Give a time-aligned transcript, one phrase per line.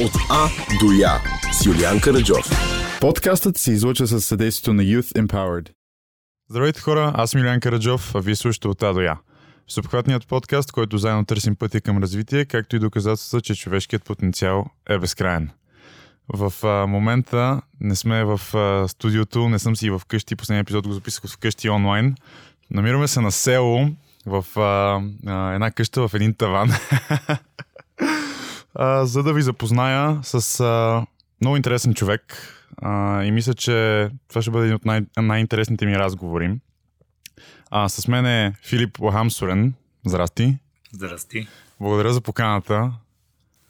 [0.00, 0.48] От А
[0.80, 1.20] до Я
[1.52, 2.50] с Юлиан Караджов.
[3.00, 5.68] Подкастът се излуча със съдействието на Youth Empowered.
[6.50, 9.18] Здравейте хора, аз съм Милян Караджов, а вие слушате от А до Я.
[9.66, 14.98] Всеобхватният подкаст, който заедно търсим пътя към развитие, както и доказателства, че човешкият потенциал е
[14.98, 15.50] безкрайен.
[16.34, 20.86] В а, момента не сме в а, студиото, не съм си в къщи, последния епизод
[20.86, 22.14] го записах в къщи онлайн.
[22.70, 23.88] Намираме се на село,
[24.26, 26.70] в а, а, една къща, в един таван,
[28.78, 31.06] а, за да ви запозная с а,
[31.40, 32.54] много интересен човек.
[32.76, 36.58] А, и мисля, че това ще бъде един от най- най-интересните ми разговори.
[37.70, 39.74] А, с мен е Филип Лахамсурен.
[40.06, 40.58] Здрасти.
[40.92, 41.48] Здрасти.
[41.80, 42.92] Благодаря за поканата.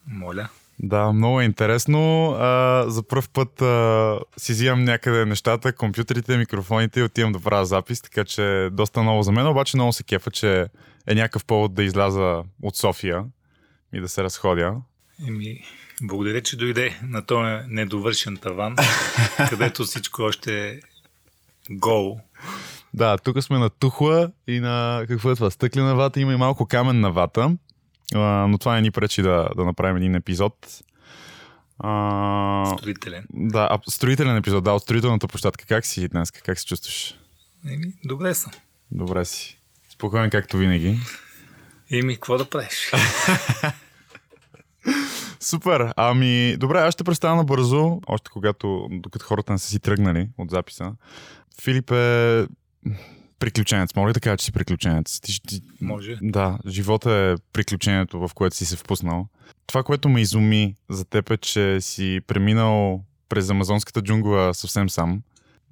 [0.06, 0.48] Моля.
[0.78, 2.30] Да, много е интересно.
[2.30, 7.66] А, за първ път а, си взимам някъде нещата, компютрите, микрофоните и отивам да правя
[7.66, 10.66] запис, така че доста ново за мен, обаче много се кефа, че
[11.06, 13.24] е някакъв повод да изляза от София
[13.92, 14.74] и да се разходя.
[15.26, 15.64] Еми,
[16.02, 18.76] благодаря, че дойде на този недовършен таван,
[19.50, 20.80] където всичко още е
[21.70, 22.20] гол.
[22.94, 25.50] Да, тук сме на тухла и на какво е това?
[25.50, 27.56] Стъклена вата, има и малко каменна вата,
[28.14, 30.82] а, но това не ни пречи да, да направим един епизод.
[31.78, 33.26] А, Строителен.
[33.32, 35.64] да, а, строителен епизод, да, от строителната площадка.
[35.66, 36.30] Как си днес?
[36.30, 37.14] Как се чувстваш?
[37.66, 38.52] Еми, добре съм.
[38.90, 39.58] Добре си.
[39.90, 40.98] Спокоен както винаги.
[41.90, 42.92] Еми, какво да правиш?
[45.40, 45.92] Супер.
[45.96, 50.50] Ами, добре, аз ще представя набързо, още когато, докато хората не са си тръгнали от
[50.50, 50.92] записа.
[51.62, 52.46] Филип е
[53.38, 53.94] приключенец.
[53.96, 55.20] Мога ли да кажа, че си приключенец?
[55.20, 56.18] Ти, ти, Може.
[56.22, 59.28] Да, живота е приключението, в което си се впуснал.
[59.66, 65.22] Това, което ме изуми за теб е, че си преминал през амазонската джунгла съвсем сам.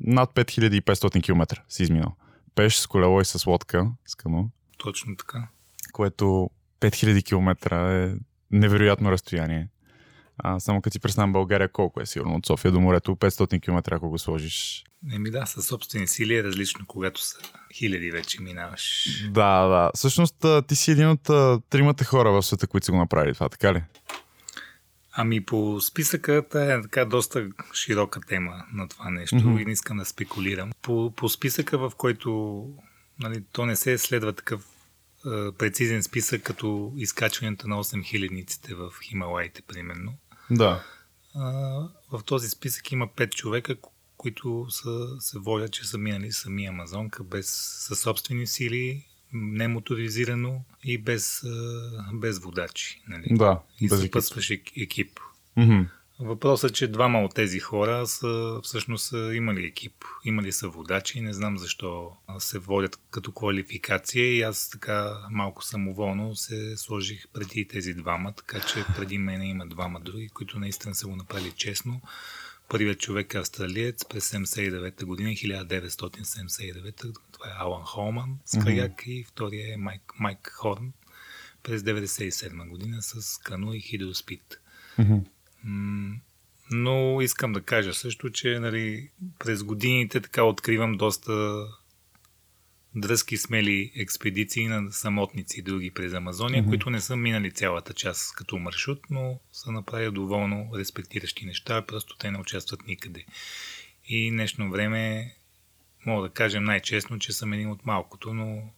[0.01, 2.15] Над 5500 км си изминал.
[2.55, 5.49] Пеш с колело и с лодка, с кано, Точно така.
[5.93, 8.15] което 5000 км е
[8.51, 9.69] невероятно разстояние.
[10.39, 13.95] А, само като си представям България колко е сигурно от София до морето, 500 км
[13.95, 14.85] ако го сложиш.
[15.13, 17.39] Еми да, със собствени сили е различно, когато са
[17.75, 19.07] хиляди вече минаваш.
[19.31, 19.91] Да, да.
[19.95, 21.23] Всъщност ти си един от
[21.71, 23.83] тримата хора в света, които са го направили това, така ли?
[25.13, 29.59] Ами по списъка та е така доста широка тема на това нещо Мгм.
[29.59, 30.73] и не искам да спекулирам.
[30.83, 32.61] По, по списъка, в който
[33.21, 34.65] нали, то не се следва такъв
[35.59, 40.15] прецизен списък, като изкачването на 8000-ниците в Хималаите, примерно.
[40.51, 40.85] Да.
[41.35, 41.49] А,
[42.13, 46.67] в този списък има 5 човека, ко- които са, се водят, че са минали сами
[46.67, 47.47] Амазонка без
[47.87, 53.03] със собствени сили, немоторизирано и без, а, без водачи.
[53.09, 53.25] Нали?
[53.31, 53.63] Да.
[53.81, 54.07] и без екип.
[54.13, 55.21] съпътстващ екип.
[55.57, 55.81] Мгм.
[56.21, 61.21] Въпросът е, че двама от тези хора са всъщност са имали екип, имали са водачи,
[61.21, 67.69] не знам защо се водят като квалификация и аз така малко самоволно се сложих преди
[67.69, 72.01] тези двама, така че преди мене има двама други, които наистина са го направили честно.
[72.69, 79.25] Първият човек е австралиец през 79 година, 1979, това е Алан Холман с каяк и
[79.29, 80.93] втория е Майк, Майк Хорн
[81.63, 84.61] през 97 година с кану и хидроспид.
[84.99, 85.17] Мгм.
[86.71, 91.65] Но искам да кажа също, че нали, през годините така откривам доста
[92.95, 96.71] дръзки смели експедиции на самотници и други през Амазония, Мгм.
[96.71, 102.17] които не са минали цялата част като маршрут, но са направили доволно респектиращи неща, просто
[102.17, 103.25] те не участват никъде.
[104.09, 105.35] И днешно време
[106.07, 108.71] мога да кажем най-честно, че съм един от малкото, но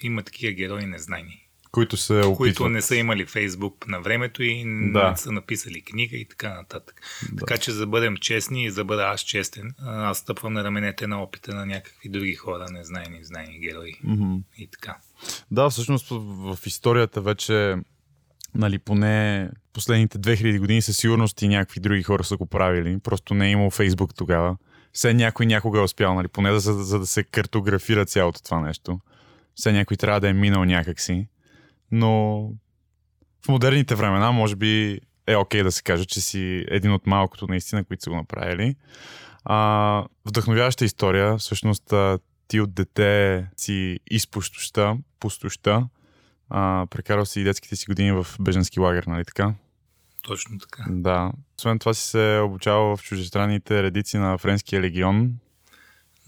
[0.00, 1.45] има такива герои незнайни
[1.76, 2.36] Които се опитват.
[2.36, 5.10] които не са имали Фейсбук на времето и Да.
[5.10, 7.00] не са написали книга и така нататък.
[7.32, 7.36] Да.
[7.36, 10.64] Така че за да бъдем честни и за да бъда аз честен, аз стъпвам на
[10.64, 14.34] раменете на опита на някакви други хора, незнайни, знайни герои Мгм.
[14.58, 14.96] и така.
[15.50, 17.76] Да, всъщност в, историята вече,
[18.54, 22.98] нали, поне последните 2000 години със сигурност и някакви други хора са го правили.
[22.98, 24.56] Просто не е имал Фейсбук тогава.
[24.92, 29.00] Все някой някога е успял, нали, поне за, за да се картографира цялото това нещо.
[29.54, 31.26] Все някой трябва да е минал някакси.
[31.90, 32.42] Но
[33.44, 37.46] в модерните времена, може би е окей да се каже, че си един от малкото
[37.46, 38.76] наистина, които са го направили.
[39.44, 41.38] А, вдъхновяваща история.
[41.38, 41.92] Всъщност
[42.48, 45.88] ти от дете си изпущоща, пустоща.
[46.50, 49.54] А, прекарал си и детските си години в беженски лагер, нали така?
[50.22, 50.84] Точно така.
[50.88, 51.32] Да.
[51.58, 55.32] Освен това си се обучавал в чужестранните редици на Френския легион.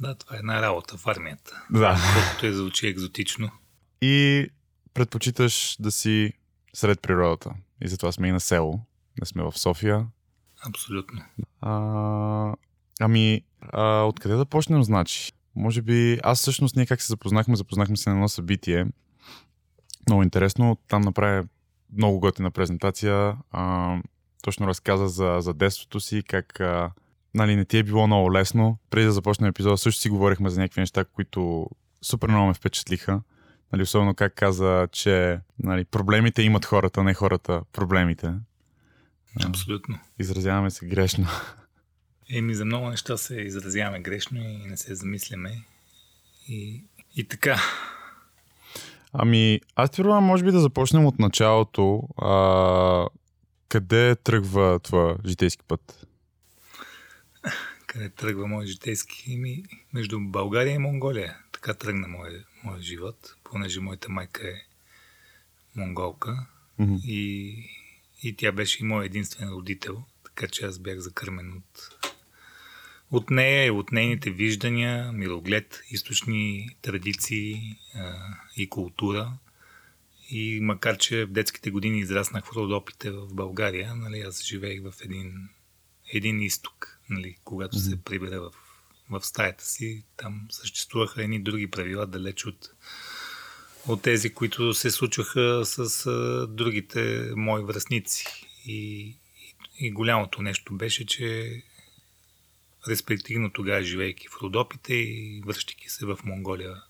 [0.00, 1.64] Да, това е една работа в армията.
[1.70, 1.96] Да.
[2.14, 3.50] Колкото е звучи екзотично.
[4.02, 4.46] И
[4.98, 6.32] предпочиташ да си
[6.74, 7.50] сред природата.
[7.82, 8.80] И затова сме и на село.
[9.20, 10.06] Не сме в София.
[10.68, 11.22] Абсолютно.
[11.60, 12.54] А,
[13.00, 15.32] ами, а, откъде да почнем, значи?
[15.56, 18.86] Може би, аз всъщност ние как се запознахме, запознахме се на едно събитие.
[20.08, 21.46] Много интересно, там направя
[21.92, 23.36] много готина презентация.
[23.50, 23.96] А,
[24.42, 26.90] точно разказа за, за детството си, как а,
[27.34, 28.78] нали, не ти е било много лесно.
[28.90, 31.70] Преди да започнем епизода, също си говорихме за някакви неща, които
[32.02, 33.20] супер много ме впечатлиха.
[33.72, 38.34] Нали, особено как каза, че нали, проблемите имат хората, не хората проблемите.
[39.44, 39.98] Абсолютно.
[40.18, 41.26] Изразяваме се грешно.
[42.30, 45.62] Еми, за много неща се изразяваме грешно и не се замисляме.
[46.48, 46.84] И,
[47.16, 47.60] и така.
[49.12, 52.02] Ами, аз ти предлагам, може би да започнем от началото.
[52.16, 53.06] А,
[53.68, 56.06] къде тръгва твоя житейски път?
[57.86, 59.32] Къде тръгва мой житейски?
[59.32, 59.62] Еми,
[59.92, 61.36] между България и Монголия.
[61.52, 64.62] Така тръгна моят мой живот, понеже моята майка е
[65.76, 66.46] монголка
[66.78, 66.94] Мгм.
[67.04, 67.54] и,
[68.22, 71.96] и тя беше и мой единствен родител, така че аз бях закърмен от,
[73.10, 78.14] от нея и от нейните виждания, мироглед, източни традиции а,
[78.56, 79.32] и култура.
[80.30, 84.94] И макар, че в детските години израснах в Родопите в България, нали, аз живеех в
[85.04, 85.48] един,
[86.12, 88.52] един изток, нали, когато се прибера в,
[89.10, 92.70] в стаята си, там съществуваха едни други правила, далеч от,
[93.88, 98.46] от тези, които се случваха с а, другите мои връзници.
[98.66, 99.00] И,
[99.78, 101.62] и, и голямото нещо беше, че
[102.88, 106.82] респективно тогава, живейки в Родопите и връщайки се в Монголия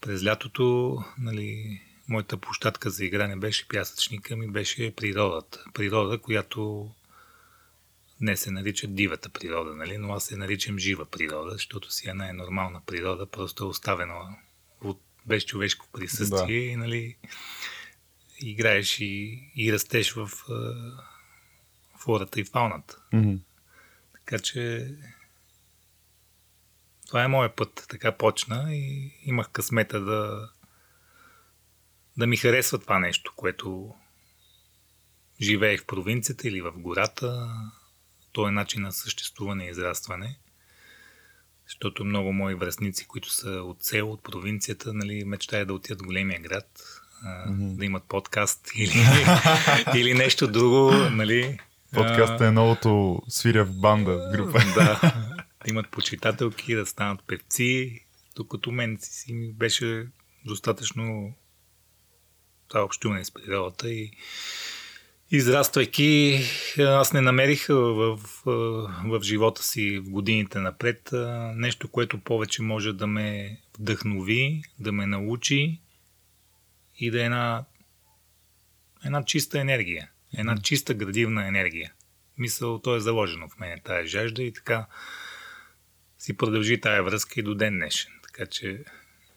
[0.00, 5.64] през лятото, нали, моята площадка за игра не беше пясъчника, ми беше природата.
[5.74, 6.90] Природа, която
[8.20, 9.98] не се нарича дивата природа, нали?
[9.98, 14.36] но аз се наричам жива природа, защото си е най-нормална природа, просто е оставена
[14.80, 16.66] от без човешко присъствие да.
[16.66, 17.16] и нали,
[18.40, 20.74] играеш и, и растеш в а,
[21.98, 23.02] флората и фауната.
[23.12, 23.34] Мгм.
[24.12, 24.90] Така че
[27.06, 27.86] това е моят път.
[27.88, 30.50] Така почна и имах късмета да
[32.16, 33.94] да ми харесва това нещо, което
[35.40, 37.50] живеех в провинцията или в гората.
[38.32, 40.38] То е начин на съществуване и израстване.
[41.68, 46.06] Защото много мои връзници, които са от село, от провинцията, нали, мечтаят да отидат в
[46.06, 46.82] големия град,
[47.24, 49.04] а, да имат подкаст или,
[50.00, 50.90] или нещо друго.
[50.92, 51.58] Нали.
[51.94, 54.58] Подкастът е новото свиря в банда, в група.
[54.74, 55.00] да,
[55.64, 58.04] да имат почитателки, да станат певци,
[58.36, 60.06] докато мен си, си ми беше
[60.44, 61.34] достатъчно
[62.68, 64.12] това общуване с природата и
[65.30, 66.40] израствайки,
[66.78, 68.50] аз не намерих в, в,
[69.04, 71.10] в живота си в годините напред
[71.54, 75.80] нещо, което повече може да ме вдъхнови, да ме научи
[76.98, 77.64] и да е една,
[79.04, 81.92] една чиста енергия, една чиста градивна енергия.
[82.38, 84.86] Мисъл, то е заложено в мене, тая жажда и така
[86.18, 88.12] си продължи тая връзка и до ден днешен.
[88.22, 88.84] Така че,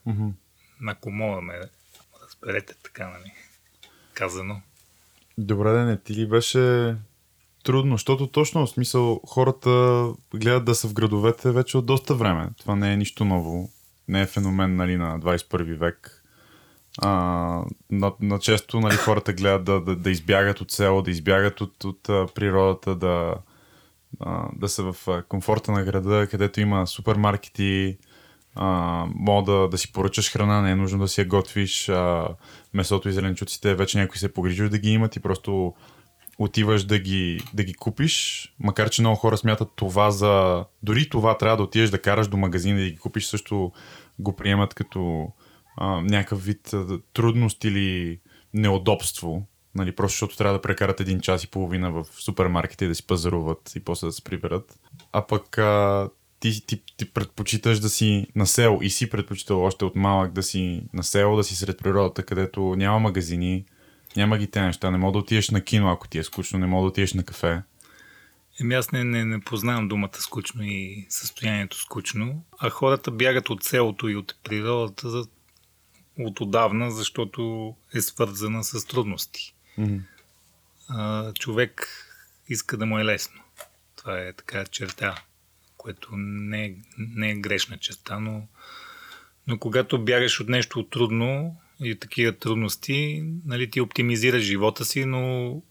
[0.06, 0.28] Мгм.
[0.88, 1.62] ако мога ме
[2.24, 3.32] разберете така, нали,
[4.14, 4.62] казано.
[5.42, 6.96] Добре, да не ти ли беше
[7.64, 12.50] трудно, защото точно в смисъл хората гледат да са в градовете вече от доста време.
[12.58, 13.70] Това не е нищо ново.
[14.08, 16.24] Не е феномен нали, на 21 век.
[16.98, 17.12] А,
[17.92, 21.84] на, на често нали, хората гледат да, да, да избягат от село, да избягат от,
[21.84, 22.04] от
[22.36, 23.36] природата, да,
[24.20, 27.98] а, да са в комфорта на града, където има супермаркети,
[28.56, 32.28] а, мога да, си поръчаш храна, не е нужно да си я готвиш, а,
[32.74, 35.74] месото и зеленчуците вече някой се е погрижил да ги имат и просто
[36.38, 40.66] отиваш да ги, да ги купиш, макар че много хора смятат това за...
[40.84, 43.72] Дори това трябва да отидеш да караш до магазина да ги купиш, също
[44.20, 45.28] го приемат като
[45.78, 46.72] а, някакъв вид
[47.14, 48.20] трудност или
[48.54, 49.48] неудобство.
[49.76, 53.08] Нали, просто защото трябва да прекарат един час и половина в супермаркета и да си
[53.08, 54.80] пазаруват и после да се приберат.
[55.12, 56.10] А пък а,
[56.42, 60.44] ти, ти, ти предпочиташ да си на село и си предпочитал още от малък да
[60.44, 63.66] си на село, да си сред природата, където няма магазини,
[64.16, 64.92] няма ги те неща.
[64.92, 67.24] Не мога да отидеш на кино, ако ти е скучно, не мога да отидеш на
[67.24, 67.62] кафе.
[68.62, 73.64] Еми аз не, не, не познавам думата скучно и състоянието скучно, а хората бягат от
[73.64, 75.26] селото и от природата за,
[76.20, 79.54] от отдавна, защото е свързана с трудности.
[79.78, 79.98] Мгм.
[80.90, 81.88] А, човек
[82.50, 83.42] иска да му е лесно.
[83.96, 85.16] Това е така черта,
[85.82, 88.48] което не е, не е грешна черта, но,
[89.48, 95.62] но когато бягаш от нещо трудно и такива трудности, нали, ти оптимизираш живота си, но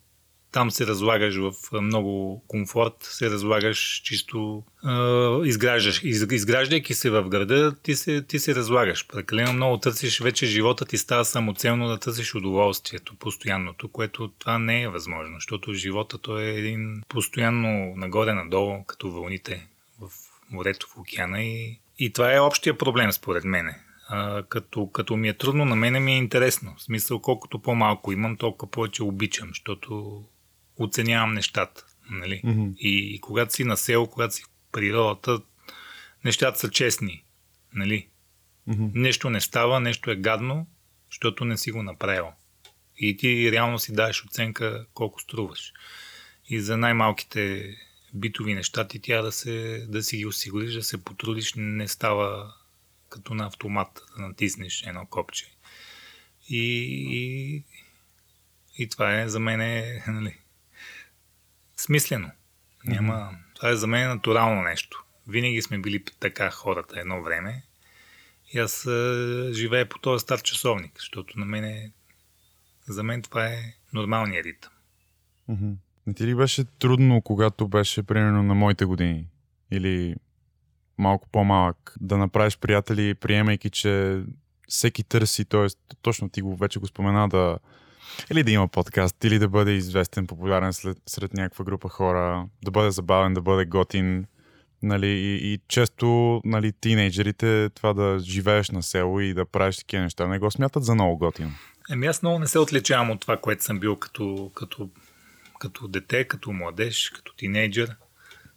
[0.51, 7.29] там се разлагаш в много комфорт, се разлагаш чисто, а, изграждаш, из, изграждайки се в
[7.29, 9.07] града, ти се, ти се разлагаш.
[9.07, 14.81] Прекалено много търсиш, вече живота ти става самоцелно да търсиш удоволствието, постоянното, което това не
[14.81, 19.67] е възможно, защото живота то е един постоянно нагоре-надолу, като вълните
[20.51, 23.79] морето, в океана и, и това е общия проблем според мене.
[24.07, 26.75] А, като, като ми е трудно, на мене ми е интересно.
[26.77, 30.23] В смисъл, колкото по-малко имам, толкова повече обичам, защото
[30.77, 31.85] оценявам нещата.
[32.09, 32.41] Нали?
[32.43, 32.69] Мгм.
[32.79, 35.41] И, и когато си на село, когато си в природата,
[36.25, 37.23] нещата са честни.
[37.73, 38.07] Нали?
[38.67, 38.85] Мгм.
[38.93, 40.67] Нещо не става, нещо е гадно,
[41.11, 42.25] защото не си го направил.
[42.97, 45.73] И ти реално си даваш оценка колко струваш.
[46.49, 47.73] И за най-малките
[48.13, 52.53] битови неща ти трябва да, се, да си ги осигуриш, да се потрудиш, не става
[53.09, 55.45] като на автомат да натиснеш едно копче.
[56.49, 56.63] И,
[57.09, 57.63] и,
[58.77, 60.37] и това е за мен е, нали,
[61.77, 62.31] смислено.
[62.85, 65.05] Няма, това е за мен натурално нещо.
[65.27, 67.63] Винаги сме били така хората едно време.
[68.53, 71.91] И аз а, живея по този стар часовник, защото на мен е,
[72.87, 74.71] за мен това е нормалният ритъм.
[75.47, 75.71] Мгм.
[76.07, 79.27] Не ти ли беше трудно, когато беше примерно на моите години?
[79.71, 80.15] Или
[80.97, 84.23] малко по-малък, да направиш приятели, приемайки, че
[84.67, 85.67] всеки търси, т.е.
[86.01, 87.57] точно ти го вече го спомена, да
[88.31, 92.71] или да има подкаст, или да бъде известен, популярен след, сред някаква група хора, да
[92.71, 94.25] бъде забавен, да бъде готин.
[94.83, 100.03] Нали, и, и често нали, тинейджерите това да живееш на село и да правиш такива
[100.03, 101.51] неща не го смятат за много готино.
[101.91, 104.89] Еми аз много не се отличавам от това, което съм бил като, като,
[105.61, 107.95] като дете, като младеж, като тинейджър.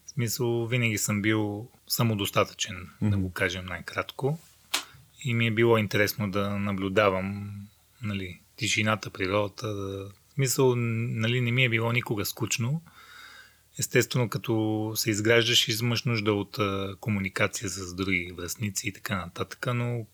[0.07, 3.11] В смисъл, винаги съм бил самодостатъчен, mm-hmm.
[3.11, 4.39] да го кажем най-кратко.
[5.25, 7.55] И ми е било интересно да наблюдавам
[8.03, 9.75] нали, тишината, природата.
[9.75, 10.11] Да...
[10.29, 12.83] В смисъл, нали, не ми е било никога скучно.
[13.79, 19.67] Естествено, като се изграждаш, имаш нужда от а, комуникация с други връзници и така нататък,
[19.75, 20.07] но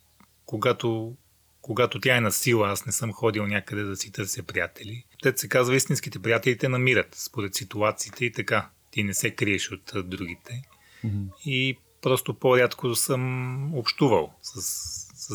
[0.46, 1.16] когато
[1.62, 5.04] когато тя е на сила, аз не съм ходил някъде да си търся приятели.
[5.22, 8.68] Те се казва, истинските приятели те намират според ситуациите и така.
[8.90, 10.62] Ти не се криеш от другите.
[11.04, 11.26] Mm-hmm.
[11.44, 14.62] И просто по-рядко съм общувал с,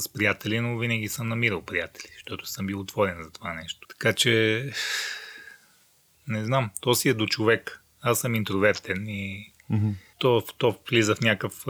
[0.01, 3.87] с приятели, но винаги съм намирал приятели, защото съм бил отворен за това нещо.
[3.87, 4.63] Така че,
[6.27, 7.81] не знам, то си е до човек.
[8.01, 9.93] Аз съм интровертен и Mm-hmm.
[10.19, 11.67] то, то влиза в някакъв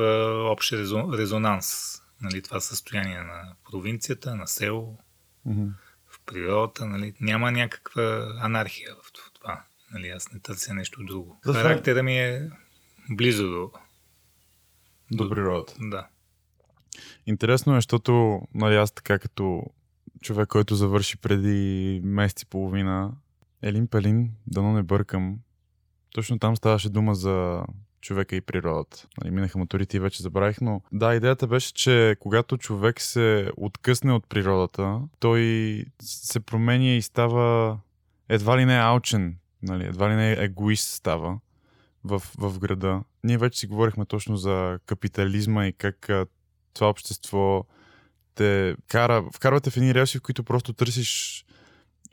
[0.51, 4.97] общ резон, резонанс нали, това състояние на провинцията, на село,
[5.47, 5.69] Mm-hmm.
[6.25, 9.63] Природата, нали, няма някаква анархия в това.
[9.91, 11.39] Нали, аз не търся нещо друго.
[11.49, 12.49] Е- Характера ми е
[13.09, 13.71] близо до...
[15.11, 15.73] До природата.
[15.79, 16.07] Да.
[17.25, 19.63] Интересно е, защото нали, аз така като
[20.21, 23.11] човек, който завърши преди месец и половина,
[23.61, 25.39] Елин Пелин, дано не бъркам,
[26.13, 27.63] точно там ставаше дума за
[28.05, 29.07] човека и природата.
[29.21, 34.13] Нали, минаха моторите и вече забравих, но да, идеята беше, че когато човек се откъсне
[34.13, 37.77] от природата, той се променя и става
[38.29, 41.39] едва ли не алчен, нали, едва ли не егоист става
[42.03, 43.01] в, в града.
[43.23, 46.09] Ние вече си говорихме точно за капитализма и как
[46.73, 47.65] това общество
[48.35, 51.44] те кара, вкарвате в едни релси, в които просто търсиш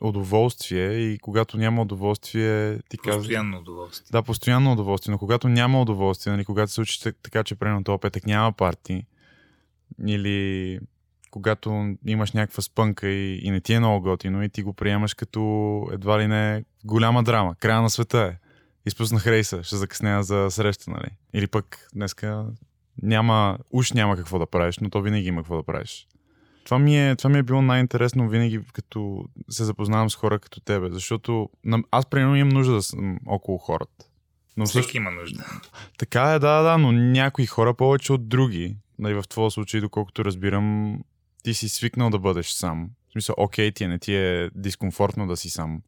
[0.03, 3.21] удоволствие и когато няма удоволствие, ти казваш...
[3.21, 4.07] Постоянно удоволствие.
[4.11, 7.83] Да, постоянно удоволствие, но когато няма удоволствие, нали, когато се случи так- така, че примерно
[7.83, 9.05] този петък няма парти,
[10.07, 10.79] или
[11.31, 15.13] когато имаш някаква спънка и, и не ти е много готино и ти го приемаш
[15.13, 15.41] като
[15.91, 18.37] едва ли не голяма драма, края на света е.
[18.85, 21.09] Изпуснах рейса, ще закъсня за среща, нали?
[21.33, 22.45] Или пък днеска
[23.01, 26.07] няма, уж няма какво да правиш, но то винаги има какво да правиш.
[26.63, 30.59] Това ми е, това ми е било най-интересно винаги, като се запознавам с хора като
[30.59, 31.49] тебе, защото
[31.91, 34.05] аз примерно имам нужда да съм около хората.
[34.57, 35.45] Но Всеки също, има нужда.
[35.97, 38.75] така е, да, да, но някои хора повече от други.
[38.99, 40.99] Нали, в твоя случай, доколкото разбирам,
[41.43, 42.89] ти си свикнал да бъдеш сам.
[43.09, 45.81] В смисъл, окей, ти е, не ти е дискомфортно да си сам.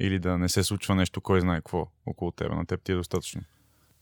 [0.00, 2.54] Или да не се случва нещо, кой знае какво около тебе.
[2.54, 3.42] На теб ти е достатъчно.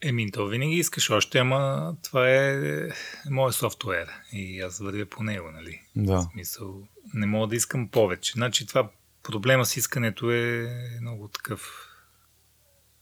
[0.03, 2.89] Еми, то винаги искаш още, ама това е
[3.31, 5.83] моят софтуер и аз вървя по него, нали?
[5.97, 6.17] Да.
[6.17, 6.83] В смисъл,
[7.15, 8.33] не мога да искам повече.
[8.33, 8.91] Значи това
[9.23, 10.69] проблема с искането е
[11.01, 11.89] много такъв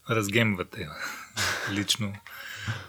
[0.09, 0.87] разгемвате
[1.71, 2.13] лично.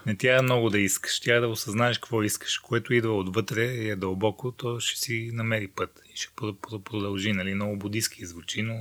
[0.07, 2.59] Не трябва много да искаш, трябва да осъзнаеш какво искаш.
[2.59, 6.83] Което идва отвътре и е дълбоко, то ще си намери път и ще про- про-
[6.83, 7.33] продължи.
[7.33, 7.55] Нали?
[7.55, 8.75] Много будистки звучи, но,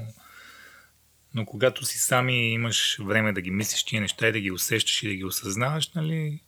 [1.35, 4.51] но когато си сам и имаш време да ги мислиш тия неща и да ги
[4.51, 6.39] усещаш и да ги осъзнаваш, нали,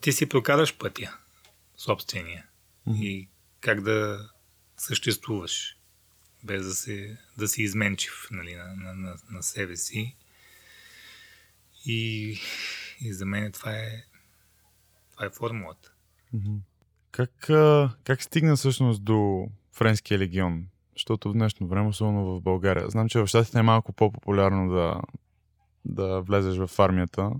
[0.00, 1.18] ти си прокараш пътя,
[1.76, 2.46] собствения.
[3.02, 3.28] И
[3.60, 4.28] как да
[4.76, 5.76] съществуваш,
[6.44, 10.16] без да, се, да си изменчив нали, на, на, на, на себе си.
[11.86, 12.38] И,
[13.00, 14.04] и за мен това е,
[15.12, 15.92] това е формулата.
[17.10, 20.66] Как, а, как стигна всъщност до Френския легион?
[20.96, 22.90] Защото в днешно време, особено в България.
[22.90, 25.00] Знам, че в щатите е малко по-популярно да,
[25.84, 27.30] да влезеш в армията.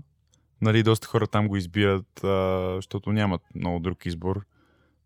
[0.61, 4.45] Нали, доста хора там го избират, а, защото нямат много друг избор.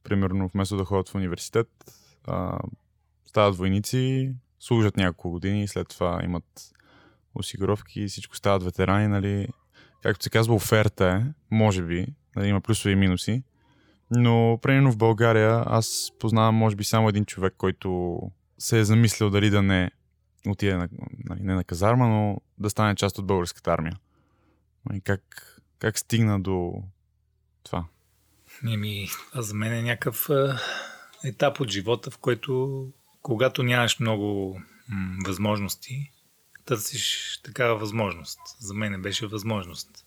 [0.03, 1.69] Примерно, вместо да ходят в университет,
[2.27, 2.59] а,
[3.25, 6.73] стават войници, служат няколко години след това имат
[7.35, 9.47] осигуровки всичко стават ветерани, нали.
[10.03, 13.43] Както се казва, оферта е, може би, нали, има плюсове и минуси.
[14.11, 18.19] Но, примерно в България, аз познавам, може би, само един човек, който
[18.57, 19.91] се е замислил дали да не
[20.47, 20.89] отиде на,
[21.25, 23.97] нали, не на казарма, но да стане част от българската армия.
[24.93, 25.21] И как,
[25.79, 26.83] как стигна до
[27.63, 27.85] това?
[28.73, 30.29] Еми, а за мен е някакъв
[31.23, 32.83] етап от живота, в който
[33.21, 34.59] когато нямаш много
[34.89, 36.11] м- възможности,
[36.65, 38.39] търсиш такава възможност.
[38.59, 40.05] За мен беше възможност.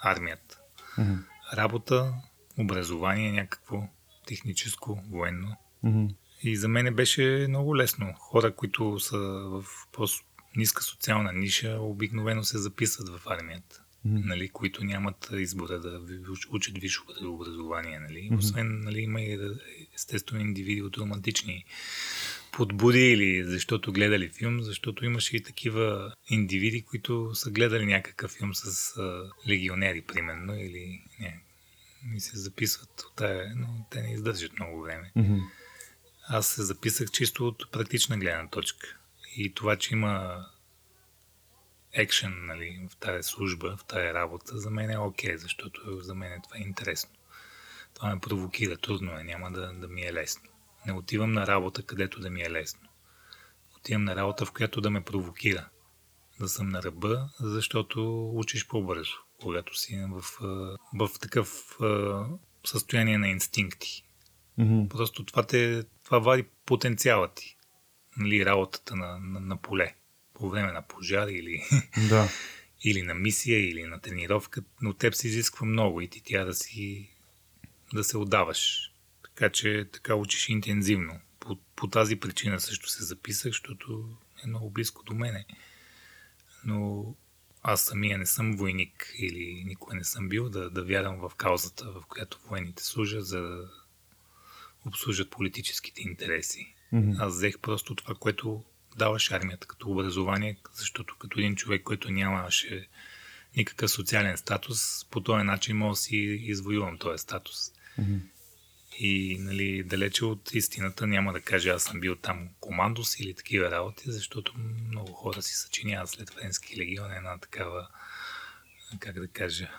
[0.00, 0.58] Армията.
[0.98, 1.18] Mm-hmm.
[1.54, 2.14] Работа,
[2.58, 3.88] образование някакво,
[4.26, 5.56] техническо, военно.
[5.84, 6.14] Mm-hmm.
[6.42, 8.12] И за мен беше много лесно.
[8.18, 13.82] Хора, които са в по-ниска социална ниша, обикновено се записват в армията.
[14.06, 14.24] Mm-hmm.
[14.24, 16.00] Нали, които нямат избора да
[16.50, 17.98] учат висше образование.
[17.98, 18.18] Нали.
[18.18, 18.38] Mm-hmm.
[18.38, 19.38] Освен, нали, има и
[19.94, 21.64] естествено индивиди от романтични
[22.52, 28.54] подбуди или защото гледали филм, защото имаше и такива индивиди, които са гледали някакъв филм
[28.54, 31.40] с а, легионери, примерно, или не,
[32.14, 35.12] и се записват от тая, но те не издържат много време.
[35.16, 35.40] Mm-hmm.
[36.28, 38.96] Аз се записах чисто от практична гледна точка.
[39.36, 40.46] И това, че има
[41.92, 46.14] екшен нали, в тази служба, в тази работа, за мен е окей, okay, защото за
[46.14, 47.10] мен това е интересно.
[47.94, 50.48] Това ме провокира, трудно е, няма да, да ми е лесно.
[50.86, 52.88] Не отивам на работа, където да ми е лесно.
[53.76, 55.68] Отивам на работа, в която да ме провокира.
[56.40, 60.22] Да съм на ръба, защото учиш по-бързо, когато си в,
[60.94, 61.78] в такъв
[62.66, 64.04] състояние на инстинкти.
[64.58, 64.88] Mm-hmm.
[64.88, 67.56] Просто това, те, това вади потенциала ти.
[68.16, 69.94] Нали, работата на, на, на поле.
[70.34, 71.62] По време на пожар или,
[72.08, 72.28] да.
[72.84, 74.62] или на мисия, или на тренировка.
[74.80, 77.10] Но теб се изисква много и ти тя да си
[77.94, 78.92] да се отдаваш.
[79.24, 81.20] Така че така учиш интензивно.
[81.40, 85.44] По, по тази причина също се записах, защото е много близко до мене.
[86.64, 87.14] Но
[87.62, 91.84] аз самия не съм войник или никога не съм бил да, да вярвам в каузата,
[91.84, 93.70] в която военните служат, за да
[94.86, 96.74] обслужат политическите интереси.
[96.94, 97.16] Mm-hmm.
[97.18, 98.64] Аз взех просто това, което
[98.96, 102.88] даваше армията като образование, защото като един човек, който нямаше
[103.56, 107.72] никакъв социален статус, по този начин мога да си извоювам този статус.
[108.00, 108.18] Mm-hmm.
[109.00, 113.70] И нали, далече от истината няма да кажа аз съм бил там командос или такива
[113.70, 114.52] работи, защото
[114.88, 117.88] много хора си съчиняват след Френски легион една такава,
[118.98, 119.70] как да кажа,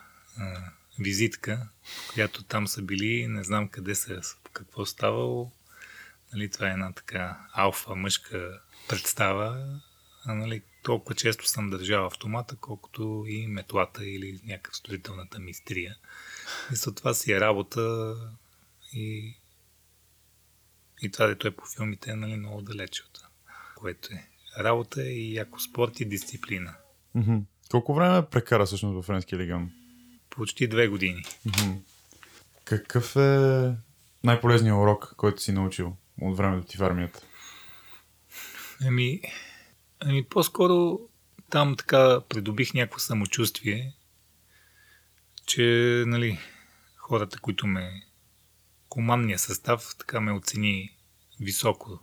[0.99, 1.67] визитка,
[2.13, 4.21] която там са били, не знам къде са,
[4.53, 5.51] какво ставало.
[6.34, 9.79] Нали, това е една така алфа мъжка представа.
[10.25, 15.95] А, нали, толкова често съм държал автомата, колкото и метлата или някакъв строителната мистрия.
[16.71, 18.15] И за това си е работа
[18.93, 19.38] и,
[21.02, 23.30] и това, дето е по филмите, е нали, много далече от
[23.80, 24.28] което е.
[24.60, 26.75] Работа е и яко спорт и дисциплина.
[27.15, 27.43] Mm-hmm.
[27.71, 29.71] Колко време прекара всъщност във Френски легион?
[30.30, 31.23] Почти две години.
[31.23, 31.78] Mm-hmm.
[32.63, 33.75] Какъв е
[34.23, 37.21] най-полезният урок, който си научил от времето ти в армията?
[38.86, 39.21] Ами,
[39.99, 40.99] ами по-скоро
[41.49, 43.93] там така придобих някакво самочувствие,
[45.45, 45.63] че
[46.08, 46.39] нали,
[46.95, 48.04] хората, които ме
[48.89, 50.97] командния състав така ме оцени
[51.39, 51.99] високо.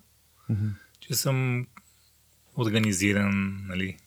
[0.51, 0.70] Mm-hmm.
[1.01, 1.66] Че съм
[2.57, 3.99] организиран, нали,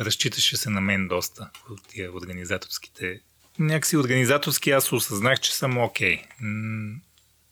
[0.00, 3.20] разчиташе се на мен доста от тия организаторските.
[3.58, 6.16] Някакси организаторски аз осъзнах, че съм окей.
[6.16, 7.00] Okay.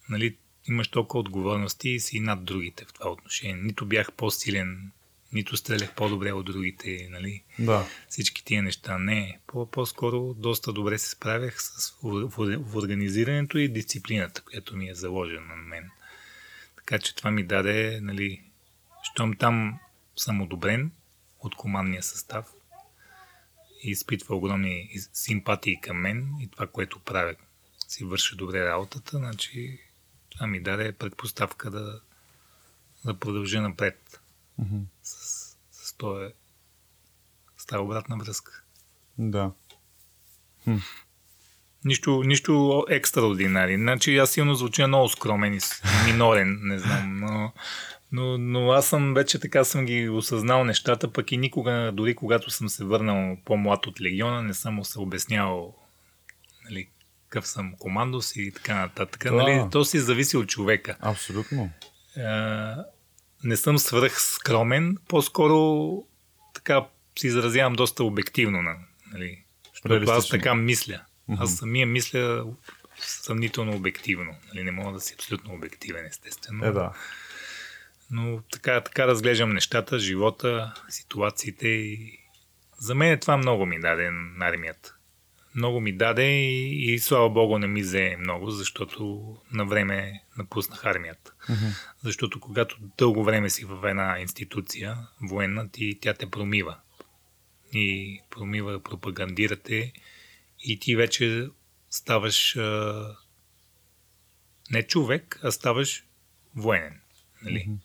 [0.08, 3.56] Нали, имаш толкова отговорности и си над другите в това отношение.
[3.56, 4.92] Нито бях по-силен,
[5.32, 7.42] нито стрелях по-добре от другите, нали?
[7.58, 7.86] Да.
[8.08, 8.98] Всички тия неща.
[8.98, 9.40] Не,
[9.72, 14.94] по-скоро доста добре се справях с в, в, в организирането и дисциплината, която ми е
[14.94, 15.90] заложена на мен.
[16.76, 18.42] Така че това ми даде, нали,
[19.02, 19.78] щом там
[20.16, 20.92] съм одобрен
[21.40, 22.46] от командния състав
[23.84, 27.34] и изпитва огромни симпатии към мен и това, което правя,
[27.88, 29.80] си върши добре работата, значи
[30.30, 32.00] това ми даде предпоставка да,
[33.04, 34.20] да продължа напред
[34.60, 34.82] mm-hmm.
[35.02, 36.32] с, с, този,
[37.56, 38.62] с тази обратна връзка.
[39.18, 39.52] Да.
[40.64, 40.76] Хм.
[41.84, 43.76] Нищо, нищо екстраординари.
[43.76, 45.60] Значи аз силно звуча много скромен и
[46.06, 47.52] минорен, не знам, но,
[48.12, 52.50] но, но аз съм вече така съм ги осъзнал нещата, пък и никога, дори когато
[52.50, 55.74] съм се върнал по-млад от легиона, не съм му се обяснявал
[56.64, 56.88] нали,
[57.28, 59.24] какъв съм командос и така нататък.
[59.24, 59.32] Да.
[59.32, 60.96] Нали, то си зависи от човека.
[61.00, 61.70] Абсолютно.
[62.16, 62.84] А,
[63.44, 65.88] не съм свръх скромен, по-скоро
[66.54, 66.86] така
[67.18, 68.62] си изразявам доста обективно.
[69.12, 71.00] Нали, защото аз така мисля.
[71.30, 71.42] Mm-hmm.
[71.42, 72.44] Аз самия мисля
[73.00, 74.34] съмнително обективно.
[74.48, 76.66] Нали, не мога да си абсолютно обективен, естествено.
[76.66, 76.92] Е, да.
[78.10, 82.18] Но така, така разглеждам нещата, живота, ситуациите и,
[82.78, 84.94] За мен това много ми даде на армията.
[85.58, 90.84] Много ми даде и, и слава богу не ми взе много, защото на време напуснах
[90.84, 91.32] армията.
[91.48, 91.92] Mm-hmm.
[92.04, 96.76] Защото когато дълго време си в една институция, военна, ти, тя те промива.
[97.72, 99.92] И промива, пропагандирате
[100.64, 101.48] и ти вече
[101.90, 103.16] ставаш а,
[104.70, 106.04] не човек, а ставаш
[106.56, 107.00] военен.
[107.42, 107.66] Нали?
[107.68, 107.78] Mm-hmm.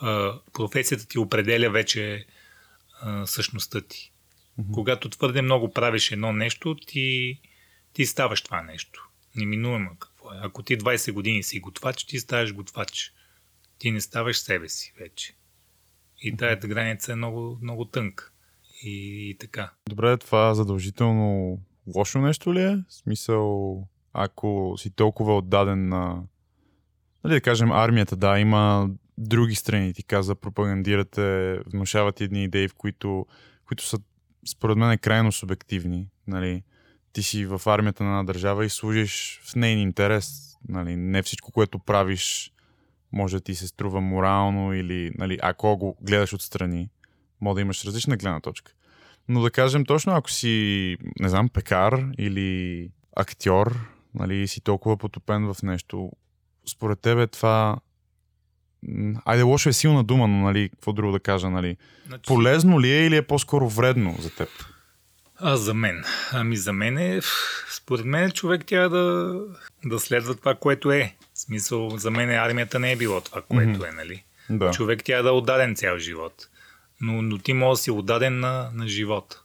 [0.00, 2.26] А, професията ти определя вече
[3.00, 4.09] а, същността ти.
[4.60, 4.72] Mm-hmm.
[4.72, 7.40] Когато твърде много правиш едно нещо, ти,
[7.92, 9.08] ти ставаш това нещо.
[9.36, 10.38] Неминуемо какво е.
[10.42, 13.12] Ако ти 20 години си готвач, ти ставаш готвач.
[13.78, 15.34] Ти не ставаш себе си вече.
[16.22, 18.30] И тая граница е много, много тънка.
[18.82, 19.72] И, и така.
[19.88, 21.58] Добре, това задължително
[21.96, 22.76] лошо нещо ли е?
[22.88, 26.22] В смисъл, ако си толкова отдаден на...
[27.24, 32.74] Нали да кажем, армията, да, има други страни, ти каза, пропагандирате, внушават едни идеи, в
[32.74, 33.26] които,
[33.66, 33.98] които са
[34.46, 36.08] според мен крайно субективни.
[36.26, 36.62] Нали?
[37.12, 40.56] Ти си в армията на една държава и служиш в нейн интерес.
[40.68, 40.96] Нали?
[40.96, 42.52] Не всичко, което правиш,
[43.12, 46.90] може да ти се струва морално или нали, ако го гледаш отстрани,
[47.40, 48.72] може да имаш различна гледна точка.
[49.28, 53.80] Но да кажем точно, ако си, не знам, пекар или актьор,
[54.14, 56.12] нали, си толкова потопен в нещо,
[56.66, 57.80] според тебе това
[59.24, 61.76] Айде, лошо е силна дума, но нали, какво друго да кажа, нали?
[62.06, 62.22] Значи...
[62.26, 64.48] Полезно ли е или е по-скоро вредно за теб?
[65.36, 66.04] А за мен?
[66.32, 67.20] Ами за мен е,
[67.76, 69.40] според мен човек трябва да,
[69.84, 71.14] да следва това, което е.
[71.34, 73.88] В смисъл, за мен армията не е било това, което mm-hmm.
[73.88, 74.24] е, нали?
[74.50, 74.70] Да.
[74.70, 76.48] Човек трябва да е отдаден цял живот.
[77.00, 79.42] Но, но ти може да си отдаден на, на живота.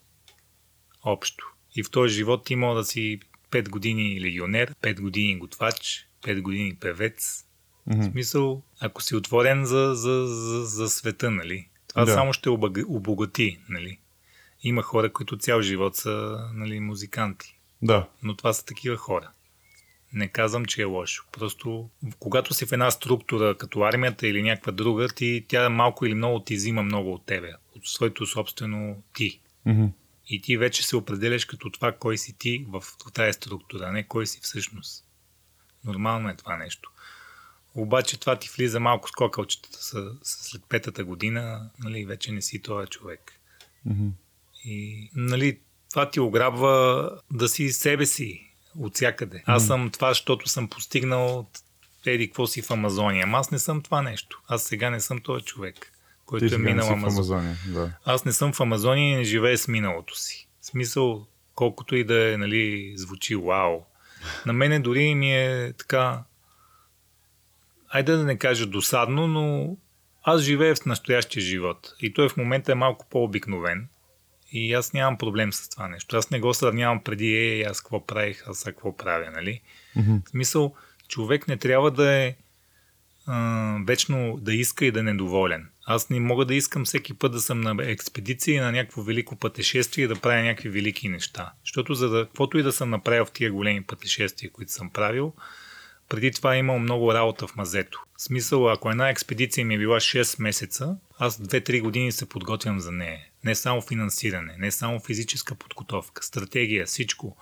[1.03, 1.45] Общо.
[1.75, 3.19] И в този живот ти може да си
[3.51, 7.45] 5 години легионер, 5 години готвач, 5 години певец,
[7.89, 8.01] Mm-hmm.
[8.01, 11.67] В смисъл, ако си отворен за, за, за, за света, нали?
[11.87, 12.13] Това да.
[12.13, 13.99] само ще обогати, нали?
[14.63, 17.59] Има хора, които цял живот са нали, музиканти.
[17.81, 18.07] Да.
[18.23, 19.31] Но това са такива хора.
[20.13, 21.25] Не казвам, че е лошо.
[21.31, 26.13] Просто, когато си в една структура, като армията или някаква друга, ти, тя малко или
[26.13, 27.53] много ти взима много от тебе.
[27.75, 29.39] От своето собствено ти.
[29.67, 29.89] Mm-hmm.
[30.27, 34.27] И ти вече се определяш като това, кой си ти в тази структура, не кой
[34.27, 35.05] си всъщност.
[35.85, 36.91] Нормално е това нещо.
[37.75, 39.79] Обаче това ти влиза малко скокалчетата
[40.23, 43.33] след петата година, нали, вече не си този човек.
[43.87, 44.11] Mm-hmm.
[44.65, 45.59] И, нали,
[45.89, 49.37] това ти ограбва да си себе си от всякъде.
[49.37, 49.43] Mm-hmm.
[49.55, 51.47] Аз съм това, защото съм постигнал
[52.05, 53.23] еди какво си в Амазония.
[53.23, 54.41] Ама аз не съм това нещо.
[54.47, 55.91] Аз сега не съм този човек,
[56.25, 57.13] който Ти е минал Амазония.
[57.13, 57.57] Амазония.
[57.67, 57.91] Да.
[58.05, 60.47] Аз не съм в Амазония и не живея с миналото си.
[60.61, 63.79] В смисъл, колкото и да е, нали, звучи вау.
[64.45, 66.23] На мене дори ми е така
[67.95, 69.77] айде да не кажа досадно, но
[70.23, 71.93] аз живея в настоящия живот.
[72.01, 73.87] И той в момента е малко по-обикновен.
[74.51, 76.17] И аз нямам проблем с това нещо.
[76.17, 79.61] Аз не го сравнявам преди, е, аз какво правих, аз какво правя, нали?
[79.97, 80.25] Mm-hmm.
[80.25, 80.75] В смисъл,
[81.07, 82.35] човек не трябва да е
[83.25, 85.69] а, вечно да иска и да е недоволен.
[85.85, 89.35] Аз не мога да искам всеки път да съм на експедиция и на някакво велико
[89.35, 91.53] пътешествие и да правя някакви велики неща.
[91.65, 95.33] Защото за да, каквото и да съм направил в тия големи пътешествия, които съм правил,
[96.09, 98.03] преди това е имал много работа в мазето.
[98.17, 102.79] В смисъл, ако една експедиция ми е била 6 месеца, аз 2-3 години се подготвям
[102.79, 103.19] за нея.
[103.43, 107.37] Не само финансиране, не само физическа подготовка, стратегия, всичко.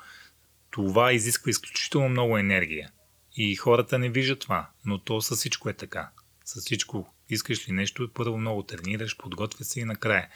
[0.71, 2.89] Това изисква изключително много енергия.
[3.35, 6.09] И хората не виждат това, но то със всичко е така.
[6.45, 10.27] С всичко искаш ли нещо, първо много тренираш, подготвя се и накрая.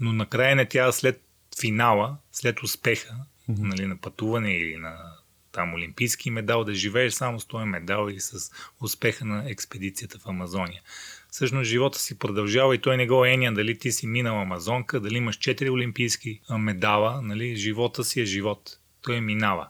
[0.00, 1.22] Но накрая не тя след
[1.60, 3.14] финала, след успеха,
[3.50, 3.58] mm-hmm.
[3.58, 5.16] нали, на пътуване или на
[5.54, 10.26] там олимпийски медал, да живееш само с този медал и с успеха на експедицията в
[10.26, 10.82] Амазония.
[11.30, 15.16] Всъщност живота си продължава и той не го еня дали ти си минал Амазонка, дали
[15.16, 17.56] имаш 4 олимпийски медала, нали?
[17.56, 18.78] живота си е живот.
[19.02, 19.68] Той минава.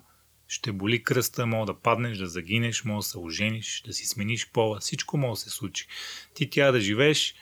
[0.48, 4.50] Ще боли кръста, мога да паднеш, да загинеш, мога да се ожениш, да си смениш
[4.50, 4.80] пола.
[4.80, 5.86] Всичко може да се случи.
[6.34, 7.34] Ти трябва да живееш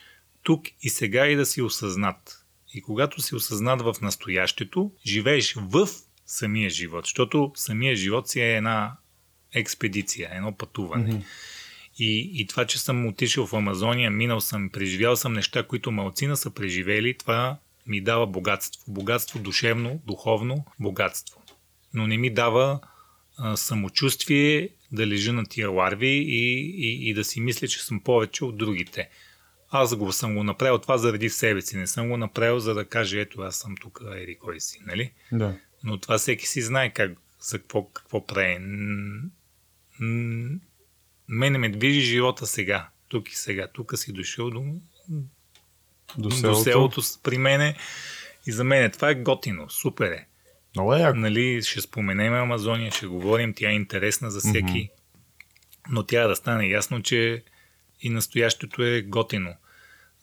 [0.43, 2.45] тук и сега и да си осъзнат.
[2.73, 5.87] И когато си осъзнат в настоящето, живееш в
[6.33, 8.97] самия живот, защото самия живот си е една
[9.53, 11.11] експедиция, едно пътуване.
[11.11, 11.23] Mm-hmm.
[11.99, 16.37] И, и това, че съм отишъл в Амазония, минал съм, преживял съм неща, които малцина
[16.37, 18.81] са преживели, това ми дава богатство.
[18.87, 21.41] Богатство душевно, духовно богатство.
[21.93, 22.79] Но не ми дава
[23.37, 27.99] а, самочувствие да лежа на тия ларви и, и, и да си мисля, че съм
[27.99, 29.09] повече от другите.
[29.69, 31.77] Аз го съм го направил това заради себе си.
[31.77, 35.11] Не съм го направил, за да кажа, ето аз съм тук, ери кой си, нали?
[35.31, 35.57] Да.
[35.83, 38.57] Но това всеки си знае как, за какво, какво прави.
[41.27, 42.89] Мене ме движи живота сега.
[43.07, 43.67] Тук и сега.
[43.67, 44.61] Тук си дошъл до,
[46.17, 46.57] до селото.
[46.57, 47.75] до селото при мене
[48.47, 50.27] И за мен това е готино, супер е.
[50.75, 51.19] Много е яко.
[51.19, 54.59] Нали, ще споменем Амазония, ще говорим, тя е интересна за всеки.
[54.59, 54.89] Mm-hmm.
[55.89, 57.43] Но тя да стане ясно, че
[58.01, 59.55] и настоящето е готино.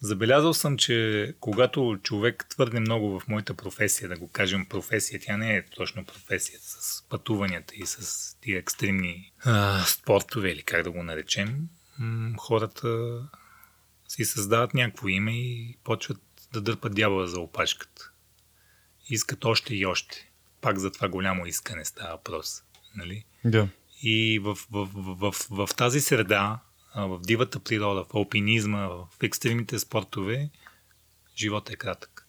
[0.00, 5.36] Забелязал съм, че когато човек твърде много в моята професия, да го кажем професия, тя
[5.36, 10.90] не е точно професия с пътуванията и с тия екстремни а, спортове или как да
[10.90, 13.20] го наречем, м- хората
[14.08, 16.20] си създават някакво име и почват
[16.52, 18.10] да дърпат дявола за опашката.
[19.08, 20.30] Искат още и още.
[20.60, 22.62] Пак за това голямо искане става въпрос.
[22.96, 23.24] Нали?
[23.44, 23.68] Да.
[24.02, 26.60] И в, в, в, в, в тази среда,
[26.96, 30.50] в дивата природа, в алпинизма, в екстремните спортове,
[31.36, 32.26] живота е кратък.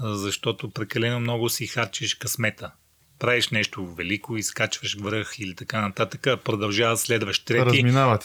[0.00, 2.72] Защото прекалено много си харчиш късмета.
[3.18, 7.76] Правиш нещо велико, изкачваш връх или така нататък, продължава следваш трети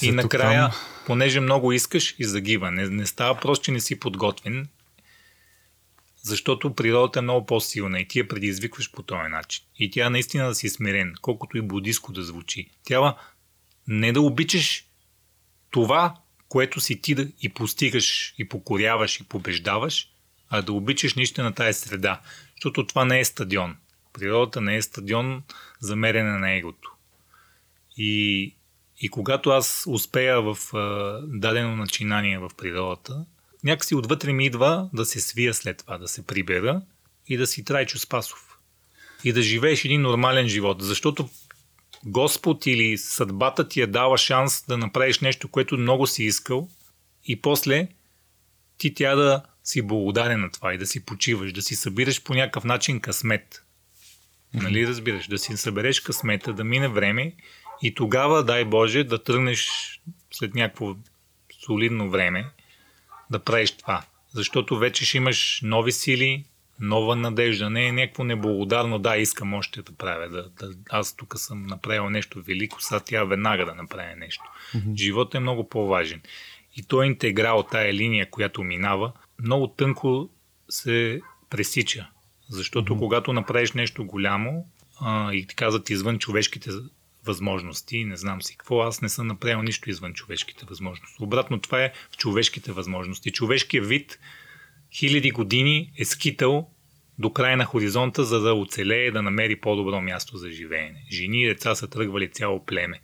[0.01, 0.73] и накрая,
[1.05, 2.71] понеже много искаш и загива.
[2.71, 4.67] Не, не става просто, че не си подготвен,
[6.23, 9.65] защото природата е много по-силна и ти я предизвикваш по този начин.
[9.75, 12.69] И тя наистина да си смирен, колкото и будиско да звучи.
[12.85, 13.17] Трябва
[13.87, 14.85] не да обичаш
[15.71, 16.15] това,
[16.49, 20.09] което си ти да и постигаш, и покоряваш, и побеждаваш,
[20.49, 22.21] а да обичаш нищо на тая среда.
[22.55, 23.77] Защото това не е стадион.
[24.13, 25.43] Природата не е стадион
[25.79, 26.91] за мерене на егото.
[27.97, 28.55] И,
[28.99, 33.25] и когато аз успея в а, дадено начинание в природата,
[33.63, 36.81] някакси отвътре ми идва да се свия след това, да се прибера
[37.27, 38.57] и да си Трайчо Спасов.
[39.23, 40.81] И да живееш един нормален живот.
[40.81, 41.29] Защото
[42.05, 46.69] Господ или съдбата ти е дала шанс да направиш нещо, което много си искал
[47.25, 47.87] и после
[48.77, 52.33] ти тя да си благодарен на това и да си почиваш, да си събираш по
[52.33, 53.63] някакъв начин късмет.
[54.53, 55.27] Нали разбираш?
[55.27, 57.33] Да си събереш късмета, да мине време
[57.81, 59.69] и тогава, дай Боже, да тръгнеш
[60.31, 60.95] след някакво
[61.65, 62.45] солидно време
[63.29, 64.03] да правиш това.
[64.33, 66.45] Защото вече ще имаш нови сили,
[66.79, 67.69] нова надежда.
[67.69, 70.29] Не е някакво неблагодарно, да, искам още да правя.
[70.29, 74.43] Да, да, аз тук съм направил нещо велико, сега тя веднага да направя нещо.
[74.73, 74.95] Mm-hmm.
[74.95, 76.21] Животът е много по-важен.
[76.75, 79.11] И той е интеграл, тая линия, която минава,
[79.43, 80.29] много тънко
[80.69, 82.07] се пресича.
[82.49, 82.99] Защото mm-hmm.
[82.99, 84.65] когато направиш нещо голямо
[85.01, 86.71] а, и ти казват извън човешките
[87.25, 91.23] възможности, не знам си какво, аз не съм направил нищо извън човешките възможности.
[91.23, 93.31] Обратно това е в човешките възможности.
[93.31, 94.19] Човешкият вид
[94.93, 96.69] хиляди години е скитал
[97.19, 101.05] до края на хоризонта, за да оцелее, да намери по-добро място за живеене.
[101.11, 103.01] Жени и деца са тръгвали цяло племе.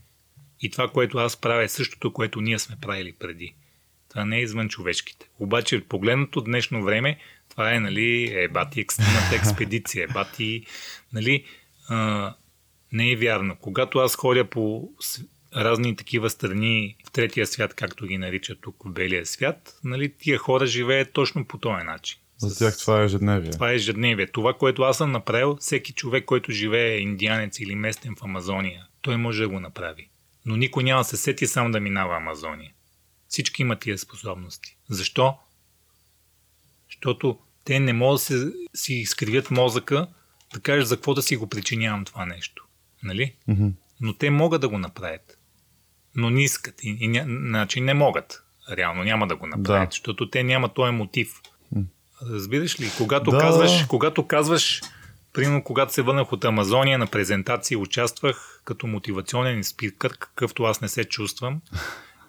[0.62, 3.56] И това, което аз правя е същото, което ние сме правили преди.
[4.10, 5.30] Това не е извън човешките.
[5.40, 7.20] Обаче, погледнато днешно време,
[7.50, 10.66] това е, нали, е бати екстремната експедиция, е бати,
[11.14, 11.46] нали,
[11.90, 12.34] а,
[12.92, 13.56] не е вярно.
[13.62, 14.90] Когато аз ходя по
[15.56, 20.38] разни такива страни в третия свят, както ги наричат тук в белия свят, нали, тия
[20.38, 22.20] хора живеят точно по този начин.
[22.38, 23.52] За тях това е ежедневие.
[23.52, 24.28] Това е ежедневие.
[24.28, 29.18] Това, което аз съм направил, всеки човек, който живее индианец или местен в Амазония, той
[29.18, 30.10] може да го направи.
[30.46, 32.72] Но никой няма да се сети сам да минава Амазония.
[33.28, 34.78] Всички имат тия способности.
[34.90, 35.38] Защо?
[36.90, 40.08] Защото те не могат да се, си изкривят мозъка
[40.54, 42.66] да кажеш за какво да си го причинявам това нещо.
[43.04, 43.36] Нали?
[43.50, 43.72] Mm-hmm.
[44.02, 45.35] Но те могат да го направят.
[46.16, 46.84] Но не искат.
[46.84, 48.44] И, и, значи не могат.
[48.72, 49.92] Реално няма да го направят, да.
[49.92, 51.42] защото те нямат този мотив.
[52.32, 52.92] Разбираш ли?
[52.98, 53.38] Когато да.
[53.38, 54.82] казваш, когато казваш,
[55.34, 60.88] примерно когато се върнах от Амазония на презентации, участвах като мотивационен спикър, какъвто аз не
[60.88, 61.62] се чувствам.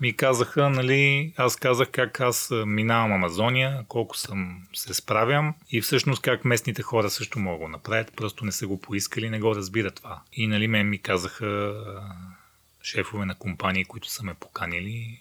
[0.00, 6.22] Ми казаха, нали, аз казах как аз минавам Амазония, колко съм се справям и всъщност
[6.22, 9.56] как местните хора също могат да го направят, просто не са го поискали, не го
[9.56, 10.20] разбират това.
[10.32, 11.74] И нали мен ми казаха
[12.86, 15.20] шефове на компании, които са ме поканили,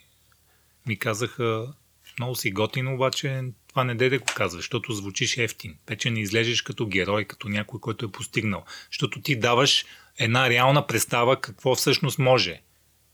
[0.88, 1.74] ми казаха,
[2.20, 5.78] много си готин, обаче това не дай да го казваш, защото звучиш ефтин.
[5.88, 8.64] Вече не излежеш като герой, като някой, който е постигнал.
[8.92, 9.86] Защото ти даваш
[10.18, 12.62] една реална представа какво всъщност може.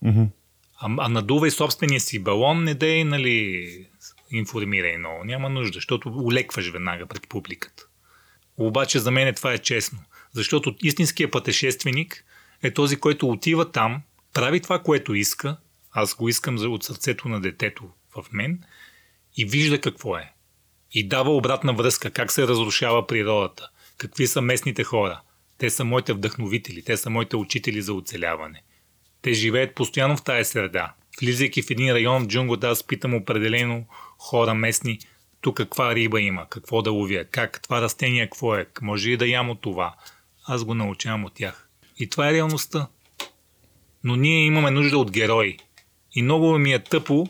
[0.05, 0.27] Mm-hmm.
[0.79, 3.87] А, а надувай собствения си балон, не дай, нали,
[4.31, 5.23] информирай много.
[5.23, 7.87] Няма нужда, защото улекваш веднага пред публиката.
[8.57, 9.99] Обаче за мен това е честно.
[10.31, 12.25] Защото истинският пътешественик
[12.63, 14.01] е този, който отива там,
[14.33, 15.57] прави това, което иска.
[15.91, 18.63] Аз го искам от сърцето на детето в мен
[19.37, 20.33] и вижда какво е.
[20.91, 25.21] И дава обратна връзка, как се разрушава природата, какви са местните хора.
[25.57, 28.63] Те са моите вдъхновители, те са моите учители за оцеляване.
[29.21, 30.93] Те живеят постоянно в тая среда.
[31.21, 33.85] Влизайки в един район в джунглата, аз питам определено
[34.17, 34.99] хора местни,
[35.41, 39.27] тук каква риба има, какво да ловя, как това растение какво е, може ли да
[39.27, 39.95] ям от това.
[40.45, 41.69] Аз го научавам от тях.
[41.97, 42.87] И това е реалността.
[44.03, 45.57] Но ние имаме нужда от герои.
[46.15, 47.27] И много ми е тъпо,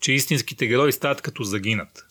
[0.00, 2.06] че истинските герои стават като загинат.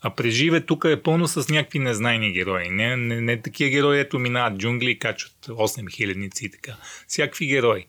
[0.00, 2.70] А преживе тук е пълно с някакви незнайни герои.
[2.70, 6.76] Не, не, не такива герои, ето минават джунгли и качват 8 хилядници и така.
[7.08, 7.86] Всякакви герои.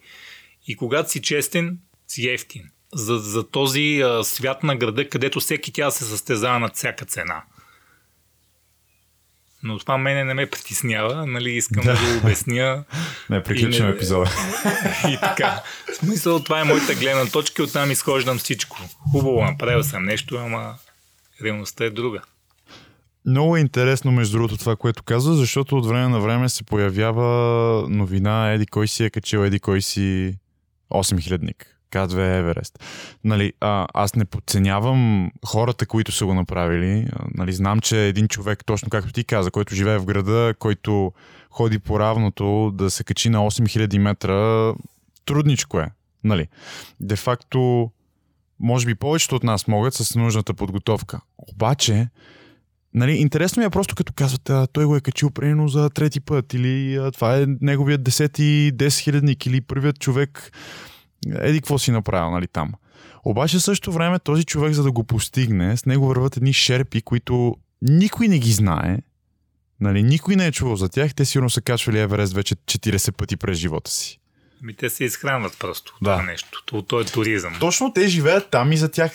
[0.67, 2.69] И когато си честен, си ефтин.
[2.93, 7.43] За, за този а, свят на града, където всеки тя се състезава на всяка цена.
[9.65, 12.84] Но това мене не ме притеснява, нали, искам да, да го обясня.
[13.30, 13.95] Не, приключваме не...
[13.95, 14.32] епизода.
[15.10, 15.62] и така.
[15.93, 18.78] В смисъл, това е моята гледна точка и оттам изхождам всичко.
[19.12, 20.75] Хубаво, направил съм нещо, ама
[21.43, 22.21] реалността е друга.
[23.25, 27.25] Много е интересно, между другото, това, което казва, защото от време на време се появява
[27.89, 30.36] новина, еди кой си е качил, еди кой си
[30.93, 31.74] 8000-ник.
[31.95, 32.84] Казва Еверест.
[33.23, 37.08] Нали, а, аз не подценявам хората, които са го направили.
[37.34, 41.12] Нали, знам, че един човек, точно както ти каза, който живее в града, който
[41.49, 44.73] ходи по равното, да се качи на 8000 метра,
[45.25, 45.91] трудничко е.
[46.23, 46.47] Нали.
[46.99, 47.91] Де факто,
[48.60, 51.19] може би повечето от нас могат с нужната подготовка.
[51.38, 52.08] Обаче,
[52.93, 56.19] Нали, интересно ми е просто като казват, а, той го е качил примерно за трети
[56.19, 60.51] път или а, това е неговият десети, 10 хилядник или първият човек
[61.39, 62.73] еди какво си направил нали, там.
[63.23, 67.55] Обаче също време този човек, за да го постигне, с него върват едни шерпи, които
[67.81, 68.97] никой не ги знае.
[69.79, 71.15] Нали, никой не е чувал за тях.
[71.15, 74.19] Те сигурно са качвали Еверест вече 40 пъти през живота си.
[74.61, 76.11] Ми те се изхранват просто да.
[76.11, 76.63] това нещо.
[76.65, 77.53] Това е туризъм.
[77.59, 79.11] Точно те живеят там и за тях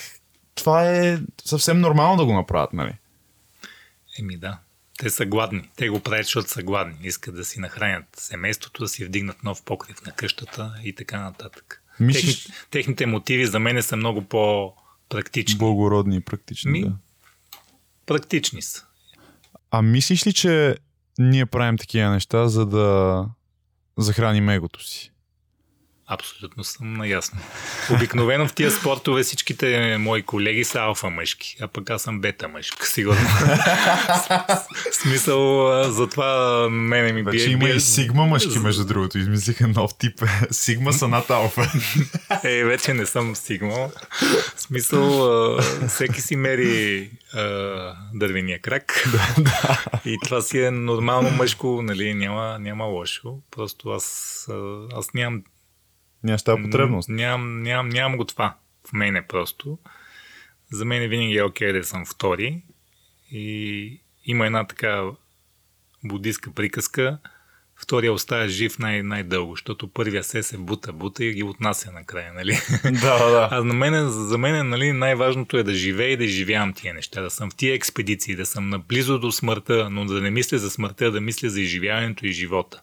[0.54, 2.94] това е съвсем нормално да го направят, нали?
[4.18, 4.58] Еми да.
[4.98, 5.68] Те са гладни.
[5.76, 6.94] Те го правят, защото са гладни.
[7.02, 11.79] Искат да си нахранят семейството, да си вдигнат нов покрив на къщата и така нататък.
[12.00, 12.42] Мислиш...
[12.42, 15.58] Техни, техните мотиви за мен са много по-практични.
[15.58, 16.92] Благородни и практични, Ми, да.
[18.06, 18.84] Практични са.
[19.70, 20.76] А мислиш ли, че
[21.18, 23.26] ние правим такива неща, за да
[23.98, 25.09] захраним егото си?
[26.12, 27.38] Абсолютно съм наясно.
[27.94, 32.48] Обикновено в тия спортове всичките мои колеги са алфа мъжки, а пък аз съм бета
[32.48, 33.28] мъжка, сигурно.
[34.92, 37.32] Смисъл, затова мене ми бие.
[37.32, 39.18] Вече има и сигма мъжки, между другото.
[39.18, 40.22] Измислиха нов тип.
[40.50, 41.72] Сигма са над алфа.
[42.44, 43.88] е, вече не съм сигма.
[44.56, 47.10] Смисъл, всеки си мери
[48.14, 49.08] дървения крак.
[50.04, 53.38] И това си е нормално мъжко, нали, няма, няма лошо.
[53.50, 54.46] Просто аз,
[54.96, 55.42] аз нямам
[56.24, 57.08] Нямаш тази потребност.
[57.08, 58.56] Нямам, нямам, нямам го това
[58.88, 59.78] в мене просто.
[60.72, 62.62] За мен винаги е окей да съм втори.
[63.30, 65.04] И има една така
[66.04, 67.18] будистка приказка.
[67.82, 72.32] Втория остава жив най- най-дълго, защото първия се се бута, бута и ги отнася накрая,
[72.32, 72.58] нали?
[72.84, 73.48] Да, да.
[73.50, 77.22] А на мен, за мен нали, най-важното е да живея и да живявам тия неща,
[77.22, 80.70] да съм в тия експедиции, да съм наблизо до смъртта, но да не мисля за
[80.70, 82.82] смъртта, да мисля за изживяването и живота.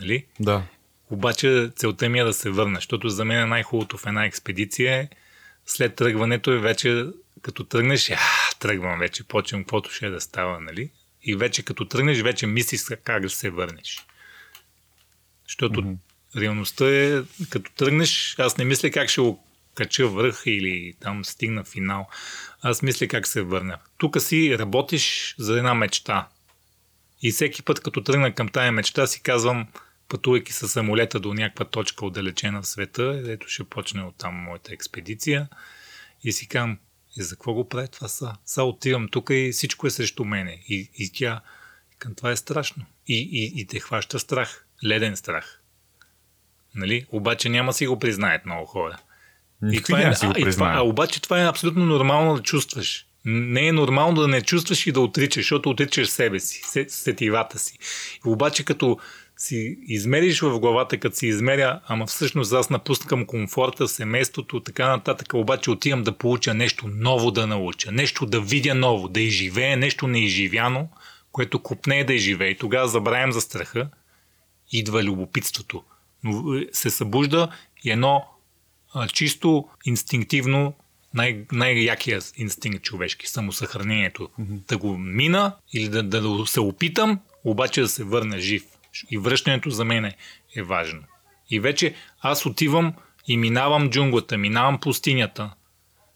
[0.00, 0.26] Нали?
[0.40, 0.62] Да.
[1.10, 4.94] Обаче целта ми е да се върна, защото за мен е най-хубавото в една експедиция
[4.94, 5.08] е
[5.66, 7.06] след тръгването е вече
[7.42, 8.18] като тръгнеш, а,
[8.58, 10.90] тръгвам вече, почвам каквото ще е да става, нали?
[11.22, 14.06] И вече като тръгнеш, вече мислиш как да се върнеш.
[15.48, 15.96] Защото mm-hmm.
[16.36, 19.44] реалността е, като тръгнеш, аз не мисля как ще го
[19.74, 22.08] кача връх или там стигна финал.
[22.62, 23.78] Аз мисля как се върна.
[23.98, 26.28] Тук си работиш за една мечта.
[27.22, 29.66] И всеки път, като тръгна към тая мечта, си казвам–
[30.08, 34.74] пътувайки с самолета до някаква точка отдалечена в света, ето ще почне от там моята
[34.74, 35.48] експедиция
[36.24, 36.78] и си казвам,
[37.16, 38.32] и за какво го прави това са?
[38.44, 40.62] Са отивам тук и всичко е срещу мене.
[40.68, 41.40] И, и тя,
[41.98, 42.84] към това е страшно.
[43.06, 44.64] И, и, и те хваща страх.
[44.84, 45.60] Леден страх.
[46.74, 47.06] Нали?
[47.12, 48.98] Обаче няма си го признаят много хора.
[49.72, 53.06] и това е, си го а, това, а обаче това е абсолютно нормално да чувстваш.
[53.24, 57.78] Не е нормално да не чувстваш и да отричаш, защото отричаш себе си, сетивата си.
[58.24, 58.98] Обаче като
[59.38, 65.34] си измериш в главата, като си измеря, ама всъщност аз напускам комфорта, семейството, така нататък,
[65.34, 70.06] обаче отивам да получа нещо ново да науча, нещо да видя ново, да изживея нещо
[70.06, 70.88] неизживяно,
[71.32, 72.48] което купне е да изживее.
[72.48, 73.88] И тогава забравям за страха,
[74.72, 75.82] идва любопитството.
[76.24, 77.48] Но е, се събужда
[77.84, 78.24] и едно
[78.94, 80.74] а, чисто инстинктивно
[81.14, 84.28] най- най-якия инстинкт човешки, самосъхранението.
[84.40, 84.68] Mm-hmm.
[84.68, 88.64] Да го мина или да, да се опитам, обаче да се върна жив.
[89.10, 90.12] И връщането за мен
[90.56, 91.02] е важно.
[91.50, 92.94] И вече аз отивам
[93.26, 95.54] и минавам джунглата, минавам пустинята.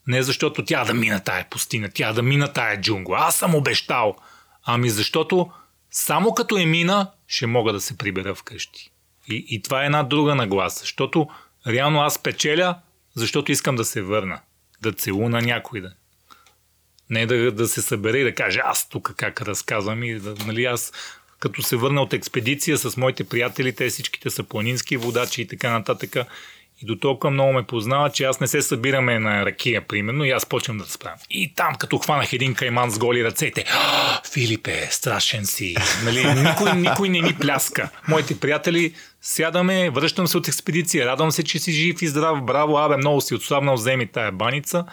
[0.07, 3.19] Не защото тя да мина тая пустиня, тя да мина тая джунгла.
[3.21, 4.17] Аз съм обещал.
[4.65, 5.51] Ами защото
[5.91, 8.91] само като е мина, ще мога да се прибера вкъщи.
[9.29, 11.29] И, и това е една друга нагласа, защото
[11.67, 12.79] реално аз печеля,
[13.15, 14.41] защото искам да се върна.
[14.83, 15.93] Да целуна някой да.
[17.11, 20.65] Не да, да се събере и да каже аз тук как разказвам и да, нали,
[20.65, 20.93] аз
[21.43, 25.71] като се върна от експедиция с моите приятели, те всичките са планински водачи и така
[25.71, 26.17] нататък.
[26.83, 30.31] И до толкова много ме познава, че аз не се събираме на ракия, примерно, и
[30.31, 31.19] аз почвам да справям.
[31.31, 33.65] И там, като хванах един кайман с голи ръцете,
[34.33, 35.77] Филипе, страшен си.
[36.05, 37.89] Нали, никой, никой не ми пляска.
[38.09, 42.79] Моите приятели, сядаме, връщам се от експедиция, радвам се, че си жив и здрав, браво,
[42.79, 44.85] абе, много си отслабнал, вземи тая баница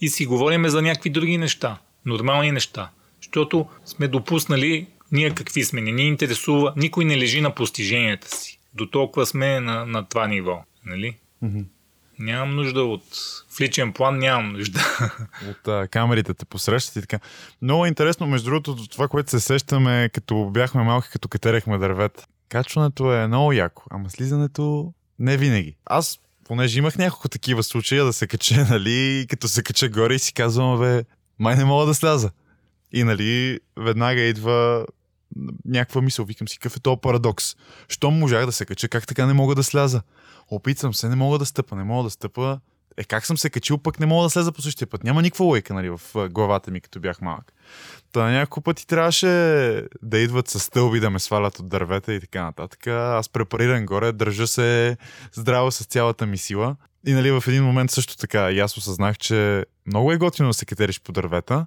[0.00, 1.76] и си говориме за някакви други неща,
[2.06, 2.90] нормални неща.
[3.22, 8.60] Защото сме допуснали ние какви сме, не ни интересува, никой не лежи на постиженията си.
[8.74, 10.64] До толкова сме на, на това ниво.
[10.86, 11.16] Нали?
[11.44, 11.64] Mm-hmm.
[12.18, 13.02] Нямам нужда от...
[13.50, 14.80] В личен план нямам нужда.
[15.50, 17.18] От а, камерите те посрещат и така.
[17.62, 22.26] Много интересно, между другото, това, което се сещаме, като бяхме малки, като катерехме дървета.
[22.48, 25.76] Качването е много яко, ама слизането не винаги.
[25.86, 30.18] Аз, понеже имах няколко такива случая да се кача, нали, като се кача горе и
[30.18, 31.04] си казвам, бе,
[31.38, 32.30] май не мога да сляза.
[32.92, 34.86] И, нали, веднага идва
[35.64, 36.24] някаква мисъл.
[36.24, 37.56] Викам си, какъв е този парадокс?
[37.88, 40.02] Щом можах да се кача, как така не мога да сляза?
[40.48, 42.60] Опитвам се, не мога да стъпа, не мога да стъпа.
[42.96, 45.04] Е, как съм се качил, пък не мога да слеза по същия път.
[45.04, 47.52] Няма никаква лойка, нали, в главата ми, като бях малък.
[48.12, 49.26] Та на няколко пъти трябваше
[50.02, 52.86] да идват с стълби да ме свалят от дървета и така нататък.
[52.86, 54.96] Аз препарирам горе, държа се
[55.32, 56.76] здраво с цялата ми сила.
[57.06, 60.54] И нали в един момент също така и аз осъзнах, че много е готино да
[60.54, 61.66] се катериш по дървета,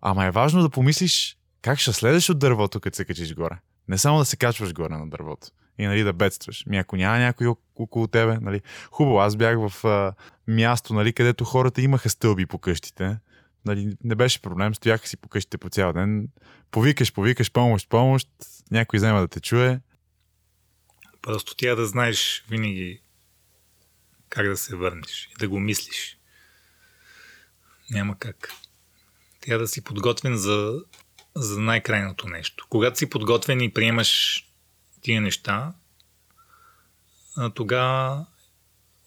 [0.00, 1.36] ама е важно да помислиш
[1.66, 3.58] как ще следеш от дървото, като се качиш горе.
[3.88, 5.46] Не само да се качваш горе на дървото
[5.78, 6.66] и нали, да бедстваш.
[6.66, 7.46] Ми ако няма някой
[7.76, 8.60] около тебе, нали.
[8.90, 10.14] Хубаво, аз бях в а,
[10.48, 13.18] място, нали, където хората имаха стълби по къщите.
[13.64, 16.28] Нали, не беше проблем, стояха си по къщите по цял ден.
[16.70, 18.28] Повикаш, повикаш, помощ, помощ,
[18.70, 19.80] някой взема да те чуе.
[21.22, 23.02] Просто тя да знаеш винаги
[24.28, 26.18] как да се върнеш и да го мислиш.
[27.90, 28.52] Няма как.
[29.40, 30.80] Тя да си подготвен за,
[31.36, 32.66] за най-крайното нещо.
[32.68, 34.42] Когато си подготвен и приемаш
[35.02, 35.72] тия неща,
[37.54, 38.26] тогава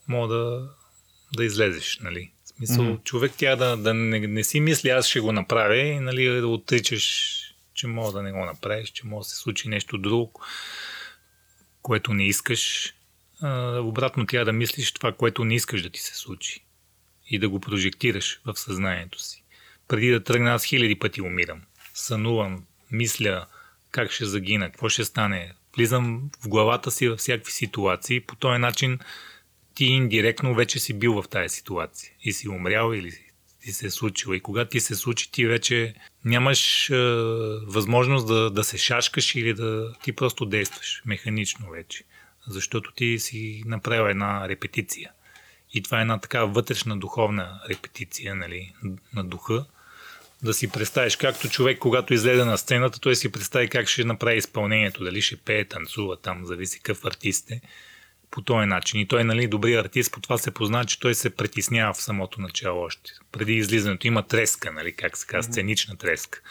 [0.08, 0.70] мога да,
[1.36, 2.32] да излезеш, нали?
[2.46, 3.04] В смисъл, mm-hmm.
[3.04, 6.48] човек тя да, да не, не си мисли, аз ще го направя и нали, да
[6.48, 7.36] отричаш,
[7.74, 10.42] че мога да не го направиш, че може да се случи нещо друго,
[11.82, 12.94] което не искаш.
[13.42, 16.66] А, обратно тя да мислиш това, което не искаш да ти се случи
[17.30, 19.44] и да го прожектираш в съзнанието си.
[19.88, 21.62] Преди да тръгна, аз хиляди пъти умирам.
[22.00, 23.46] Сънувам, мисля
[23.92, 28.22] как ще загина, какво ще стане, влизам в главата си във всякакви ситуации.
[28.22, 29.00] По този начин
[29.74, 32.12] ти индиректно вече си бил в тази ситуация.
[32.24, 33.12] И си умрял или
[33.62, 34.34] ти се е случило.
[34.34, 35.94] И когато ти се случи, ти вече
[36.26, 36.96] нямаш е,
[37.66, 42.04] възможност да, да се шашкаш или да ти просто действаш механично вече.
[42.48, 45.12] Защото ти си направил една репетиция.
[45.74, 48.74] И това е една така вътрешна духовна репетиция нали,
[49.14, 49.66] на духа,
[50.44, 54.38] да си представиш както човек, когато излезе на сцената, той си представи как ще направи
[54.38, 57.62] изпълнението, дали ще пее, танцува там, зависи какъв артист е
[58.32, 59.02] по този начин.
[59.02, 62.42] И той, нали, добрият артист, по това се познава, че той се притеснява в самото
[62.42, 63.12] начало още.
[63.32, 66.42] Преди излизането има треска, нали, как се казва, сценична треска.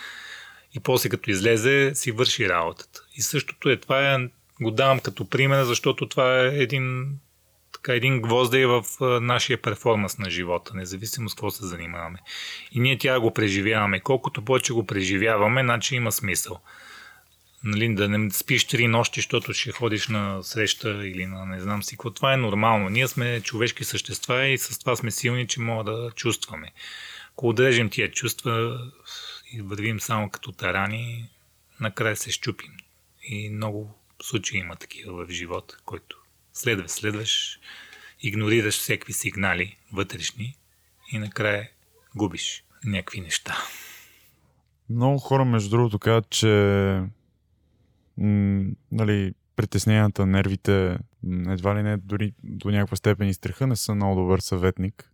[0.74, 3.00] И после като излезе, си върши работата.
[3.14, 4.28] И същото е, това е,
[4.60, 7.16] го давам като пример, защото това е един
[7.82, 8.84] така един гвоздей в
[9.20, 12.18] нашия перформанс на живота, независимо с какво се занимаваме.
[12.72, 14.00] И ние тя го преживяваме.
[14.00, 16.60] Колкото повече го преживяваме, значи има смисъл.
[17.64, 21.82] Нали, да не спиш три нощи, защото ще ходиш на среща или на не знам
[21.82, 22.10] си какво.
[22.10, 22.88] Това е нормално.
[22.88, 26.72] Ние сме човешки същества и с това сме силни, че мога да чувстваме.
[27.32, 28.80] Ако отрежем тия чувства
[29.52, 31.28] и вървим само като тарани,
[31.80, 32.72] накрая се щупим.
[33.22, 36.17] И много случаи има такива в живота, който
[36.58, 37.60] следваш, следваш,
[38.20, 40.56] игнорираш всеки сигнали вътрешни
[41.12, 41.70] и накрая
[42.16, 43.56] губиш някакви неща.
[44.90, 46.46] Много хора, между другото, казват, че
[48.18, 50.98] м- нали, притесненията, нервите,
[51.48, 55.10] едва ли не дори до някаква степен и страха не са много добър съветник.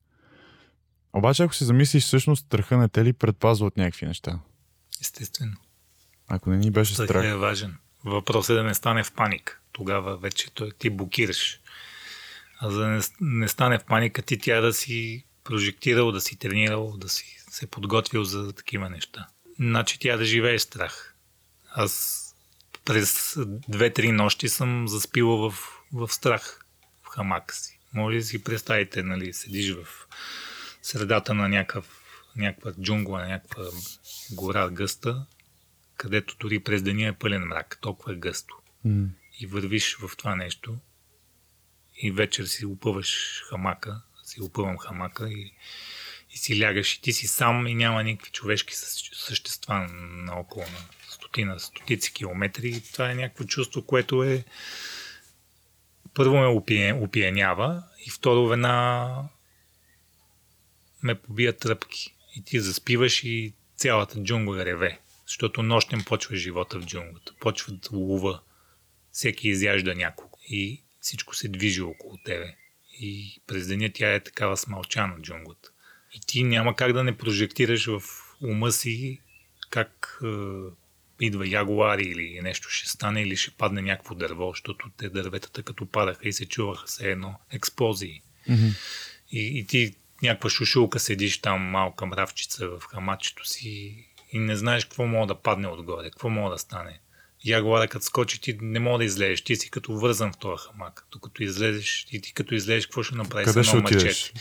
[1.12, 4.40] Обаче, ако се замислиш, всъщност страха не те ли предпазва от някакви неща?
[5.00, 5.56] Естествено.
[6.28, 7.08] Ако не ни беше страх.
[7.08, 7.76] Страх е важен.
[8.04, 11.60] Въпросът е да не стане в паник тогава вече той, ти блокираш.
[12.58, 16.36] А за да не, не стане в паника, ти тя да си прожектирал, да си
[16.36, 19.26] тренирал, да си се подготвил за такива неща.
[19.58, 21.14] Значи тя да живее страх.
[21.70, 22.20] Аз
[22.84, 23.36] през
[23.68, 25.58] две-три нощи съм заспила в,
[25.92, 26.64] в страх
[27.02, 27.78] в хамака си.
[27.94, 29.86] Може си представите, нали, седиш в
[30.82, 32.02] средата на някакъв,
[32.36, 33.64] някаква джунгла, някаква
[34.32, 35.26] гора гъста,
[35.96, 37.78] където дори през деня е пълен мрак.
[37.80, 38.56] Толкова е гъсто.
[38.86, 39.08] Mm
[39.38, 40.78] и вървиш в това нещо
[41.96, 45.52] и вечер си опъваш хамака, си опъвам хамака и,
[46.30, 48.74] и си лягаш и ти си сам и няма никакви човешки
[49.12, 50.78] същества наоколо на
[51.10, 54.44] стотина, стотици километри и това е някакво чувство, което е
[56.14, 59.22] първо ме опиенява И второ, веднага
[61.02, 62.14] ме побият тръпки.
[62.36, 64.98] И ти заспиваш и цялата джунгла реве.
[65.26, 67.32] Защото нощем почва живота в джунглата.
[67.40, 68.40] Почват лова.
[69.14, 70.38] Всеки изяжда някого.
[70.48, 72.54] И всичко се движи около тебе.
[73.00, 75.70] И през деня тя е такава смълчана джунглата.
[76.14, 78.02] И ти няма как да не прожектираш в
[78.42, 79.20] ума си
[79.70, 80.26] как е,
[81.20, 85.86] идва ягуар или нещо ще стане или ще падне някакво дърво, защото те дърветата като
[85.86, 88.22] падаха и се чуваха се едно експлозии.
[88.48, 88.76] Mm-hmm.
[89.30, 93.96] И, и ти някаква шушулка седиш там, малка мравчица в хамачето си
[94.32, 97.00] и не знаеш какво мога да падне отгоре, какво мога да стане.
[97.44, 99.42] Ягуара като скочи, ти не мога да излезеш.
[99.42, 101.06] Ти си като вързан в този хамак.
[101.12, 104.32] Докато излезеш, и ти като излезеш, какво ще направиш с едно мачете?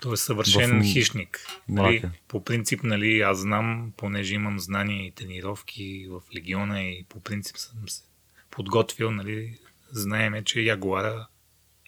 [0.00, 1.46] Той е съвършен В- хищник.
[1.68, 2.02] Нали?
[2.28, 7.56] По принцип, нали, аз знам, понеже имам знания и тренировки в легиона и по принцип
[7.58, 8.02] съм се
[8.50, 9.58] подготвил, нали,
[9.92, 11.26] знаеме, че ягуара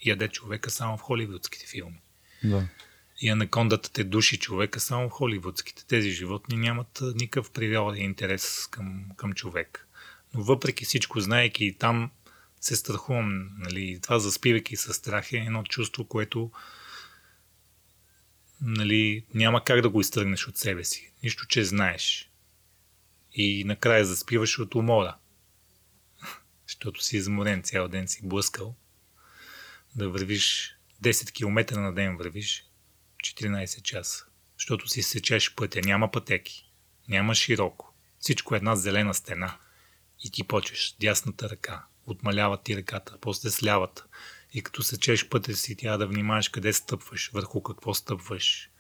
[0.07, 2.01] яде човека само в холивудските филми.
[2.45, 2.69] Да.
[3.21, 5.87] И анакондата те души човека само в холивудските.
[5.87, 9.88] Тези животни нямат никакъв природен интерес към, към човек.
[10.41, 12.11] Въпреки всичко, знаеки и там
[12.61, 16.51] се страхувам, нали, това заспивайки със страх е едно чувство, което
[18.61, 21.13] нали, няма как да го изтръгнеш от себе си.
[21.23, 22.31] Нищо, че знаеш.
[23.33, 25.17] И накрая заспиваш от умора.
[26.67, 28.77] Защото си изморен цял ден си блъскал.
[29.95, 32.65] Да вървиш 10 км на ден вървиш
[33.25, 34.25] 14 часа.
[34.59, 35.81] Защото си сечеш пътя.
[35.85, 36.71] Няма пътеки.
[37.09, 37.95] Няма широко.
[38.21, 39.59] Всичко е една зелена стена.
[40.25, 41.85] И ти почваш дясната ръка.
[42.07, 44.07] Отмалява ти ръката, после с лявата.
[44.55, 48.71] И като сечеш пътя си, трябва да внимаваш къде стъпваш, върху какво стъпваш.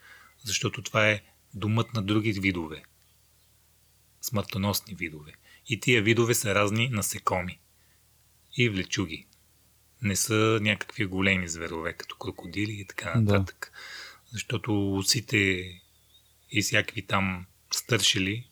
[0.45, 1.23] Защото това е
[1.55, 2.83] думът на други видове.
[4.23, 5.33] Смъртоносни видове.
[5.69, 7.61] И тия видове са разни насекоми.
[8.57, 9.27] И влечуги.
[10.03, 13.21] Не са някакви големи зверове, като крокодили и така Да.
[13.21, 13.73] нататък.
[14.33, 15.37] Защото усите
[16.51, 18.48] и всякакви там стършили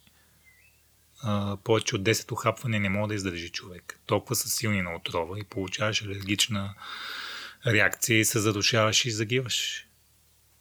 [1.64, 4.00] повече от 10 охапвания не мога да издържи човек.
[4.06, 6.74] Толкова са силни на отрова и получаваш алергична
[7.66, 9.86] реакция и се задушаваш и загиваш.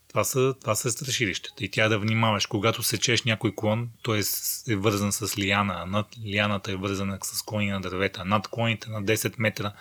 [0.07, 1.63] Това са, това са страшилищата.
[1.63, 4.23] И тя да внимаваш, когато сечеш някой клон, той е,
[4.71, 8.89] е вързан с лиана, а над лианата е вързана с клони на дървета, над клоните
[8.89, 9.73] на 10 метра,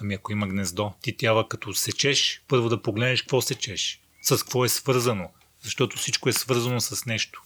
[0.00, 4.64] ами ако има гнездо, ти трябва като сечеш, първо да погледнеш какво сечеш, с какво
[4.64, 7.41] е свързано, защото всичко е свързано с нещо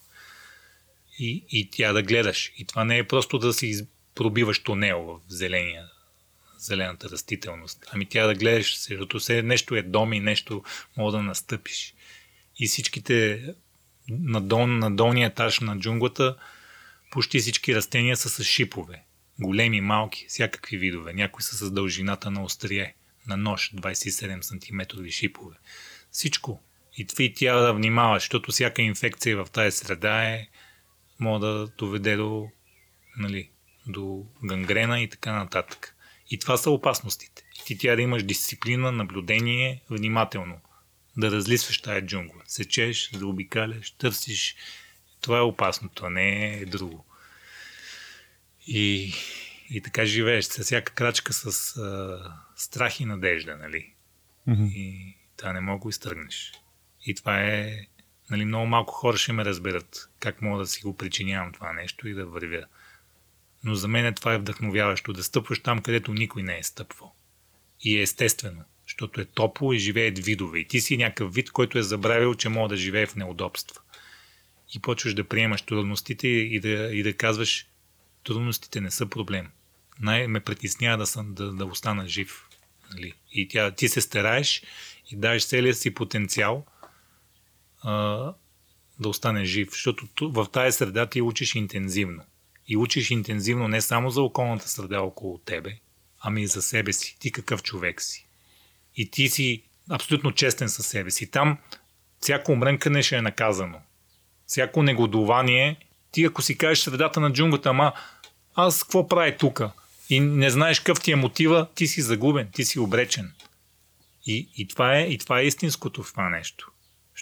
[1.19, 2.53] и, и тя да гледаш.
[2.59, 5.89] И това не е просто да си пробиваш тунел в зеления,
[6.59, 7.85] зелената растителност.
[7.93, 10.63] Ами тя да гледаш, защото все нещо е дом и нещо
[10.97, 11.95] мога да настъпиш.
[12.59, 13.43] И всичките
[14.09, 16.37] на, дол, на долния етаж на джунглата
[17.11, 19.03] почти всички растения са с шипове.
[19.41, 21.13] Големи, малки, всякакви видове.
[21.13, 22.95] Някои са с дължината на острие,
[23.27, 25.57] на нож, 27 см шипове.
[26.11, 26.63] Всичко.
[26.97, 30.47] И това и тя да внимаваш, защото всяка инфекция в тази среда е
[31.19, 32.51] може да доведе до,
[33.19, 33.51] нали,
[33.87, 35.97] до гангрена и така нататък.
[36.31, 37.43] И това са опасностите.
[37.61, 40.61] И ти трябва да имаш дисциплина, наблюдение, внимателно.
[41.17, 42.43] Да разлисваш тая джунгла.
[42.47, 44.57] Сечеш, заобикаляш, търсиш.
[45.21, 47.05] Това е опасното, а не е друго.
[48.67, 49.15] И,
[49.71, 50.45] и така живееш.
[50.45, 52.19] С всяка крачка с а,
[52.57, 53.93] страх и надежда, нали?
[54.47, 54.65] Мгм.
[54.65, 56.53] И това не мога да го изтръгнеш.
[57.07, 57.87] И това е...
[58.31, 62.09] Нали, много малко хора ще ме разберат как мога да си го причинявам това нещо
[62.09, 62.65] и да вървя.
[63.65, 67.15] Но за мен това е вдъхновяващо да стъпваш там, където никой не е стъпвал.
[67.81, 70.59] И е естествено, защото е топло и живеят видове.
[70.59, 73.81] И ти си някакъв вид, който е забравил, че мога да живее в неудобства.
[74.75, 77.67] И почваш да приемаш трудностите и да, и да казваш,
[78.25, 79.51] трудностите не са проблем.
[80.01, 82.47] Най- ме притеснява да, съм, да, да остана жив.
[82.93, 83.13] Нали?
[83.33, 84.63] И тя, ти се стараеш
[85.11, 86.67] и даваш целия си потенциал
[89.01, 92.23] да остане жив, защото в тази среда ти учиш интензивно.
[92.69, 95.79] И учиш интензивно не само за околната среда около тебе,
[96.21, 97.17] ами и за себе си.
[97.19, 98.27] Ти какъв човек си.
[98.97, 101.31] И ти си абсолютно честен със себе си.
[101.31, 101.59] Там
[102.21, 103.81] всяко мрънкане ще е наказано.
[104.47, 105.77] Всяко негодование,
[106.11, 107.93] ти ако си кажеш средата на джунглата, ама
[108.55, 109.73] аз какво прави тука?
[110.11, 113.33] И не знаеш какъв ти е мотива, ти си загубен, ти си обречен.
[114.27, 116.71] И, и, това, е, и това е истинското в това нещо.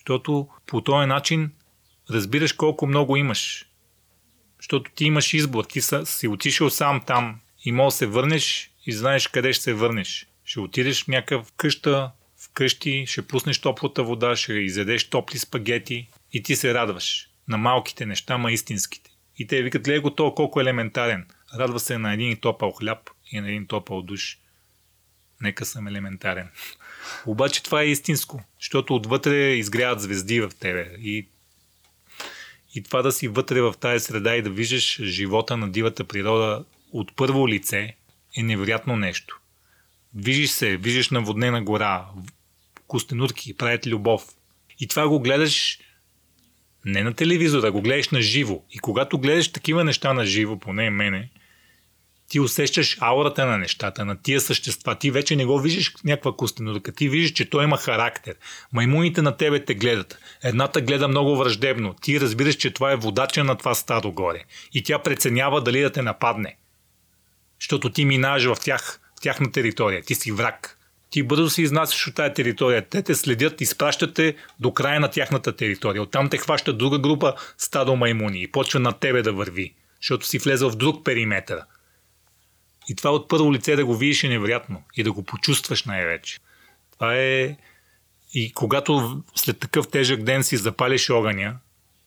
[0.05, 1.52] Защото по този начин
[2.11, 3.66] разбираш колко много имаш.
[4.59, 5.64] Защото ти имаш избор.
[5.64, 9.62] Ти са, си отишъл сам там и може да се върнеш и знаеш къде ще
[9.62, 10.26] се върнеш.
[10.44, 16.42] Ще отидеш в някакъв къща, вкъщи, ще пуснеш топлата вода, ще изядеш топли спагети и
[16.42, 19.11] ти се радваш на малките неща, ма истинските.
[19.36, 21.26] И те викат, гледай го то колко елементарен.
[21.55, 24.38] Радва се на един топъл хляб и на един топъл душ.
[25.40, 26.50] Нека съм елементарен.
[27.26, 30.90] Обаче това е истинско, защото отвътре изгряват звезди в тебе.
[30.98, 31.26] И,
[32.74, 36.64] и това да си вътре в тази среда и да виждаш живота на дивата природа
[36.92, 37.96] от първо лице
[38.36, 39.40] е невероятно нещо.
[40.14, 42.07] Виждаш се, виждаш наводнена гора,
[42.86, 44.24] костенурки, правят любов.
[44.80, 45.78] И това го гледаш
[46.84, 48.62] не на телевизора, го гледаш на живо.
[48.70, 51.30] И когато гледаш такива неща на живо, поне мене,
[52.35, 54.99] ти усещаш аурата на нещата, на тия същества.
[54.99, 56.93] Ти вече не го виждаш някаква костенурка.
[56.93, 58.35] Ти виждаш, че той има характер.
[58.72, 60.18] Маймуните на тебе те гледат.
[60.43, 61.95] Едната гледа много враждебно.
[62.03, 64.45] Ти разбираш, че това е водача на това стадо горе.
[64.72, 66.57] И тя преценява дали да те нападне.
[67.61, 70.03] Защото ти минаваш в тях, в тяхна територия.
[70.03, 70.78] Ти си враг.
[71.11, 72.89] Ти бързо се изнасяш от тази територия.
[72.89, 76.03] Те те следят, изпращат те до края на тяхната територия.
[76.03, 79.74] Оттам те хваща друга група стадо маймуни и почва на тебе да върви.
[80.01, 81.61] Защото си влезъл в друг периметър.
[82.89, 84.82] И това от първо лице да го видиш е невероятно.
[84.97, 86.39] И да го почувстваш най-вече.
[86.93, 87.57] Това е...
[88.35, 91.57] И когато след такъв тежък ден си запалиш огъня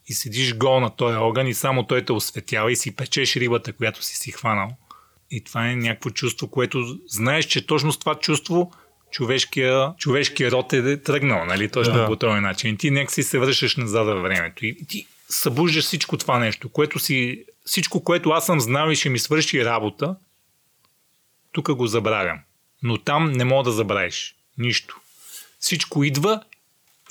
[0.08, 3.74] и седиш гол на този огън и само той те осветява и си печеш рибата,
[3.74, 4.70] която си си хванал.
[5.32, 8.72] И това е някакво чувство, което знаеш, че точно с това чувство
[9.12, 11.70] човешкия, човешкия род е тръгнал, нали?
[11.70, 12.06] Точно да.
[12.06, 12.74] по този начин.
[12.74, 14.66] И ти нека си се връщаш назад във времето.
[14.66, 19.10] И ти събуждаш всичко това нещо, което си, всичко, което аз съм знал и ще
[19.10, 20.16] ми свърши работа,
[21.58, 22.40] тук го забравям.
[22.84, 24.36] Но там не мога да забравиш.
[24.58, 25.00] Нищо.
[25.60, 26.42] Всичко идва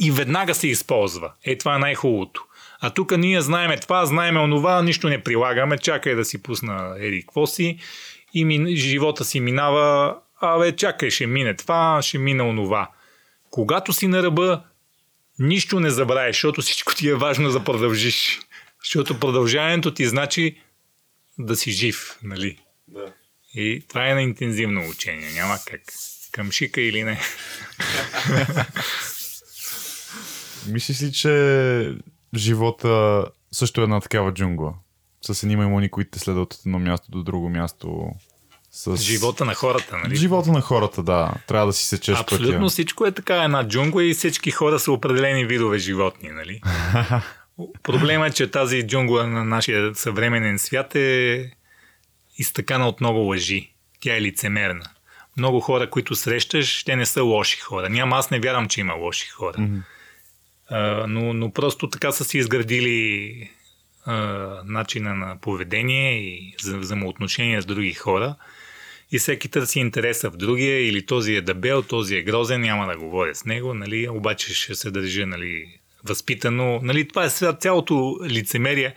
[0.01, 1.33] и веднага се използва.
[1.45, 2.45] Е, това е най-хубавото.
[2.81, 7.21] А тук ние знаеме това, знаеме онова, нищо не прилагаме, чакай да си пусна еди
[7.21, 7.79] какво си
[8.35, 12.91] и ми, живота си минава, абе чакай, ще мине това, ще мине онова.
[13.51, 14.63] Когато си на ръба,
[15.39, 18.41] нищо не забравяш, защото всичко ти е важно да продължиш.
[18.85, 20.61] Защото продължаването ти значи
[21.39, 22.59] да си жив, нали?
[22.89, 23.13] Да.
[23.57, 25.31] И това е на интензивно учение.
[25.35, 25.81] Няма как.
[26.33, 27.21] Към шика или не.
[30.69, 31.95] Мислиш ли, че
[32.35, 34.75] живота също е една такава джунгла?
[35.23, 38.11] С едни маймуни, които те следват от едно място до друго място.
[38.71, 38.97] С...
[38.97, 40.17] Живота на хората, нали?
[40.17, 41.33] Живота на хората, да.
[41.47, 42.69] Трябва да си сечеш Абсолютно пътя.
[42.69, 46.61] всичко е така една джунгла и всички хора са определени видове животни, нали?
[47.83, 51.51] Проблема е, че тази джунгла на нашия съвременен свят е
[52.39, 53.71] изтъкана от много лъжи.
[54.01, 54.85] Тя е лицемерна.
[55.37, 57.89] Много хора, които срещаш, те не са лоши хора.
[57.89, 59.57] Няма, аз не вярвам, че има лоши хора.
[59.59, 59.81] Mm-hmm.
[60.69, 63.51] А, но, но просто така са си изградили
[64.05, 64.17] а,
[64.65, 68.35] начина на поведение и взаимоотношения с други хора.
[69.13, 72.97] И всеки търси интереса в другия, или този е дебел, този е грозен, няма да
[72.97, 76.81] говоря с него, нали, обаче ще се държа нали, възпитано.
[76.83, 77.31] Нали, това е
[77.61, 78.95] цялото лицемерие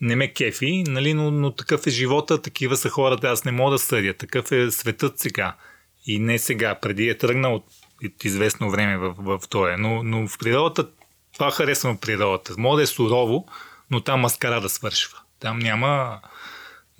[0.00, 3.70] не ме кефи, нали, но, но такъв е живота, такива са хората, аз не мога
[3.70, 4.14] да съдя.
[4.14, 5.56] Такъв е светът сега.
[6.06, 7.64] И не сега, преди е тръгнал от,
[8.04, 9.76] от известно време в, в, това.
[9.78, 10.88] Но, но в природата,
[11.34, 12.54] това харесвам в природата.
[12.58, 13.46] Мога да е сурово,
[13.90, 15.18] но там маскара да свършва.
[15.40, 16.20] Там няма,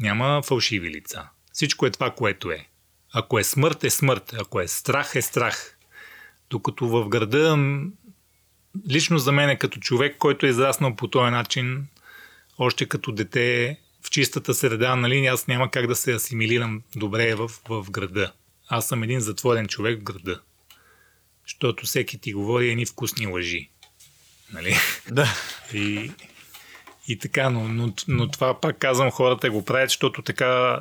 [0.01, 1.28] няма фалшиви лица.
[1.53, 2.66] Всичко е това, което е.
[3.12, 4.34] Ако е смърт, е смърт.
[4.40, 5.76] Ако е страх, е страх.
[6.51, 7.57] Докато в града,
[8.90, 11.86] лично за мен, като човек, който е израснал по този начин,
[12.59, 17.50] още като дете в чистата среда, нали, аз няма как да се асимилирам добре в,
[17.68, 18.32] в града.
[18.68, 20.40] Аз съм един затворен човек в града.
[21.46, 23.70] Защото всеки ти говори едни вкусни лъжи.
[24.52, 24.76] Нали?
[25.11, 25.28] Да.
[25.74, 26.11] И,
[27.09, 30.80] и така, но, но, но това пак казвам, хората го правят, защото така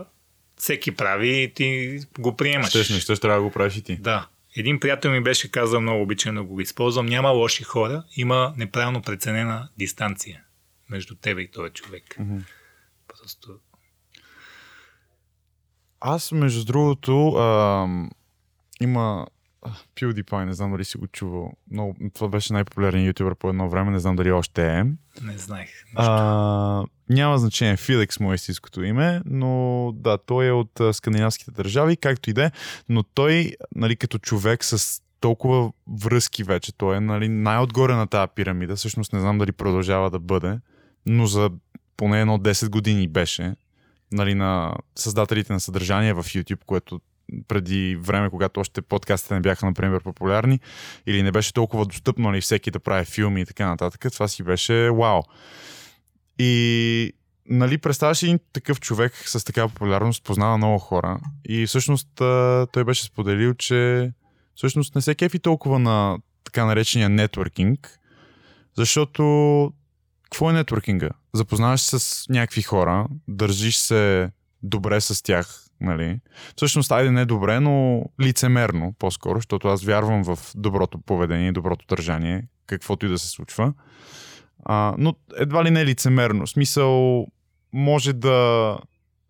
[0.58, 2.70] всеки прави и ти го приемаш.
[2.70, 3.96] Щеш не щеш, трябва да го правиш и ти.
[3.96, 4.28] Да.
[4.56, 9.02] Един приятел ми беше казал, много обичам да го използвам, няма лоши хора, има неправилно
[9.02, 10.42] преценена дистанция
[10.90, 12.04] между тебе и този човек.
[12.20, 12.42] Mm-hmm.
[13.08, 13.60] Просто...
[16.00, 17.88] Аз, между другото, а,
[18.82, 19.28] има
[19.96, 21.54] PewDiePie, не знам дали си го чувал.
[21.72, 24.84] Но това беше най-популярен ютубър по едно време, не знам дали още е.
[25.22, 25.70] Не знаех.
[25.96, 31.98] А, няма значение, Филикс му е истинското име, но да, той е от скандинавските държави,
[31.98, 32.52] както и да е,
[32.90, 38.32] но той, нали, като човек с толкова връзки вече, той е нали, най-отгоре на тази
[38.36, 40.60] пирамида, всъщност не знам дали продължава да бъде,
[41.08, 41.50] но за
[41.98, 43.56] поне едно 10 години беше
[44.12, 47.02] нали, на създателите на съдържание в YouTube, което
[47.48, 50.60] преди време, когато още подкастите не бяха, например, популярни
[51.06, 54.44] или не беше толкова достъпно нали, всеки да прави филми и така нататък, това си
[54.44, 55.22] беше вау.
[56.40, 57.14] И
[57.50, 62.08] нали, представяш един такъв човек с такава популярност, познава много хора и всъщност
[62.72, 64.12] той беше споделил, че
[64.56, 68.00] всъщност не се кефи толкова на така наречения нетворкинг,
[68.78, 69.74] защото
[70.30, 71.10] какво е нетворкинга?
[71.34, 74.32] Запознаваш се с някакви хора, държиш се
[74.64, 76.20] добре с тях, Нали?
[76.56, 82.48] Всъщност, айде не добре, но лицемерно по-скоро, защото аз вярвам в доброто поведение, доброто държание,
[82.66, 83.74] каквото и да се случва.
[84.66, 86.46] А, но едва ли не е лицемерно.
[86.46, 87.26] В смисъл,
[87.74, 88.78] може да,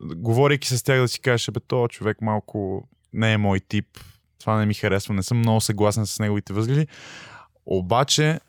[0.01, 3.87] говорейки с тях да си кажеш, бе, то човек малко не е мой тип,
[4.39, 6.87] това не ми харесва, не съм много съгласен с неговите възгледи.
[7.65, 8.39] Обаче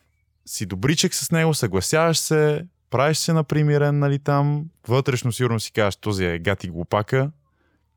[0.48, 5.72] си добричък с него, съгласяваш се, правиш се на примирен, нали там, вътрешно сигурно си
[5.72, 7.30] кажеш, този е гати глупака,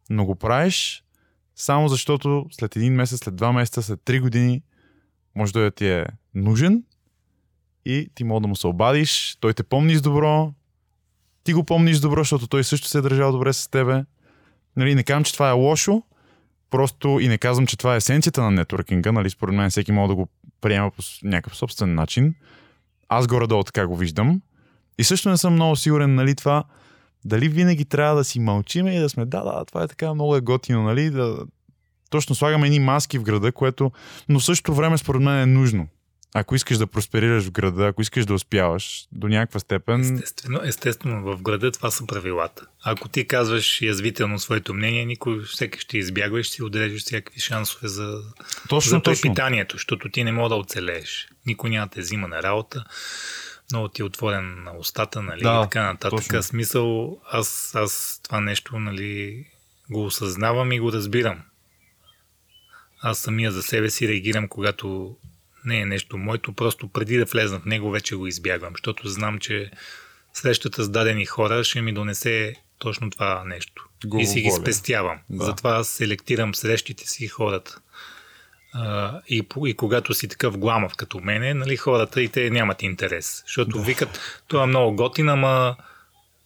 [0.10, 1.04] но го правиш
[1.56, 4.62] само защото след един месец, след два месеца, след три години
[5.36, 6.84] може да ти е нужен
[7.86, 10.54] и ти мога да му се обадиш, той те помни с добро,
[11.44, 14.06] ти го помниш добро, защото той също се е държал добре с тебе.
[14.76, 16.04] Нали, не казвам, че това е лошо,
[16.72, 20.08] просто и не казвам, че това е есенцията на нетворкинга, нали, според мен всеки може
[20.08, 20.28] да го
[20.62, 22.36] приема по някакъв собствен начин.
[23.10, 24.42] Аз горе-долу така го виждам.
[25.00, 26.64] И също не съм много сигурен, нали, това,
[27.26, 30.36] дали винаги трябва да си мълчиме и да сме, да, да, това е така много
[30.36, 31.38] е готино, нали, да
[32.10, 33.92] точно слагаме едни маски в града, което,
[34.30, 35.88] но в същото време според мен е нужно
[36.34, 40.02] ако искаш да просперираш в града, ако искаш да успяваш до някаква степен.
[40.02, 42.66] Естествено, естествено, в града това са правилата.
[42.84, 47.40] Ако ти казваш язвително своето мнение, никой всеки ще избягва и ще си отрежеш всякакви
[47.40, 48.22] шансове за,
[48.70, 49.32] точно, за точно.
[49.32, 51.28] питанието, защото ти не мога да оцелееш.
[51.46, 52.86] Никой няма те взима на работа,
[53.72, 56.20] много ти е отворен на устата, нали, да, и така нататък.
[56.20, 56.44] Точно.
[56.44, 59.46] Смисъл, аз, аз това нещо, нали,
[59.90, 61.42] го осъзнавам и го разбирам.
[63.02, 65.18] Аз самия за себе си реагирам, когато
[65.66, 69.40] не е нещо моето, просто преди да влезна в него вече го избягвам, защото знам,
[69.40, 69.72] че
[70.34, 73.90] срещата с дадени хора ще ми донесе точно това нещо.
[74.06, 75.20] Го и си ги спестявам.
[75.30, 75.46] Да.
[75.46, 77.80] Затова селектирам срещите си хората.
[78.74, 83.44] А, и, и когато си такъв гламав като мене, нали, хората и те нямат интерес.
[83.46, 83.84] Защото да.
[83.84, 85.76] викат, това е много готин, ама,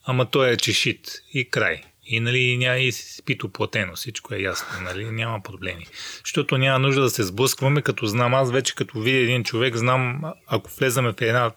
[0.06, 1.12] ама той е чешит.
[1.34, 1.84] И край.
[2.06, 5.88] И нали, няма и спито платено, всичко е ясно, нали, няма проблеми.
[6.24, 10.22] Защото няма нужда да се сблъскваме, като знам аз вече, като видя един човек, знам,
[10.48, 11.52] ако влезаме в една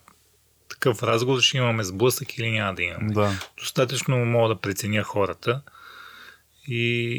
[0.68, 3.12] такъв разговор, ще имаме сблъсък или няма да имаме.
[3.12, 3.32] Да.
[3.58, 5.62] Достатъчно мога да преценя хората
[6.68, 7.12] и,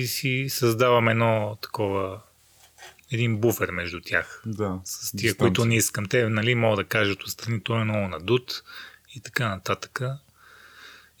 [0.00, 2.20] и си създавам едно такова
[3.12, 4.42] един буфер между тях.
[4.46, 4.80] Да.
[4.84, 6.06] С тия, които не искам.
[6.06, 8.62] Те, нали, могат да кажат отстрани, той е много надут
[9.16, 10.02] и така нататък.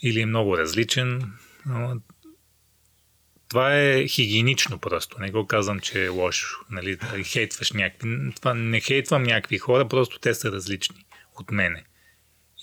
[0.02, 1.32] Или е много различен.
[3.48, 5.20] Това е хигиенично просто.
[5.20, 6.60] Не го казвам, че е лошо.
[6.70, 8.32] Нали, да хейтваш някакви.
[8.36, 11.06] Това не хейтвам някакви хора, просто те са различни
[11.40, 11.84] от мене.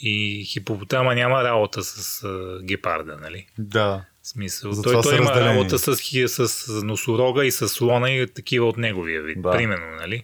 [0.01, 3.47] И хипопотама няма работа с а, гепарда, нали?
[3.57, 4.05] Да.
[4.21, 4.71] В смисъл.
[4.71, 5.59] Затова той, той има разделени.
[5.59, 9.41] работа с, хи- с носорога и с слона и такива от неговия вид.
[9.41, 9.51] Да.
[9.51, 10.23] Примерно, нали?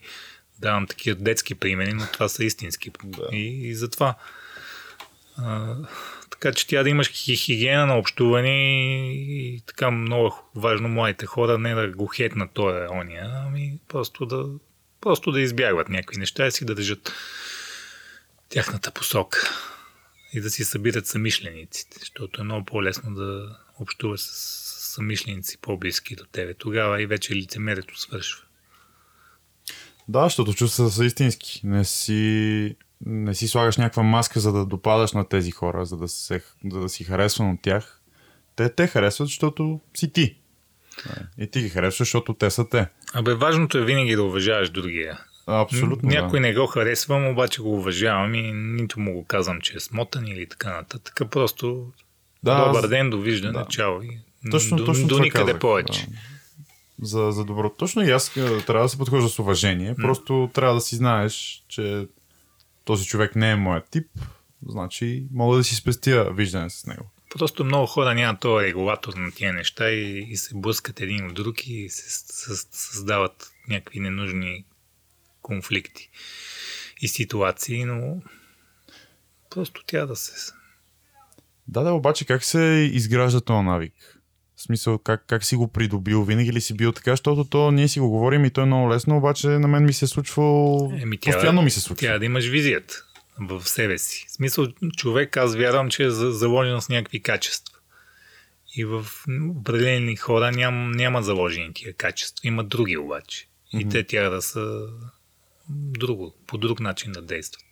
[0.59, 2.91] Давам такива детски примери, но това са истински.
[3.03, 3.27] Да.
[3.31, 4.15] И, и затова.
[5.37, 5.75] А,
[6.45, 8.49] така че тя да имаш хи- хигиена на общуване
[9.13, 14.25] и, и така много важно младите хора не да го хетнат този ония, ами просто
[14.25, 14.45] да,
[15.01, 17.13] просто да избягват някакви неща и си да държат
[18.49, 19.39] тяхната посока
[20.33, 26.25] и да си събират самишлениците, защото е много по-лесно да общуваш с самишленици по-близки до
[26.25, 26.53] тебе.
[26.53, 28.43] Тогава и вече лицемерието свършва.
[30.07, 31.61] Да, защото чувства са истински.
[31.63, 32.75] Не си,
[33.05, 36.41] не си слагаш някаква маска, за да допадаш на тези хора, за да, се,
[36.71, 38.01] за да си харесван от тях.
[38.55, 40.37] Те те харесват, защото си ти.
[41.37, 42.87] И ти ги харесваш, защото те са те.
[43.13, 45.19] Абе, важното е винаги да уважаваш другия.
[45.47, 46.09] Абсолютно.
[46.09, 46.47] Някой да.
[46.47, 50.49] не го харесвам, обаче го уважавам и нито му го казвам, че е смотан или
[50.49, 51.21] така нататък.
[51.31, 51.91] Просто
[52.43, 53.65] Да, добър ден, довиждане, да.
[53.69, 54.03] чао.
[54.03, 54.19] И
[54.51, 56.07] Точно, до, точно до никъде казах, повече.
[56.07, 56.17] Да.
[57.01, 57.69] За, за добро.
[57.69, 59.95] Точно и аз а, трябва да се подхожда с уважение.
[59.95, 62.07] Просто трябва да си знаеш, че
[62.85, 64.07] този човек не е моят тип.
[64.67, 67.11] Значи мога да си спестя виждане с него.
[67.29, 71.33] Просто много хора нямат този регулатор на тия неща и, и се блъскат един от
[71.33, 72.09] друг и се
[72.71, 74.65] създават някакви ненужни
[75.41, 76.09] конфликти
[77.01, 78.21] и ситуации, но
[79.49, 80.51] просто тя да се...
[81.67, 84.14] Да, да, обаче как се изгражда този навик?
[84.65, 86.23] Смисъл, как, как си го придобил?
[86.23, 87.11] Винаги ли си бил така?
[87.11, 89.93] Защото то ние си го говорим и то е много лесно, обаче на мен ми
[89.93, 90.91] се е случвало...
[90.93, 91.99] Еми, тя- Постоянно ми се случва.
[91.99, 92.95] Трябва да имаш визията
[93.39, 94.25] в себе си.
[94.27, 97.75] В смисъл, човек, аз вярвам, че е за- заложен с някакви качества.
[98.75, 99.05] И в
[99.51, 102.47] определени хора ням, няма заложени тия качества.
[102.47, 103.47] Има други обаче.
[103.73, 104.81] И те тя да са
[105.69, 107.63] друго, по друг начин да действат.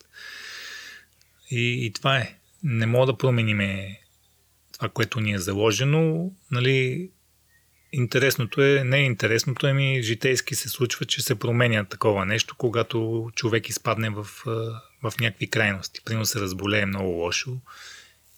[1.52, 2.36] И, и това е.
[2.64, 4.00] Не мога да промениме
[4.84, 6.32] това, което ни е заложено.
[6.52, 7.10] Нали,
[7.92, 13.30] интересното е, не е интересното, ами житейски се случва, че се променя такова нещо, когато
[13.36, 14.24] човек изпадне в,
[15.04, 16.02] в някакви крайности.
[16.06, 17.58] Примерно се разболее много лошо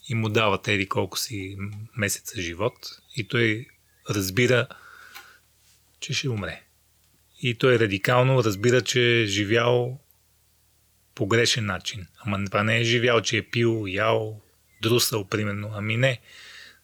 [0.10, 1.58] и му дават еди колко си
[1.98, 2.74] месеца живот
[3.16, 3.66] и той
[4.10, 4.68] разбира,
[6.00, 6.62] че ще умре.
[7.42, 10.00] И той радикално разбира, че е живял
[11.16, 12.08] по грешен начин.
[12.20, 14.42] Ама това не е живял, че е пил, ял,
[14.82, 15.72] друсал, примерно.
[15.74, 16.22] Ами не.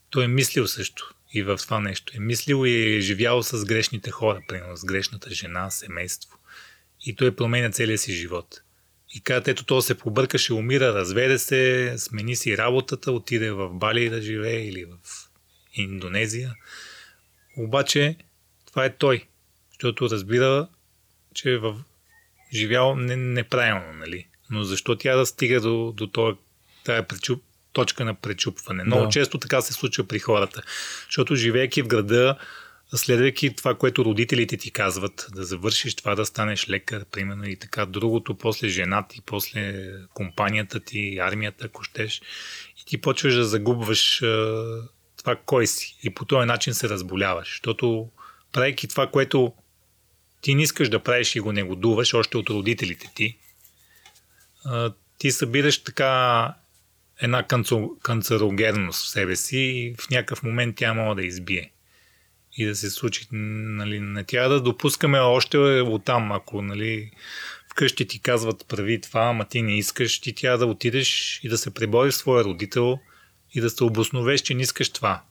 [0.10, 2.14] Той е мислил също и в това нещо.
[2.16, 6.38] Е мислил и е живял с грешните хора, примерно с грешната жена, семейство.
[7.06, 8.62] И той променя целия си живот.
[9.14, 13.70] И казват, ето то се побърка, ще умира, разведе се, смени си работата, отиде в
[13.70, 14.98] Бали да живее или в
[15.74, 16.56] Индонезия.
[17.58, 18.16] Обаче
[18.66, 19.28] това е той,
[19.72, 20.68] защото разбира,
[21.34, 21.84] че е в
[22.54, 24.28] живял не, неправилно, нали?
[24.50, 26.36] Но защо тя да стига до, до това,
[26.84, 28.84] тая пречуп, точка на пречупване?
[28.84, 29.10] Много Да.
[29.10, 30.62] често така се случва при хората.
[31.06, 32.38] Защото живеейки в града,
[32.98, 37.86] следвайки това, което родителите ти казват, да завършиш това, да станеш лекар, примерно и така,
[37.86, 42.22] другото, после жена ти, после компанията ти, армията, ако щеш,
[42.82, 44.66] и ти почваш да загубваш а,
[45.18, 45.98] това кой си.
[46.04, 48.10] И по този начин се разболяваш, защото
[48.52, 49.54] правейки това, което
[50.42, 53.38] ти не искаш да правиш и го негодуваш още от родителите ти,
[54.66, 56.54] а, ти събираш така
[57.22, 57.46] една
[58.04, 61.72] канцерогенност в себе си и в някакъв момент тя може да избие
[62.58, 63.28] и да се случи.
[63.32, 67.12] Нали, не трябва да допускаме още от там, ако нали,
[67.72, 71.58] вкъщи ти казват прави това, ама ти не искаш, ти трябва да отидеш и да
[71.58, 73.00] се пребориш своя родител
[73.54, 75.24] и да се обосновеш, че не искаш това.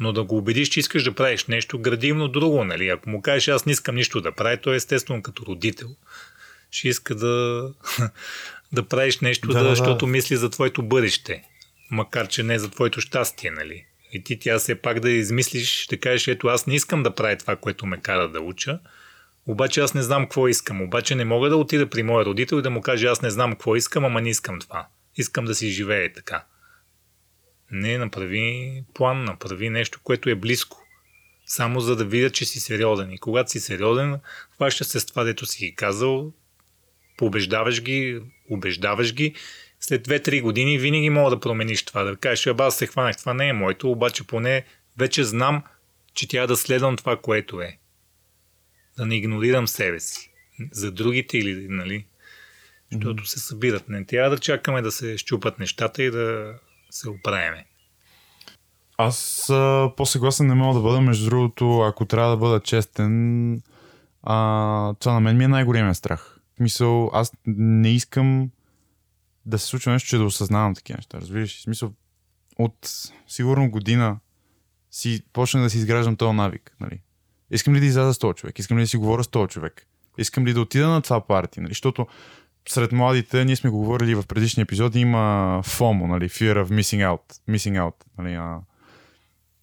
[0.00, 2.64] Но да го убедиш, че искаш да правиш нещо градивно друго.
[2.64, 2.88] Нали?
[2.88, 5.88] Ако му кажеш, аз не искам нищо да правя, то естествено като родител
[6.70, 7.64] ще иска да,
[8.72, 11.42] да правиш нещо, Да, да, да, да, защото мисли за твоето бъдеще.
[11.90, 13.84] Макар, че не за твоето щастие, нали?
[14.12, 17.36] И ти тя все пак да измислиш, да кажеш, ето аз не искам да правя
[17.36, 18.80] това, което ме кара да уча,
[19.46, 20.82] обаче аз не знам какво искам.
[20.82, 23.52] Обаче не мога да отида при моя родител и да му кажа, аз не знам
[23.52, 24.88] какво искам, ама не искам това.
[25.16, 26.44] Искам да си живее така.
[27.70, 30.84] Не, направи план, направи нещо, което е близко.
[31.46, 33.12] Само за да видят, че си сериозен.
[33.12, 34.20] И когато си сериозен,
[34.54, 36.32] хваща се с това, дето си ги казал,
[37.16, 39.34] побеждаваш ги, убеждаваш ги.
[39.80, 42.02] След 2-3 години винаги мога да промениш това.
[42.02, 44.64] Да кажеш, абе, аз се хванах, това не е моето, обаче поне
[44.98, 45.62] вече знам,
[46.14, 47.78] че трябва да следвам това, което е.
[48.96, 50.30] Да не игнорирам себе си.
[50.72, 52.06] За другите или, нали?
[52.92, 53.88] Защото се събират.
[53.88, 56.54] Не трябва да чакаме да се щупат нещата и да
[56.90, 57.64] се оправяме.
[58.96, 61.00] Аз а, по-съгласен не мога да бъда.
[61.00, 63.62] Между другото, ако трябва да бъда честен,
[64.22, 66.37] а, това на мен ми е най-големия страх.
[66.58, 68.50] В смисъл, аз не искам
[69.46, 71.20] да се случва нещо, че да осъзнавам такива неща.
[71.20, 71.58] Разбираш?
[71.58, 71.92] В смисъл,
[72.58, 72.90] от
[73.28, 74.18] сигурно година
[74.90, 76.76] си почнах да си изграждам този навик.
[76.80, 77.00] Нали?
[77.50, 78.58] Искам ли да изляза с този човек?
[78.58, 79.86] Искам ли да си говоря с този човек?
[80.18, 81.60] Искам ли да отида на това парти?
[81.60, 81.70] Нали?
[81.70, 82.06] Защото
[82.68, 86.28] сред младите, ние сме го говорили в предишни епизоди, има FOMO, нали?
[86.28, 87.54] Fear of missing out.
[87.54, 88.34] Missing out нали?
[88.34, 88.60] а,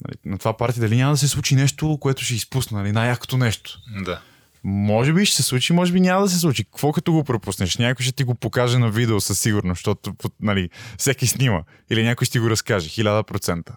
[0.01, 0.15] нали?
[0.25, 2.91] На това парти дали няма да се случи нещо, което ще изпусна, нали?
[2.91, 3.79] най-якото нещо.
[4.05, 4.21] Да.
[4.68, 6.63] Може би ще се случи, може би няма да се случи.
[6.63, 7.78] Какво като го пропуснеш?
[7.78, 11.63] Някой ще ти го покаже на видео със сигурност, защото нали, всеки снима.
[11.89, 12.89] Или някой ще ти го разкаже.
[12.89, 13.76] Хиляда процента.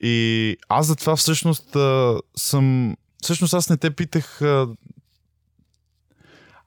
[0.00, 1.76] И аз за това всъщност
[2.36, 2.96] съм...
[3.22, 4.42] Всъщност аз не те питах...
[4.42, 4.68] А...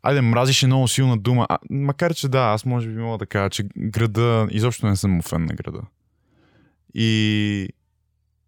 [0.04, 1.46] Айде, мразиш е много силна дума.
[1.50, 4.48] А, макар, че да, аз може би мога да кажа, че града...
[4.52, 5.82] Изобщо не съм му фен на града.
[6.94, 7.70] И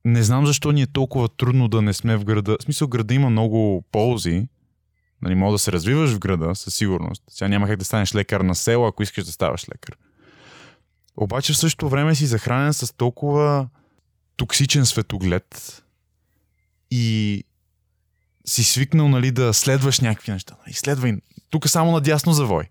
[0.05, 2.57] не знам защо ни е толкова трудно да не сме в града.
[2.59, 4.47] В смисъл, града има много ползи.
[5.21, 7.23] Нали, мога да се развиваш в града, със сигурност.
[7.29, 9.97] Сега няма как да станеш лекар на село, ако искаш да ставаш лекар.
[11.17, 13.67] Обаче в същото време си захранен с толкова
[14.37, 15.83] токсичен светоглед
[16.91, 17.43] и
[18.45, 20.55] си свикнал нали, да следваш някакви неща.
[20.65, 21.13] Нали, следвай.
[21.49, 22.63] Тук само надясно завой.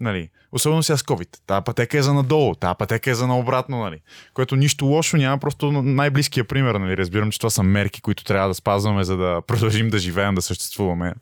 [0.00, 1.38] Нали, особено сега с COVID.
[1.46, 4.00] Тая пътека е за надолу, тая пътека е за наобратно, нали.
[4.34, 6.96] Което нищо лошо няма, просто най-близкия пример, нали.
[6.96, 10.42] Разбирам, че това са мерки, които трябва да спазваме, за да продължим да живеем, да
[10.42, 11.14] съществуваме.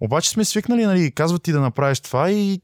[0.00, 2.60] Обаче сме свикнали, нали, казват ти да направиш това и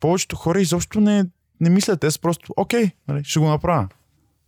[0.00, 1.24] повечето хора изобщо не,
[1.60, 2.00] не мислят.
[2.00, 3.88] Те са просто, окей, нали, ще го направя.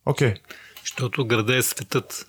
[0.06, 0.34] Окей.
[0.80, 2.26] Защото града е светът.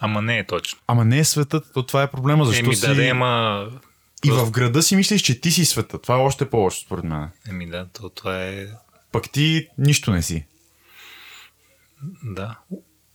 [0.00, 0.80] Ама не е точно.
[0.86, 2.44] Ама не е светът, то това е проблема.
[2.44, 2.86] Защо Еми си...
[2.86, 3.66] да, да, ама...
[4.24, 5.98] И в града си мислиш, че ти си света.
[5.98, 7.28] Това е още по-лошо, според мен.
[7.48, 8.66] Еми да, то, това е...
[9.12, 10.46] Пък ти нищо не си.
[12.22, 12.58] Да.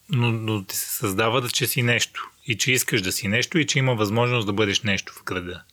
[0.10, 2.32] Но, но ти се създава да че си нещо.
[2.48, 5.64] И че искаш да си нещо и че има възможност да бъдеш нещо в града.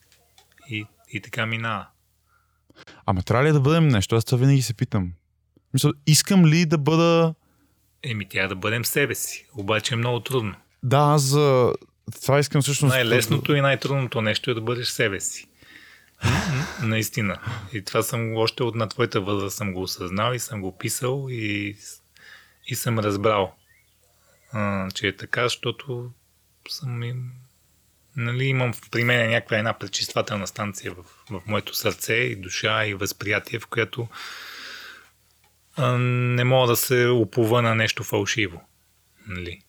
[0.70, 1.86] И, и така минава.
[3.06, 4.16] Ама трябва ли да бъдем нещо?
[4.16, 5.12] Аз това винаги се питам.
[5.74, 7.34] Мисля, искам ли да бъда...
[8.02, 9.46] Еми тя да бъдем себе си.
[9.56, 10.54] Обаче е много трудно.
[10.82, 11.72] Да, аз за...
[12.22, 12.94] Това искам всъщност...
[12.94, 15.46] Най-лесното и най-трудното нещо е да бъдеш себе си.
[16.82, 17.38] Наистина.
[17.72, 21.26] И това съм още от на твоята възраст съм го осъзнал и съм го писал
[21.30, 21.76] и,
[22.66, 23.54] и съм разбрал,
[24.52, 26.10] а, че е така, защото
[26.68, 27.30] съм им,
[28.16, 32.94] нали, имам при мен някаква една пречиствателна станция в, в моето сърце и душа и
[32.94, 34.08] възприятие, в която
[35.76, 38.62] а, не мога да се опува на нещо фалшиво.
[39.26, 39.60] Нали.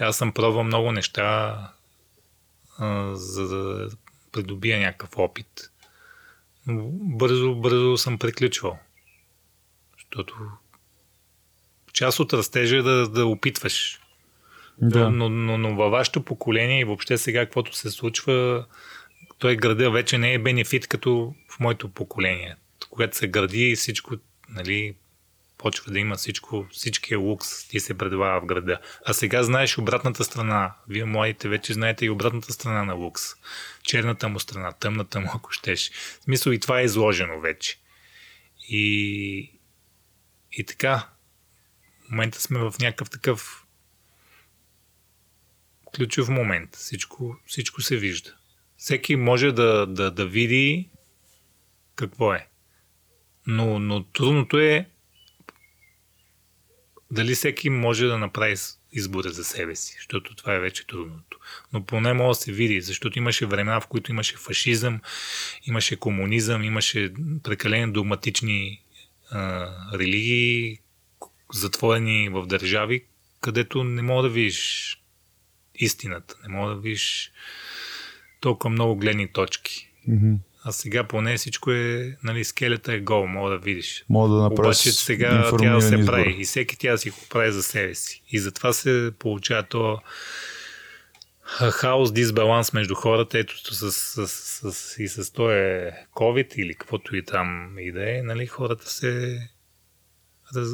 [0.00, 1.58] Аз съм пробвал много неща,
[2.78, 3.88] а, за да
[4.32, 5.70] придобия някакъв опит.
[6.92, 8.78] Бързо, бързо съм приключвал.
[9.96, 10.34] Защото
[11.92, 14.00] част от растежа е да, да опитваш.
[14.82, 15.10] Да.
[15.10, 18.66] Но, но, но във вашето поколение и въобще сега, каквото се случва,
[19.38, 22.56] той града вече не е бенефит като в моето поколение.
[22.90, 24.14] Когато се гради всичко,
[24.48, 24.94] нали,
[25.58, 28.80] почва да има всичко, всичкия лукс ти се предлага в града.
[29.06, 30.74] А сега знаеш обратната страна.
[30.88, 33.22] Вие, младите, вече знаете и обратната страна на лукс.
[33.82, 35.90] Черната му страна, тъмната му, ако щеш.
[35.92, 37.78] В смисъл и това е изложено вече.
[38.68, 39.52] И,
[40.52, 41.08] и така,
[42.06, 43.64] в момента сме в някакъв такъв
[45.96, 46.76] ключов момент.
[46.76, 48.34] Всичко, всичко се вижда.
[48.76, 50.90] Всеки може да, да, да види
[51.94, 52.46] какво е.
[53.46, 54.88] Но, но трудното е
[57.10, 58.56] дали всеки може да направи
[58.92, 61.38] избора за себе си, защото това е вече трудното.
[61.72, 65.00] Но поне може да се види, защото имаше времена, в които имаше фашизъм,
[65.66, 68.82] имаше комунизъм, имаше прекалено догматични
[69.30, 70.78] а, религии,
[71.52, 73.04] затворени в държави,
[73.40, 74.94] където не мога да видиш
[75.74, 77.32] истината, не мога да видиш
[78.40, 79.90] толкова много гледни точки.
[80.08, 80.38] Mm-hmm.
[80.68, 84.04] А сега поне всичко е, нали, скелета е гол, мога да видиш.
[84.08, 87.16] Мога да направиш Обаче сега трябва да се прави и всеки тя да си го
[87.30, 88.22] прави за себе си.
[88.30, 89.98] И затова се получава то
[91.70, 97.16] хаос, дисбаланс между хората, ето с, с, с, с, и с този COVID или каквото
[97.16, 99.40] и там и да е, нали, хората се
[100.56, 100.68] раз,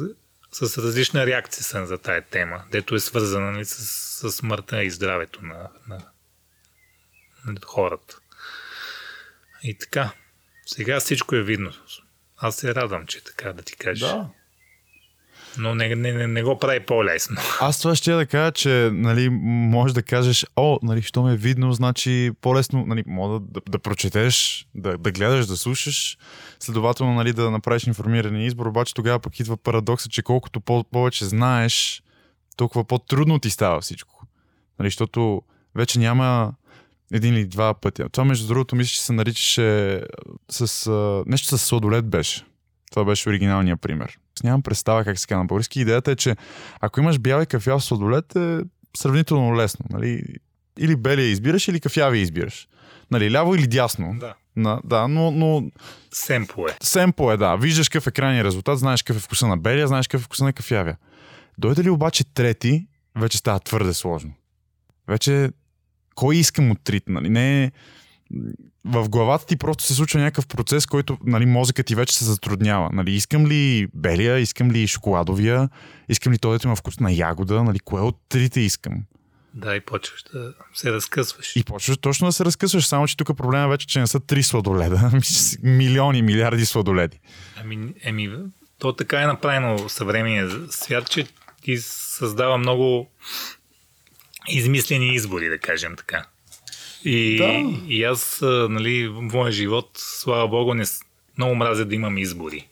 [0.51, 3.75] с различна реакция са за тая тема, дето е свързана нали, с,
[4.19, 5.97] с смъртта и здравето на, на,
[7.45, 8.19] на хората.
[9.65, 10.11] И така.
[10.65, 11.71] Сега всичко е видно.
[12.37, 14.07] Аз се радвам, че така да ти кажа.
[14.07, 14.29] Да.
[15.57, 17.37] Но не, не, не, не го прави по-лесно.
[17.61, 21.37] Аз това ще да кажа, че нали, можеш да кажеш, о, нали, що ме е
[21.37, 26.17] видно, значи по-лесно, нали, мога да, да, да прочетеш, да, да гледаш, да слушаш,
[26.59, 31.25] следователно нали, да направиш информиран избор, обаче тогава пък идва парадокса, че колкото по- повече
[31.25, 32.03] знаеш,
[32.57, 34.27] толкова по-трудно ти става всичко.
[34.79, 35.41] Нали, защото
[35.75, 36.53] вече няма
[37.13, 38.09] един или два пътя.
[38.09, 40.01] Това, между другото, мисля, че се наричаше
[40.49, 40.87] с...
[40.87, 42.45] А, нещо с сладолет беше.
[42.91, 44.17] Това беше оригиналният пример.
[44.43, 45.81] Нямам представа как се казва на български.
[45.81, 46.35] Идеята е, че
[46.81, 48.59] ако имаш бял и кафяв сладолет, е
[48.97, 49.85] сравнително лесно.
[49.89, 50.23] Нали?
[50.79, 52.67] Или белия избираш, или кафяви избираш.
[53.11, 54.15] Нали, ляво или дясно.
[54.19, 54.33] Да.
[54.55, 55.63] На, да, но, но
[56.11, 56.77] Семпо е.
[56.81, 57.55] семпо е, да.
[57.55, 60.43] Виждаш какъв е крайният резултат, знаеш какъв е вкуса на белия, знаеш какъв е вкуса
[60.43, 60.97] на кафявия.
[61.57, 64.33] Дойде ли обаче трети, вече става твърде сложно.
[65.07, 65.51] Вече
[66.15, 67.29] кой искам от трите, нали?
[67.29, 67.71] Не
[68.85, 72.89] в главата ти просто се случва някакъв процес, който нали, мозъкът ти вече се затруднява.
[72.93, 75.69] Нали, искам ли белия, искам ли шоколадовия,
[76.09, 79.03] искам ли този, има вкус на ягода, нали, кое от трите искам?
[79.53, 81.55] Да, и почваш да се разкъсваш.
[81.55, 84.43] И почваш точно да се разкъсваш, само че тук проблема вече, че не са три
[84.43, 85.11] сладоледа,
[85.63, 87.19] милиони, милиарди сладоледи.
[87.61, 88.31] Ами, еми,
[88.79, 91.27] то така е направено съвременния свят, че
[91.61, 93.11] ти създава много
[94.49, 96.25] измислени избори, да кажем така.
[97.05, 97.79] И, Да.
[97.87, 98.39] и аз,
[98.69, 100.83] нали, в моя живот, слава богу, не,
[101.37, 102.67] много мразя да имам избори.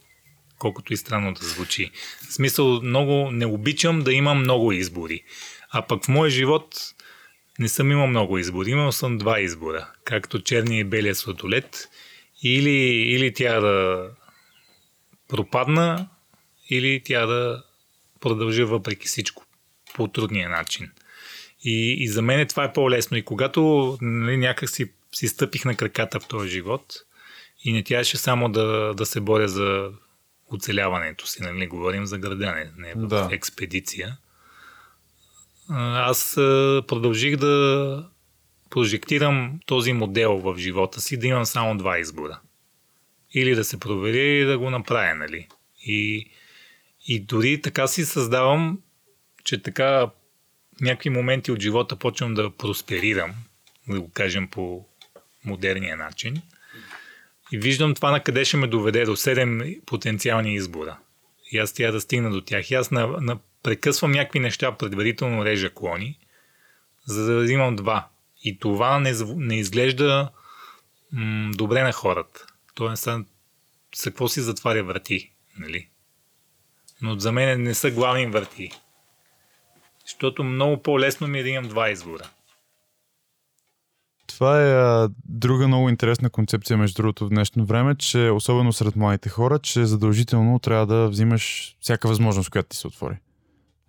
[0.60, 1.92] Колкото и странно да звучи.
[2.30, 5.24] В смисъл, много не обичам да имам много избори.
[5.70, 6.76] А пък в моя живот
[7.60, 8.70] не съм имал много избори.
[8.70, 9.90] Имал съм два избора.
[10.06, 11.90] Както черния и белия сладолет.
[12.44, 12.70] Или,
[13.14, 14.10] или тя да
[15.28, 16.10] пропадна,
[16.70, 17.64] или тя да
[18.20, 19.44] продължи въпреки всичко
[19.96, 20.92] по трудния начин.
[21.64, 23.18] И, и за мен това е по-лесно.
[23.18, 26.94] И когато нали, някак си, си стъпих на краката в този живот
[27.64, 29.92] и не трябваше само да, да се боря за
[30.52, 33.30] оцеляването си, нали, говорим за града, не, Да.
[33.32, 34.18] експедиция.
[35.70, 36.34] Аз
[36.88, 38.10] продължих да
[38.70, 42.40] прожектирам този модел в живота си, да имам само два избора.
[43.34, 45.48] Или да се провери, или да го направя, нали?
[45.86, 46.30] И,
[47.08, 48.80] и дори така си създавам,
[49.44, 50.10] че така
[50.84, 53.34] някакви моменти от живота почвам да просперирам,
[53.88, 54.86] да го кажем по
[55.46, 56.42] модерния начин.
[57.52, 60.98] И виждам това на къде ще ме доведе до 7 потенциални избора.
[61.52, 62.72] И аз трябва да стигна до тях.
[62.72, 66.20] И аз на, на, прекъсвам някакви неща, предварително режа клони,
[67.06, 68.08] за да взимам два.
[68.44, 70.30] И това не, не изглежда
[71.12, 72.46] м- добре на хората.
[72.76, 73.24] Тоест, за
[74.04, 75.88] какво си затваря врати, нали?
[77.02, 78.72] Но за мен не са главни врати.
[80.14, 82.30] Защото много по-лесно ми е да имам два избора.
[84.28, 88.96] Това е а, друга много интересна концепция, между другото, в днешно време, че особено сред
[88.96, 93.18] младите хора, че задължително трябва да взимаш всяка възможност, която ти се отвори.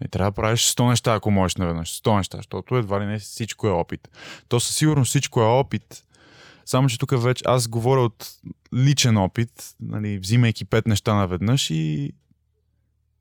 [0.05, 2.01] И трябва да правиш 100 неща, ако можеш наведнъж.
[2.01, 4.09] 100 неща, защото едва ли не всичко е опит.
[4.49, 6.05] То със сигурност всичко е опит,
[6.65, 8.31] само, че тук вече аз говоря от
[8.75, 12.13] личен опит, нали, взимайки пет неща наведнъж и...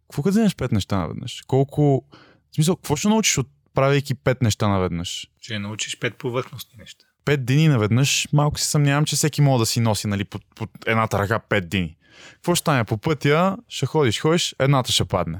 [0.01, 1.41] Какво като вземеш пет неща наведнъж?
[1.47, 2.05] Колко...
[2.53, 5.27] В смисъл, какво ще научиш от правейки пет неща наведнъж?
[5.41, 7.05] Ще научиш пет повърхностни неща.
[7.25, 10.69] Пет дни наведнъж, малко се съмнявам, че всеки може да си носи нали, под, под
[10.87, 11.97] едната ръка пет дни.
[12.33, 13.57] Какво ще стане по пътя?
[13.67, 15.39] Ще ходиш, ходиш, едната ще падне.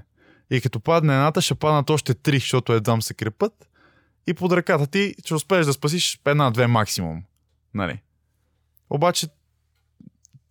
[0.51, 3.70] И като падне едната, ще паднат още три, защото едвам се крепат.
[4.28, 7.24] И под ръката ти ще успееш да спасиш една-две максимум.
[7.74, 8.01] Нали?
[8.89, 9.28] Обаче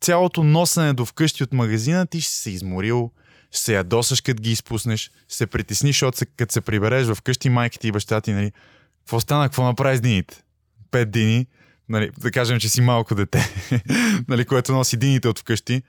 [0.00, 3.10] цялото носене до вкъщи от магазина ти ще се изморил,
[3.52, 7.92] се ядосаш, като ги изпуснеш, се притесниш, защото като се прибереш в къщи майките и
[7.92, 8.52] баща ти, нали,
[8.98, 10.42] какво стана, какво направи с дините?
[10.90, 11.46] Пет дни,
[11.88, 13.54] нали, да кажем, че си малко дете,
[14.28, 15.82] нали, което носи дините от вкъщи.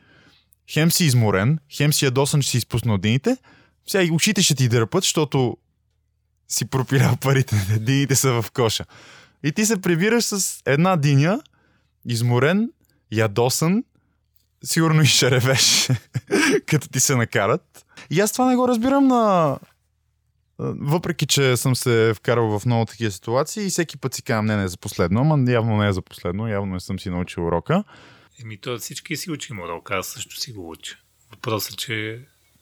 [0.71, 3.37] Хем си изморен, хем си ядосан, че си изпуснал дините,
[3.87, 5.57] сега и очите ще ти дърпат, защото
[6.47, 8.85] си пропилял парите, дините са в коша.
[9.43, 11.41] И ти се прибираш с една диня,
[12.05, 12.69] изморен,
[13.11, 13.83] ядосан,
[14.65, 15.89] сигурно и ще ревеш,
[16.65, 17.85] като ти се накарат.
[18.09, 19.57] И аз това не го разбирам на...
[20.59, 24.57] Въпреки, че съм се вкарал в много такива ситуации и всеки път си казвам, не,
[24.57, 27.47] не е за последно, ама явно не е за последно, явно не съм си научил
[27.47, 27.83] урока.
[28.41, 30.97] Еми, то всички си учим урока, аз също си го уча.
[31.31, 32.19] Въпросът е, че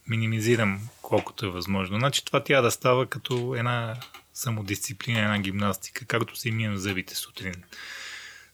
[0.07, 1.99] минимизирам колкото е възможно.
[1.99, 3.95] Значи това трябва да става като една
[4.33, 7.53] самодисциплина, една гимнастика, както си мием зъбите сутрин.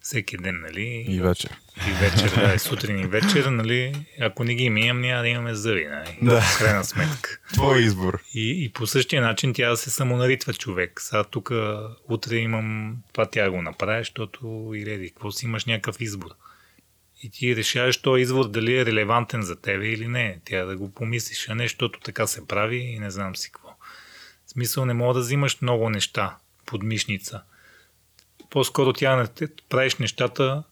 [0.08, 1.05] Всеки ден, нали?
[1.08, 1.60] И вечер.
[1.88, 4.05] И вечер, да, и сутрин и вечер, нали?
[4.20, 6.18] Ако не ги мием, няма да имаме зъби, нали?
[6.22, 6.41] Да.
[6.41, 7.39] В крайна сметка.
[7.53, 8.24] Твой избор.
[8.34, 11.01] И, и по същия начин тя да се самонаритва човек.
[11.01, 11.51] Сега тук
[12.10, 16.30] утре имам това тя го направи, защото и реди, какво си имаш някакъв избор.
[17.24, 20.39] И ти решаваш този избор дали е релевантен за тебе или не.
[20.45, 23.70] Тя да го помислиш, а не, защото така се прави и не знам си какво.
[24.45, 27.41] В смисъл не мога да взимаш много неща под мишница.
[28.50, 30.64] По-скоро тя не те правиш нещата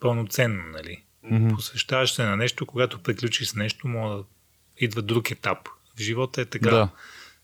[0.00, 1.02] пълноценно, нали?
[1.24, 1.54] Mm-hmm.
[1.54, 4.24] Посвещаваш се на нещо, когато приключиш с нещо, мога да
[4.78, 5.58] идва друг етап.
[5.96, 6.70] В живота е така.
[6.70, 6.88] Да.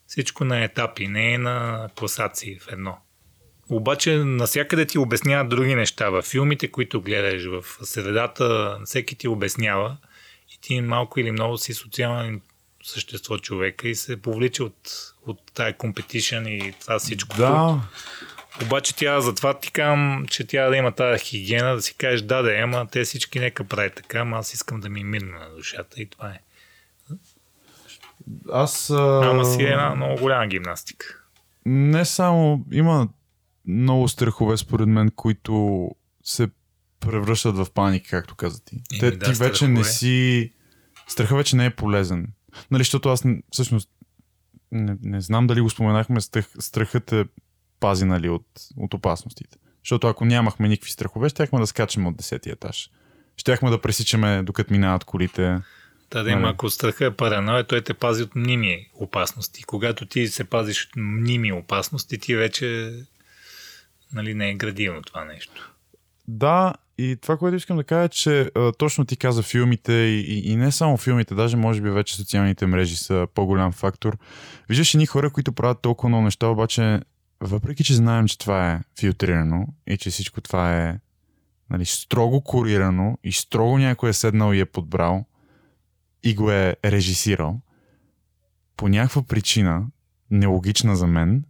[0.06, 2.98] Всичко на етапи, не е на класации в едно.
[3.70, 6.10] Обаче насякъде ти обясняват други неща.
[6.10, 9.96] В филмите, които гледаш, в средата, всеки ти обяснява
[10.54, 12.40] и ти малко или много си социален
[12.84, 17.36] същество човека и се повлича от, от тая компетишън и това всичко.
[17.36, 17.80] Да,
[18.62, 22.42] Обаче тя, затова ти казвам, че тя да има тази хигиена, да си кажеш, да,
[22.42, 26.02] да, ама те всички нека правят така, ама аз искам да ми мирне на душата
[26.02, 26.38] и това е.
[28.52, 28.90] аз...
[28.90, 29.30] А...
[29.30, 31.22] Ама си е една много голяма гимнастика.
[31.66, 32.64] Не само...
[32.72, 33.08] Има
[33.66, 35.88] много страхове, според мен, които
[36.24, 36.48] се
[37.00, 38.74] превръщат в паника, както каза ти.
[38.92, 39.78] Еми Те, да, ти вече страхове.
[39.78, 40.52] не си...
[41.08, 42.26] Страха вече не е полезен.
[42.70, 43.90] Нали, защото аз всъщност
[44.72, 47.24] не, не знам дали го споменахме, страх, страхът е
[47.80, 49.58] пази нали, от, от опасностите.
[49.84, 52.90] Защото ако нямахме никакви страхове, щяхме да скачаме от 10 етаж.
[53.36, 55.58] Щяхме да пресичаме докато минават колите.
[56.10, 56.50] Та да има, Нали?
[56.50, 59.62] ако страха е параноя, той те пази от мними опасности.
[59.62, 62.92] Когато ти се пазиш от мними опасности, ти вече
[64.12, 65.72] нали, не е градивно това нещо.
[66.28, 70.20] Да, и това, което искам да кажа е, че а, точно ти каза филмите и,
[70.20, 74.18] и, и не само филмите, даже може би вече социалните мрежи са по-голям фактор.
[74.68, 77.00] Виждаш едни хора, които правят толкова много неща, обаче
[77.40, 80.98] въпреки, че знаем, че това е филтрирано и че всичко това е
[81.70, 85.24] нали, строго курирано и строго някой е седнал и е подбрал
[86.22, 87.60] и го е режисирал,
[88.76, 89.86] по някаква причина,
[90.30, 91.44] нелогична за мен,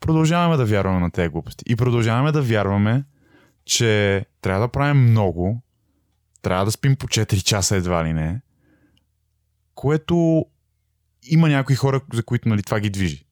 [0.00, 1.64] продължаваме да вярваме на тези глупости.
[1.68, 3.04] И продължаваме да вярваме,
[3.64, 5.62] че трябва да правим много,
[6.42, 8.40] трябва да спим по 4 часа едва ли не,
[9.74, 10.46] което
[11.22, 13.23] има някои хора, за които нали, това ги движи.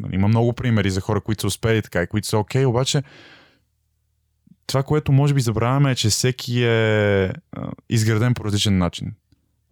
[0.00, 2.68] Нали, има много примери за хора, които са успели така и които са окей, okay,
[2.68, 3.02] обаче
[4.66, 7.32] това, което може би забравяме е, че всеки е
[7.88, 9.12] изграден по различен начин.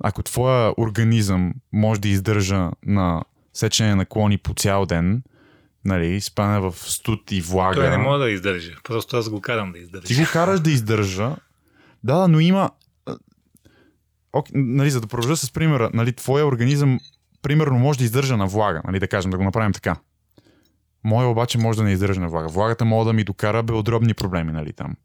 [0.05, 5.23] Ако твоя организъм може да издържа на сечене на клони по цял ден,
[5.85, 7.75] нали, спане в студ и влага.
[7.75, 8.73] Той не може да издържа.
[8.85, 10.07] Просто аз го карам да издържа.
[10.07, 11.37] Ти го караш да издържа.
[12.05, 12.71] Да, да, но има...
[14.33, 17.01] Ок, нали, за да продължа с примера, нали, твоя организъм
[17.43, 19.97] примерно може да издържа на влага, нали, да кажем, да го направим така.
[21.05, 22.49] Моя обаче може да не издържа влага.
[22.49, 24.97] Влагата може да ми докара белодробни проблеми, нали, там.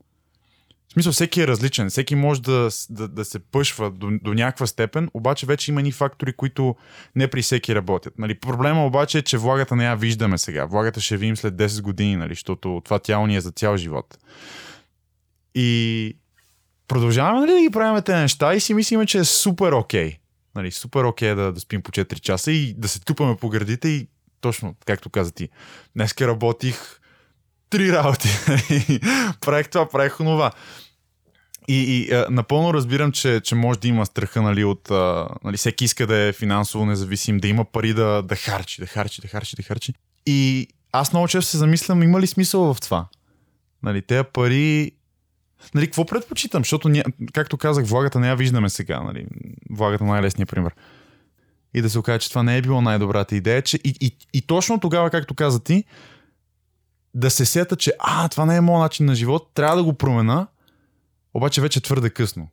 [0.90, 1.90] В смисъл, всеки е различен.
[1.90, 5.92] Всеки може да, да, да се пъшва до, до някаква степен, обаче вече има ни
[5.92, 6.76] фактори, които
[7.16, 8.20] не при всеки работят.
[8.20, 10.66] Нали, проблема обаче е, че влагата не я виждаме сега.
[10.66, 14.18] Влагата ще видим след 10 години, нали, защото това тяло ни е за цял живот.
[15.56, 16.18] И
[16.88, 20.18] продължаваме нали, да ги правим тези неща и си мислиме, че е супер окей.
[20.56, 23.90] Нали, супер окей да, да спим по 4 часа и да се тупаме по гърдите
[23.90, 24.08] и
[24.42, 25.50] точно, както каза ти,
[25.96, 27.00] днеска работих
[27.70, 28.30] три работи.
[29.42, 30.52] правих това, правих онова.
[31.68, 34.92] И, и а, напълно разбирам, че, че може да има страха нали, от...
[34.92, 38.88] А, нали, всеки иска да е финансово независим, да има пари да, да харчи, да
[38.88, 39.94] харчи, да харчи, да харчи.
[40.26, 43.06] И аз много често се замислям, има ли смисъл в това?
[43.84, 44.92] Нали, тези пари...
[45.76, 46.62] Нали, какво предпочитам?
[46.62, 47.04] Защото, ня...
[47.34, 49.00] както казах, влагата не я виждаме сега.
[49.00, 49.26] Нали?
[49.70, 50.74] Влагата най-лесният пример.
[51.74, 53.62] И да се окаже, че това не е било най-добрата идея.
[53.62, 53.80] Че...
[53.84, 55.84] И, и, и точно тогава, както каза ти,
[57.14, 59.94] да се сета, че а, това не е моят начин на живот, трябва да го
[59.94, 60.48] промена,
[61.34, 62.48] обаче вече твърде късно.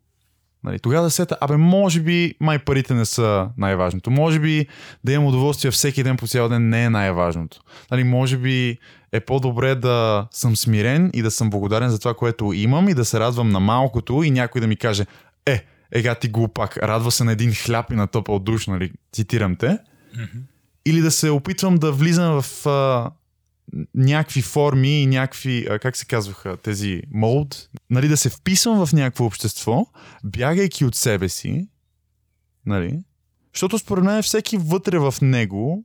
[0.65, 4.11] Нали, тогава да сета, абе, може би май парите не са най-важното.
[4.11, 4.67] Може би
[5.05, 7.61] да имам удоволствие всеки ден по цял ден не е най-важното.
[7.91, 8.79] Нали, може би
[9.13, 13.05] е по-добре да съм смирен и да съм благодарен за това, което имам и да
[13.05, 15.07] се радвам на малкото и някой да ми каже,
[15.47, 19.57] е, ега ти глупак, радва се на един хляб и на топъл душ, нали, цитирам
[19.57, 19.67] те.
[19.67, 20.43] Mm-hmm.
[20.87, 23.11] Или да се опитвам да влизам в а,
[23.95, 29.25] някакви форми и някакви, как се казваха, тези молд, нали, да се вписвам в някакво
[29.25, 29.87] общество,
[30.25, 31.69] бягайки от себе си,
[32.67, 33.01] нали,
[33.55, 35.85] защото според мен всеки вътре в него,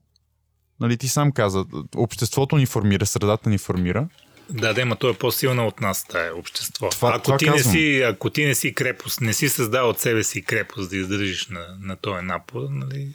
[0.79, 1.65] нали, ти сам каза,
[1.95, 4.07] обществото ни формира, средата ни формира.
[4.53, 6.89] Да, да, ма то е по-силно от нас, тая общество.
[6.89, 7.73] Това, ако, това ти казвам.
[7.73, 10.97] не си, ако ти не си крепост, не си създал от себе си крепост да
[10.97, 13.07] издържиш на, на този напор, нали,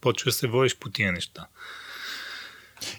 [0.00, 1.46] почва да се водиш по тия неща.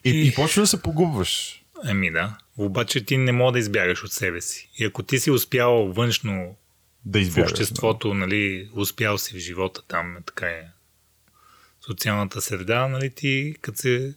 [0.04, 0.28] И, и...
[0.28, 1.62] и почва да се погубваш.
[1.88, 2.38] Еми да.
[2.58, 4.70] Обаче ти не мога да избягаш от себе си.
[4.78, 6.56] И ако ти си успял външно
[7.06, 8.14] да в избягаш, обществото, да.
[8.14, 10.68] нали, успял си в живота там, така е
[11.86, 14.14] социалната среда, нали, ти като се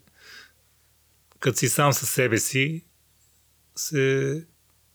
[1.40, 2.82] като си сам със себе си
[3.78, 4.42] се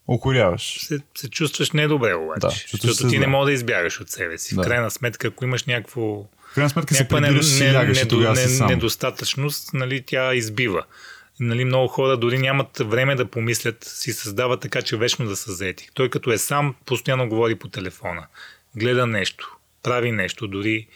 [0.07, 0.80] Укоряваш.
[0.80, 2.39] се, се чувстваш недобре обаче.
[2.39, 2.49] Да,
[2.81, 4.55] защото ти не мога да избягаш от себе си.
[4.55, 4.61] Да.
[4.61, 6.01] В крайна сметка, ако имаш някакво
[6.51, 8.68] В крайна сметка се не, и не, лягаш и недо, тогава не, си сам.
[8.68, 10.84] недостатъчност, нали, тя избива.
[11.39, 15.53] Нали, много хора дори нямат време да помислят, си създават така, че вечно да са
[15.53, 15.89] заети.
[15.93, 18.27] Той като е сам, постоянно говори по телефона.
[18.76, 20.88] Гледа нещо, прави нещо, дори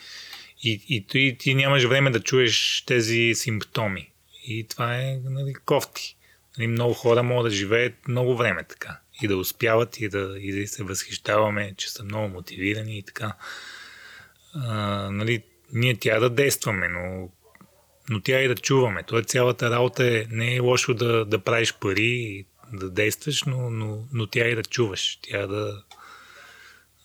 [0.64, 4.10] и, и ти, ти нямаш време да чуеш тези симптоми.
[4.48, 6.17] И това е нали, кофти.
[6.58, 9.00] Нали, много хора могат да живеят много време така.
[9.22, 13.34] И да успяват, и да, и да се възхищаваме, че са много мотивирани и така.
[14.54, 14.76] А,
[15.12, 15.44] нали,
[15.74, 17.30] ние тя да действаме, но,
[18.10, 19.04] но тя и да чуваме.
[19.04, 23.70] Това цялата работа е, не е лошо да, да правиш пари и да действаш, но,
[23.70, 25.20] но, но тя и да чуваш.
[25.22, 25.84] Тя да,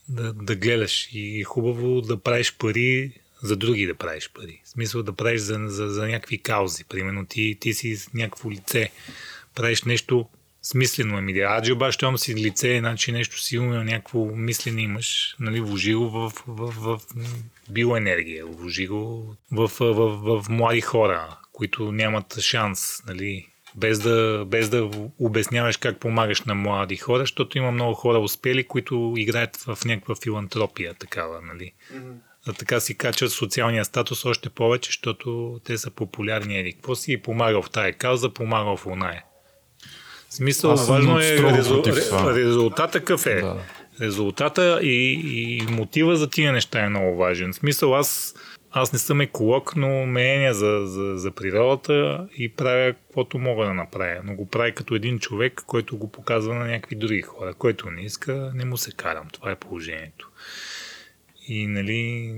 [0.09, 1.09] да, да гледаш.
[1.13, 3.13] И е хубаво да правиш пари
[3.43, 4.61] за други да правиш пари.
[4.65, 6.85] В смисъл да правиш за, за, за някакви каузи.
[6.85, 8.91] Примерно ти, ти си някакво лице.
[9.55, 10.29] Правиш нещо
[10.63, 11.17] смислено.
[11.17, 16.11] Ами аджи обаче, щом си лице, значи нещо силно, някакво мислене имаш, нали, вложи го
[16.11, 22.41] в, в, в, в биоенергия, вложи го в, в, в, в млади хора, които нямат
[22.41, 27.95] шанс, нали, без да, без да обясняваш как помагаш на млади хора, защото има много
[27.95, 31.73] хора успели, които играят в някаква филантропия такава, нали.
[32.47, 36.59] А така си качват социалния статус още повече, защото те са популярни.
[36.59, 39.25] Еди, какво си помагал в тая кауза, помагал в оная.
[40.33, 41.83] В смисъл, Аз важно е резул...
[42.35, 43.41] резултата какъв е.
[43.41, 43.57] Да.
[44.01, 47.53] Резултата и, и мотива за тия неща е много важен.
[47.53, 48.35] В смисъл, аз,
[48.71, 53.75] аз не съм еколог, но меня за, за, за природата и правя каквото мога да
[53.75, 54.21] направя.
[54.25, 57.55] Но го правя като един човек, който го показва на някакви други хора.
[57.55, 59.29] Който не иска, не му се карам.
[59.33, 60.31] Това е положението.
[61.49, 62.35] И нали...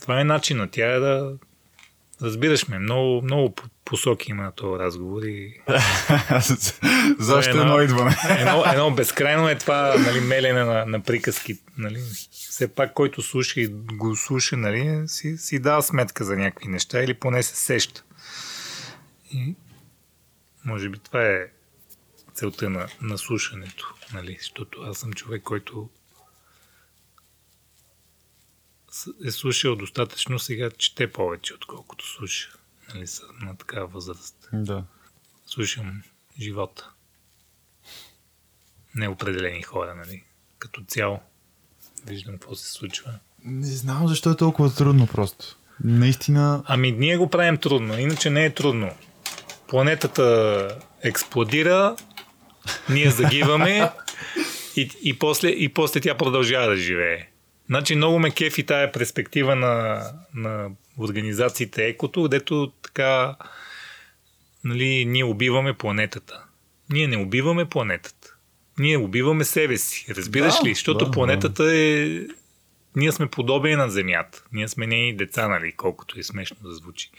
[0.00, 0.70] Това е начинът.
[0.70, 1.36] Тя е да...
[2.22, 3.54] Разбираш ме, много, много
[3.84, 5.60] посоки има на този разговор и
[7.18, 8.16] Защо Едно- едно идване?
[8.38, 11.58] едно, едно безкрайно е това нали, мелене на, на приказки.
[11.78, 12.00] Нали.
[12.32, 17.02] Все пак, който слуша и го слуша, нали, си, си дава сметка за някакви неща
[17.02, 18.04] или поне се сеща.
[19.32, 19.54] И
[20.64, 21.46] може би това е
[22.34, 23.94] целта на, на слушането.
[24.14, 25.88] Нали, защото аз съм човек, който
[29.26, 32.48] е слушал достатъчно, сега чете повече, отколкото слуша.
[32.94, 34.84] Нали, са на такава възраст Да.
[35.46, 36.02] слушам
[36.40, 36.90] живота.
[38.94, 40.24] Неопределени хора, нали?
[40.58, 41.20] Като цяло.
[42.06, 43.18] Виждам какво се случва.
[43.44, 45.58] Не знам защо е толкова трудно просто.
[45.84, 46.62] Наистина...
[46.66, 48.94] Ами ние го правим трудно, иначе не е трудно.
[49.68, 51.96] Планетата експлодира,
[52.90, 53.90] ние загиваме
[54.76, 57.28] и, и, после, и после тя продължава да живее.
[57.66, 60.02] Значи много ме кефи тая перспектива на,
[60.34, 60.68] на
[60.98, 63.36] организациите Екото, където така
[64.64, 66.44] нали, ние убиваме планетата.
[66.90, 68.34] Ние не убиваме планетата.
[68.78, 70.06] Ние убиваме себе си.
[70.14, 70.74] Разбираш Да, ли?
[70.74, 72.20] Защото да, планетата е...
[72.96, 74.44] Ние сме подобие на Земята.
[74.52, 75.72] Ние сме нейни деца, нали?
[75.72, 77.10] Колкото е смешно да звучи.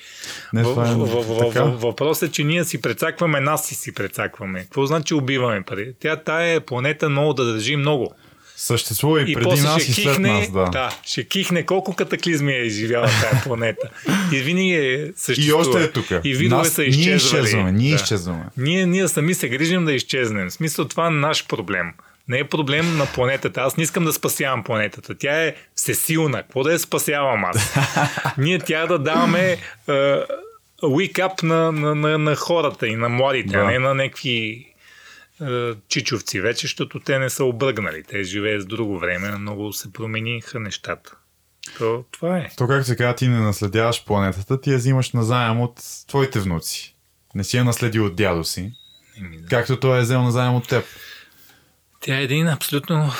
[0.54, 1.82] Не, В- е в- в- в-.
[1.82, 4.64] Въпросът е, че ние си прецакваме, нас си си прецакваме.
[4.64, 5.64] Какво значи убиваме?
[6.00, 8.16] Тя тая планета много да държи много.
[8.58, 10.66] Съществува и, И преди нас ще и след кихне, нас, да.
[10.66, 13.90] да, ще кихне колко катаклизми е изживяла тази планета.
[14.32, 15.62] И винаги е И съществува.
[15.62, 16.06] още е тук.
[16.24, 17.18] И видове Нас- са ние изчезвали.
[17.42, 17.96] изчезваме, ние да.
[17.96, 18.44] изчезваме.
[18.58, 20.50] Ние, ние сами се грижим да изчезнем.
[20.50, 21.92] В смисъл това е наш проблем.
[22.28, 23.62] Не е проблем на планетата.
[23.62, 25.16] Аз не искам да спасявам планетата.
[25.16, 26.38] Тя е всесилна.
[26.38, 27.76] Какво да я спасявам аз?
[28.38, 29.58] Ние тя да даваме е,
[30.84, 33.58] wake up на, на, на, на хората и на младите, Да.
[33.58, 34.66] а не на някакви
[35.88, 38.04] чичовци вече, защото те не са обръгнали.
[38.04, 41.16] Те живеят с друго време, много се промениха нещата.
[41.78, 42.50] То, това е.
[42.58, 45.76] То как се казва, ти не наследяваш планетата, ти я взимаш назаем от
[46.08, 46.96] твоите внуци.
[47.36, 48.74] Не си я наследил от дядо си,
[49.18, 49.48] Еми, да.
[49.48, 50.86] както той е взел назаем от теб.
[52.00, 53.12] Тя е един абсолютно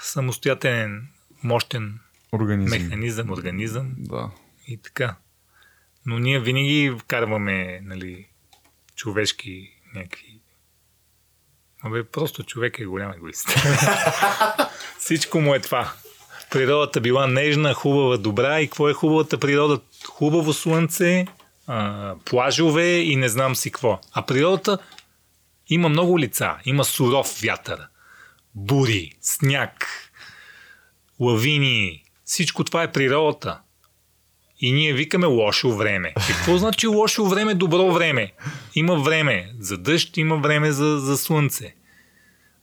[0.00, 1.06] самостоятелен,
[1.42, 1.98] мощен
[2.32, 2.82] Организъм.
[2.82, 4.30] механизъм, организъм Да.
[4.68, 5.16] и така.
[6.06, 8.26] Но ние винаги вкарваме нали,
[8.96, 10.33] човешки някакви...
[11.84, 13.48] Абе, просто човек е голям егоист.
[14.98, 15.92] Всичко му е това.
[16.50, 18.60] Природата била нежна, хубава, добра.
[18.60, 19.80] И какво е хубавата природа?
[20.08, 21.26] Хубаво слънце,
[22.24, 24.00] плажове и не знам си какво.
[24.12, 24.78] А природата
[25.68, 26.56] има много лица.
[26.64, 27.86] Има суров вятър,
[28.54, 29.86] бури, сняг,
[31.20, 32.04] лавини.
[32.24, 33.60] Всичко това е природата.
[34.60, 36.08] И ние викаме лошо време.
[36.08, 38.32] И какво значи лошо време, добро време?
[38.74, 41.74] Има време за дъжд, има време за, за слънце.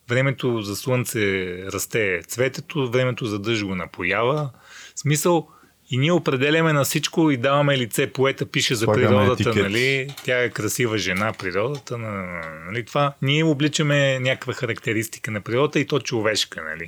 [0.10, 4.50] Времето за слънце расте цветето, времето за дъжд го напоява.
[4.96, 5.48] В смисъл,
[5.92, 8.14] и ние определяме на всичко и даваме лице.
[8.14, 9.64] Поета пише за Слагаме природата, етикет.
[9.64, 10.16] нали?
[10.24, 11.98] Тя е красива жена, природата.
[11.98, 12.86] Нали?
[12.86, 16.86] Това, ние обличаме някаква характеристика на природата и то човешка, нали?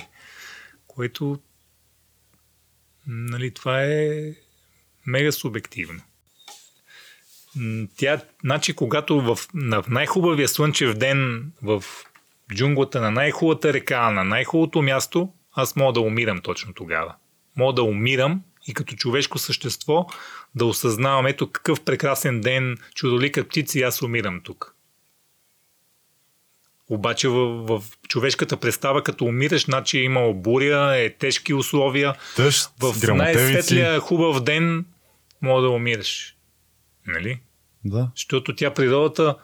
[0.86, 1.38] Което
[3.06, 4.34] нали, това е
[5.06, 6.00] мега субективно.
[7.96, 11.84] Тя, значи, когато в, на в най-хубавия слънчев ден в
[12.54, 17.14] джунглата на най-хубавата река, на най-хубавото място, аз мога да умирам точно тогава.
[17.56, 20.06] Мога да умирам и като човешко същество
[20.54, 24.74] да осъзнавам, ето какъв прекрасен ден, чудолика птици, аз умирам тук.
[26.88, 32.70] Обаче в, в човешката представа, като умираш, значи е имало буря, е тежки условия, Тъщ,
[32.80, 34.84] в най-светлия хубав ден
[35.44, 36.36] мога да умираш.
[37.06, 37.40] Нали?
[37.84, 38.10] Да.
[38.16, 39.36] Защото тя природата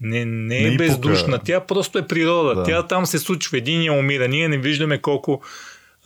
[0.00, 1.32] не, не е Не бездушна.
[1.32, 1.44] пука.
[1.44, 2.54] Тя просто е природа.
[2.54, 2.62] Да.
[2.62, 3.58] Тя там се случва.
[3.58, 4.28] Един я умира.
[4.28, 5.42] Ние не виждаме колко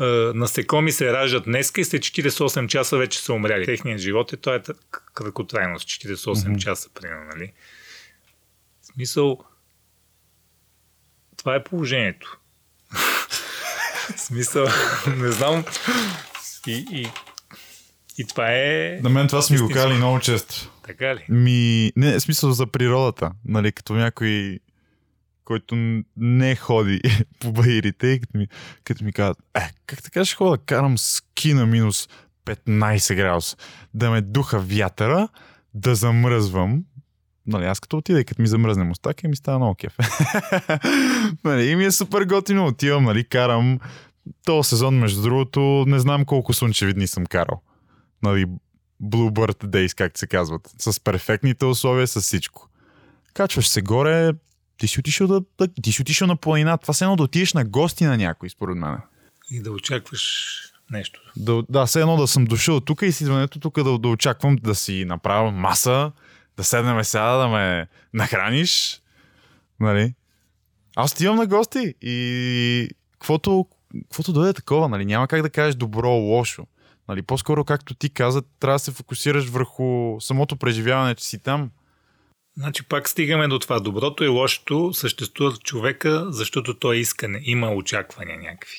[0.01, 0.05] е,
[0.35, 3.65] насекоми се раждат днеска и след 48 часа вече са умряли.
[3.65, 4.61] Техният живот е това е
[5.15, 5.89] краткотрайност.
[5.89, 6.59] 48 Мгм.
[6.59, 7.25] часа, примерно.
[7.37, 7.53] Нали?
[8.83, 9.39] В смисъл,
[11.37, 12.39] това е положението.
[14.17, 14.67] В смисъл,
[15.17, 15.65] не знам.
[16.67, 17.09] И, и,
[18.21, 18.99] и това е...
[19.03, 20.73] На мен това са ми го казали много често.
[20.87, 21.25] Така ли?
[21.29, 24.59] Ми, не, в смисъл за природата, нали, като някой,
[25.45, 25.75] който
[26.17, 27.01] не ходи
[27.41, 28.47] по баирите и като ми,
[28.85, 32.09] като ми казват, е, как така ще хода, карам ски на минус
[32.47, 33.57] 15 градуса,
[33.95, 35.29] да ме духа вятъра,
[35.75, 36.85] да замръзвам,
[37.47, 39.97] Нали, аз като отида и като ми замръзне мустака, ми става много кеф.
[41.45, 42.67] нали, и ми е супер готино.
[42.67, 43.79] Отивам, нали, карам.
[44.45, 47.63] Този сезон, между другото, не знам колко слънчеви дни съм карал.
[48.23, 48.47] Нали,
[49.03, 50.75] Bluebird Days, както се казват.
[50.79, 52.69] С перфектните условия, с всичко.
[53.35, 54.33] Качваш се горе,
[54.79, 55.43] ти си отишъл, да,
[55.83, 56.79] ти си отишъл на планина.
[56.79, 58.97] Това се едно да отидеш на гости на някой, според мен.
[59.51, 60.57] И да очакваш
[60.91, 61.21] нещо.
[61.37, 64.57] Да, да, все едно да съм дошъл тук и с идването тук да, да очаквам
[64.57, 66.13] да си направя маса,
[66.57, 69.03] да седнем сега, да ме нахраниш.
[69.81, 70.15] Нали?
[70.97, 73.67] Аз отивам на гости и каквото,
[74.03, 75.05] каквото дойде такова, нали?
[75.05, 76.67] няма как да кажеш добро, лошо.
[77.11, 77.23] Нали?
[77.23, 81.71] По-скоро, както ти каза, трябва да се фокусираш върху самото преживяване, че си там.
[82.57, 83.81] Значи пак стигаме до това.
[83.81, 88.77] Доброто и лошото съществуват в човека, защото той иска, не- има очаквания някакви.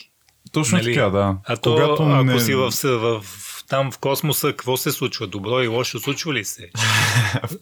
[0.51, 0.93] Точно Нали?
[0.93, 1.37] така, да.
[1.45, 5.27] А то, Когато ако не- си в, в, в, там в космоса, какво се случва?
[5.27, 6.69] Добро и лошо случва ли се?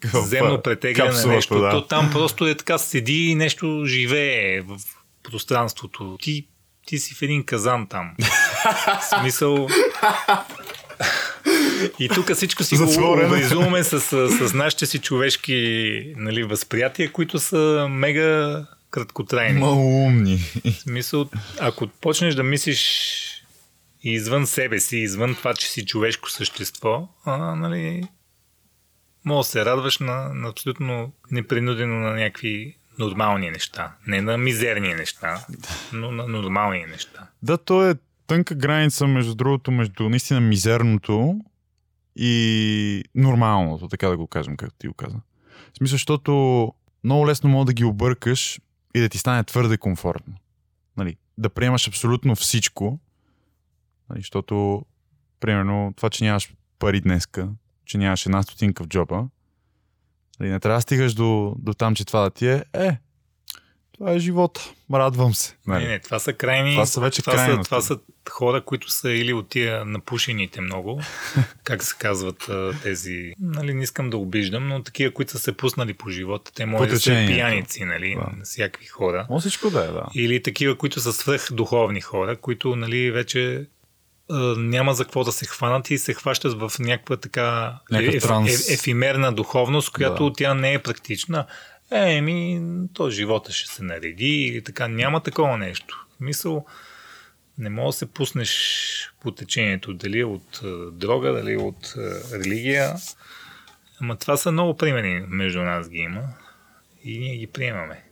[0.13, 1.59] Земно претегляне капсулата, нещо.
[1.59, 1.69] да.
[1.71, 4.77] То там просто е така, седи и нещо живее в
[5.23, 6.17] пространството.
[6.21, 6.47] Ти,
[6.85, 8.11] ти си в един казан там.
[9.01, 9.67] В смисъл...
[11.99, 17.87] И тук всичко си го обризуваме с, с, нашите си човешки нали, възприятия, които са
[17.89, 19.59] мега краткотрайни.
[19.59, 20.37] Малумни.
[20.65, 21.29] В смисъл,
[21.59, 23.09] ако почнеш да мислиш
[24.03, 28.03] извън себе си, извън това, че си човешко същество, а, нали,
[29.25, 33.95] може да се радваш на, на абсолютно непринудено на някакви нормални неща.
[34.07, 35.45] Не на мизерни неща,
[35.93, 37.27] но на нормални неща.
[37.43, 37.95] Да, то е
[38.27, 41.39] тънка граница, между другото, между наистина мизерното
[42.21, 45.17] и нормалното, така да го кажем, както ти го каза.
[45.73, 46.73] В смисъл, защото
[47.03, 48.59] много лесно мога да ги объркаш
[48.95, 50.33] и да ти стане твърде комфортно.
[50.97, 52.99] Нали, да приемаш абсолютно всичко,
[54.09, 54.85] нали, защото,
[55.39, 57.49] примерно, това, че нямаш пари днеска,
[57.85, 59.27] че нямаш една стотинка в джоба,
[60.39, 62.97] нали, не трябва да стигаш до, до там, че това да ти е, е,
[63.99, 64.61] това е живота,
[64.93, 65.55] радвам се.
[65.67, 66.71] Не, не, това са крайни.
[66.71, 67.97] Това са вече това са, това са
[68.29, 71.01] хора, които са или от тия напушените много,
[71.63, 72.49] как се казват
[72.83, 76.65] тези, нали, не искам да обиждам, но такива, които са се пуснали по живота, те
[76.65, 78.37] може По да са пияници, нали, Да.
[78.37, 79.27] на всякакви хора.
[79.29, 80.03] Може всичко да е, да.
[80.15, 83.65] Или такива, които са свръхдуховни хора, които нали, вече
[84.57, 88.69] няма за какво да се хванат и се хващат в някаква така еф, транс.
[88.69, 90.33] еф, ефимерна духовност, която Да.
[90.37, 91.45] тя не е практична.
[91.91, 92.61] Е, еми,
[92.93, 94.87] то живота ще се нареди или така.
[94.87, 96.07] Няма такова нещо.
[96.19, 96.65] Мисъл,
[97.57, 101.93] не мога да се пуснеш по течението, дали е от а, дрога, дали е от
[101.97, 102.95] а, религия.
[104.01, 106.23] Ама това са много примери между нас ги има
[107.03, 108.03] и ние ги приемаме.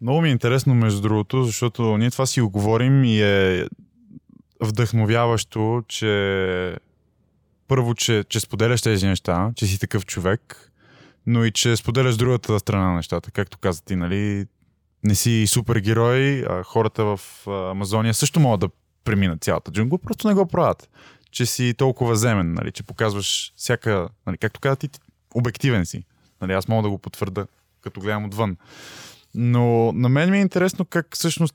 [0.00, 3.66] Много ми е интересно, между другото, защото ние това си го говорим и е
[4.60, 6.76] вдъхновяващо, че
[7.68, 10.69] първо, че, че споделяш тези неща, че си такъв човек,
[11.26, 13.30] но и че споделяш другата страна на нещата.
[13.30, 14.46] Както каза ти, нали,
[15.04, 18.68] не си супергерой, а хората в Амазония също могат да
[19.04, 20.88] преминат цялата джунгла, просто не го правят.
[21.30, 24.88] Че си толкова земен, нали, че показваш всяка, нали, както каза ти
[25.34, 26.04] обективен си.
[26.40, 27.46] Нали, аз мога да го потвърда,
[27.80, 28.56] като гледам отвън.
[29.34, 31.54] Но на мен ми е интересно как всъщност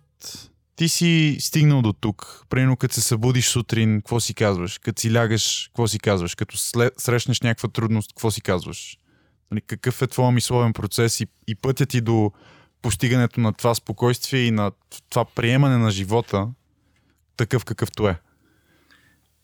[0.75, 2.45] ти си стигнал до тук.
[2.49, 4.77] Примерно като се събудиш сутрин, какво си казваш?
[4.77, 6.35] Като си лягаш, какво си казваш?
[6.35, 8.97] Като след, срещнеш някаква трудност, какво си казваш?
[9.51, 12.31] Нали, какъв е твоя мисловен процес и, и пътят ти до
[12.81, 14.71] постигането на това спокойствие и на
[15.09, 16.47] това приемане на живота,
[17.37, 18.19] такъв какъвто е.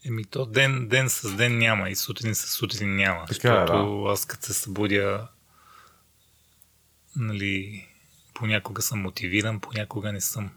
[0.06, 3.26] Еми то ден, ден с ден няма и сутрин с сутрин няма.
[3.26, 5.28] Така е, защото аз като се събудя,
[7.16, 7.88] нали,
[8.34, 10.50] понякога съм мотивиран, понякога не съм.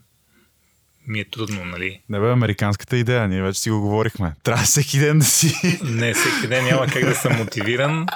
[1.06, 2.02] Ми е трудно, нали?
[2.08, 4.34] Не бе, американската идея, ние вече си го говорихме.
[4.42, 5.80] Трябва всеки ден да си...
[5.84, 8.06] Не, всеки ден няма как да съм мотивиран.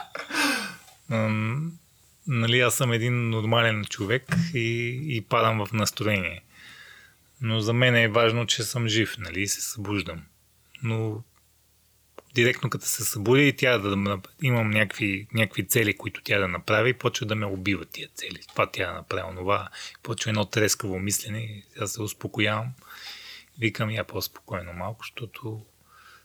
[2.26, 4.22] Нали, аз съм един нормален човек
[4.54, 6.42] и, и падам в настроение.
[7.40, 10.22] Но за мен е важно, че съм жив, нали, и се събуждам.
[10.82, 11.22] Но
[12.34, 16.92] директно като се събудя и тя да имам някакви, някакви цели, които тя да направи,
[16.92, 18.40] почва да ме убива тия цели.
[18.48, 19.68] Това тя да направи, това.
[20.02, 22.72] Почва едно трескаво мислене аз се успокоявам.
[23.58, 25.66] Викам я по-спокойно малко, защото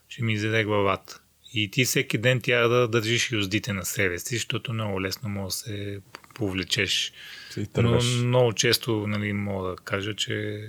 [0.08, 1.20] ще ми изяде главата.
[1.54, 5.46] И ти всеки ден трябва да държиш юздите на себе си, защото много лесно може
[5.46, 6.00] да се
[6.34, 7.12] повлечеш.
[7.50, 10.62] Се Но много често нали, мога да кажа, че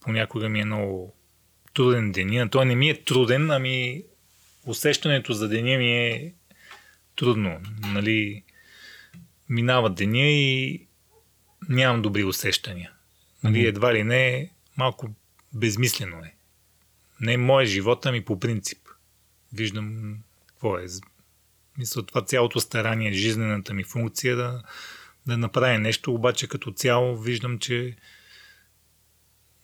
[0.00, 1.14] понякога ми е много
[1.74, 2.50] труден деня.
[2.50, 4.02] Той не ми е труден, ами
[4.66, 6.34] усещането за деня ми е
[7.16, 7.60] трудно.
[7.92, 8.42] Нали,
[9.48, 10.86] минава деня и
[11.68, 12.92] нямам добри усещания.
[13.44, 15.10] Нали, едва ли не, малко
[15.52, 16.34] безмислено е.
[17.20, 18.78] Не е мое живот, ами по принцип.
[19.54, 20.16] Виждам
[20.46, 20.86] какво е.
[21.78, 24.62] Мисля, това цялото старание, жизнената ми функция да,
[25.26, 27.96] да направя нещо, обаче като цяло виждам, че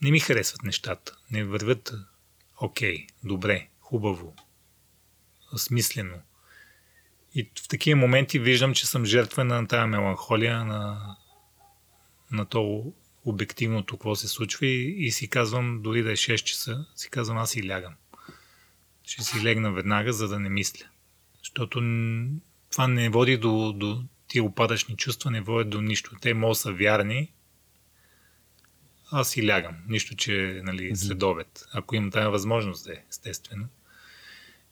[0.01, 1.17] не ми харесват нещата.
[1.31, 1.93] Не вървят
[2.57, 4.35] окей, добре, хубаво,
[5.57, 6.21] смислено.
[7.35, 11.15] И в такива моменти виждам, че съм жертва на тази меланхолия, на,
[12.31, 12.93] на то
[13.25, 17.37] обективното какво се случва и, и си казвам, дори да е 6 часа, си казвам,
[17.37, 17.95] аз си лягам.
[19.03, 20.85] Ще си легна веднага, за да не мисля.
[21.39, 21.81] Защото
[22.71, 26.15] това не води до, до тия опадъчни чувства, не водят до нищо.
[26.21, 27.31] Те могат да са вярни,
[29.11, 29.75] аз си лягам.
[29.87, 31.65] Нищо, че нали, след обед.
[31.73, 33.67] Ако имам тази възможност е, естествено.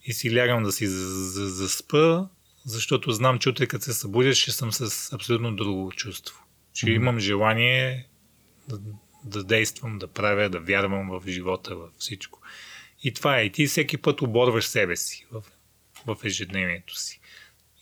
[0.05, 2.27] И си лягам да си за- за- заспа,
[2.65, 6.43] защото знам, че утре като се събудя, ще съм с абсолютно друго чувство.
[6.73, 8.07] Че имам желание
[8.67, 8.79] да,
[9.25, 12.41] да действам, да правя, да вярвам в живота, в всичко.
[13.03, 13.43] И това е.
[13.43, 15.43] И ти всеки път оборваш себе си в,
[16.07, 17.19] в ежедневието си.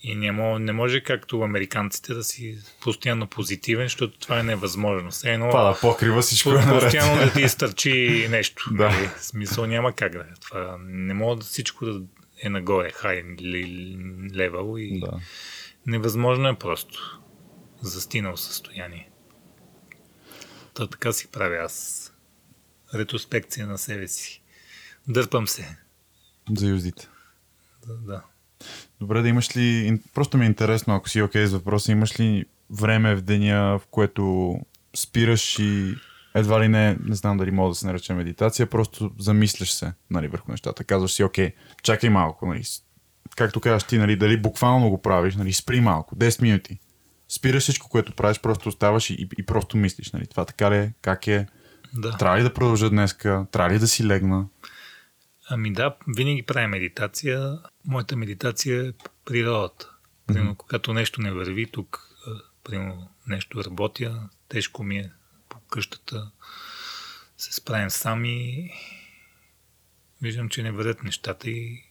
[0.02, 5.10] И не, мож, не може както американците да си постоянно позитивен, защото това е невъзможно.
[5.10, 8.70] Все едно, Пада покрива всичко по- е постоянно да ти изтърчи нещо.
[8.72, 8.90] Да.
[8.90, 9.08] нали?
[9.18, 10.34] Смисъл няма как да е.
[10.40, 12.00] Това не може да всичко да
[12.42, 13.24] е нагоре, хай
[14.34, 15.20] левел и Да.
[15.86, 17.20] невъзможно е просто
[17.82, 19.10] застинал състояние.
[20.74, 22.04] Та така си правя аз.
[22.94, 24.42] Ретроспекция на себе си.
[25.08, 25.76] Дърпам се.
[26.56, 27.08] За юздите.
[27.86, 28.22] Да, да.
[29.00, 30.00] Добре, да имаш ли...
[30.14, 33.86] Просто ми е интересно, ако си окей с въпроса, имаш ли време в деня, в
[33.90, 34.54] което
[34.96, 35.94] спираш и
[36.34, 40.28] едва ли не, не знам дали мога да се нарече медитация, просто замисляш се нали,
[40.28, 40.84] върху нещата.
[40.84, 41.52] Казваш си, окей,
[41.82, 42.62] чакай малко, нали,
[43.36, 46.78] както казваш ти, нали, дали буквално го правиш, нали, спри малко, 10 минути.
[47.28, 50.12] Спираш всичко, което правиш, просто оставаш и, и просто мислиш.
[50.12, 51.46] Нали, това така ли е, как е,
[51.94, 52.16] Да.
[52.16, 54.46] трябва ли да продължа днеска, трябва ли да си легна.
[55.50, 57.58] Ами да, винаги правя медитация.
[57.84, 58.92] Моята медитация е
[59.24, 59.90] природата.
[60.26, 62.08] Примерно, когато нещо не върви, тук,
[62.64, 65.12] примерно, нещо работя, тежко ми е
[65.48, 66.30] по къщата,
[67.38, 68.70] се справям сами,
[70.22, 71.84] виждам, че не вървят нещата и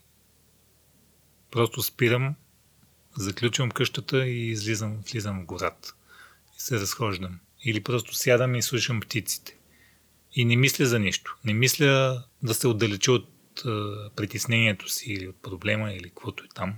[1.51, 2.35] просто спирам,
[3.17, 5.93] заключвам къщата и излизам, влизам в гората.
[6.57, 7.39] И се разхождам.
[7.63, 9.57] Или просто сядам и слушам птиците.
[10.33, 11.37] И не мисля за нищо.
[11.45, 13.36] Не мисля да се отдалеча от
[14.15, 16.75] притеснението си или от проблема или каквото е там.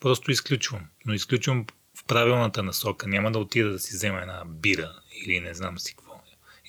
[0.00, 0.80] Просто изключвам.
[1.06, 3.08] Но изключвам в правилната насока.
[3.08, 4.92] Няма да отида да си взема една бира
[5.24, 6.10] или не знам си какво.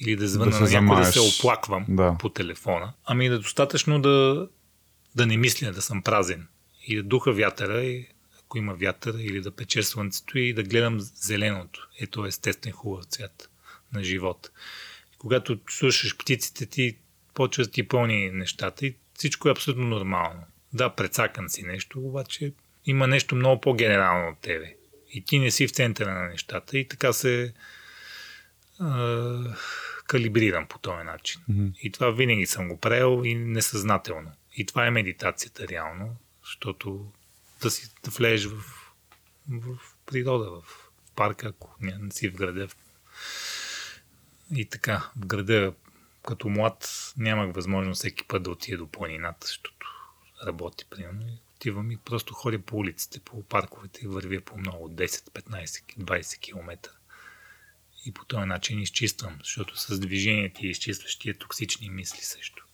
[0.01, 2.15] Или да звъна Да на някой да се оплаквам Да.
[2.19, 2.93] по телефона.
[3.05, 4.47] Ами да е достатъчно да,
[5.15, 6.47] да не мисля, да съм празен.
[6.87, 8.07] И да духа вятъра, и,
[8.39, 11.87] ако има вятър, или да пече слънцето и да гледам зеленото.
[11.99, 13.49] Ето естествен хубав цвят
[13.93, 14.49] на живота.
[15.17, 16.97] Когато слушаш птиците, ти
[17.33, 20.43] почва да ти пълни нещата и всичко е абсолютно нормално.
[20.73, 22.53] Да, прецакан си нещо, обаче
[22.85, 24.75] има нещо много по-генерално от тебе.
[25.13, 27.53] И ти не си в центъра на нещата и така се
[28.79, 29.55] а,
[30.07, 31.41] калибрирам по този начин.
[31.49, 31.67] Мгм.
[31.81, 34.31] И това винаги съм го правил и несъзнателно.
[34.55, 37.11] И това е медитацията реално, защото
[37.61, 38.57] да си да влезеш в,
[39.49, 42.67] в природа, в парка, ако не, не си в града.
[44.55, 45.73] И така, в града
[46.23, 49.87] като млад нямах възможност всеки път да отида до планината, защото
[50.45, 51.21] работи примерно.
[51.21, 55.65] И отивам и просто ходя по улиците, по парковете и вървя по много 10, 15,
[55.99, 56.91] 20 км.
[58.05, 62.65] И по този начин изчиствам, защото с движение ти изчистваш токсични мисли също.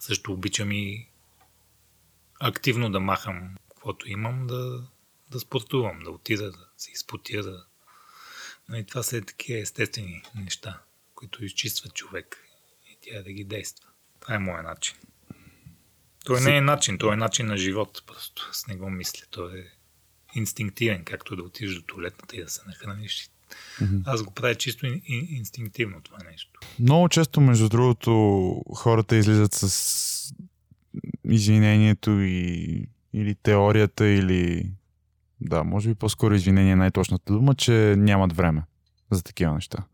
[0.00, 1.08] Също обичам и
[2.40, 4.86] активно да махам каквото имам, да,
[5.30, 7.64] да спортувам, да отида, да се изпотя, да...
[8.68, 10.80] Но и това са такива естествени неща,
[11.18, 12.38] които изчистват човек
[12.86, 13.88] и тя да ги действа.
[14.20, 14.96] Това е моят начин.
[16.24, 19.26] Той не е начин, той е начин на живот, просто с него мисля.
[19.30, 19.64] Той е
[20.34, 23.30] инстинктивен, както да отидеш до туалетната и да се нахраниш.
[24.04, 26.60] Аз го правя чисто ин, ин, инстинктивно това нещо.
[26.78, 28.12] Много често, между другото,
[28.74, 30.34] хората излизат с
[31.24, 34.72] извинението и, или теорията, или
[35.40, 38.62] да, може би по-скоро извинение е най-точната дума, че нямат време
[39.10, 39.84] за такива неща.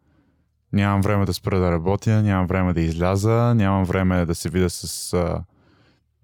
[0.75, 4.71] Нямам време да спра да работя, нямам време да изляза, нямам време да се видя
[4.71, 5.45] с а,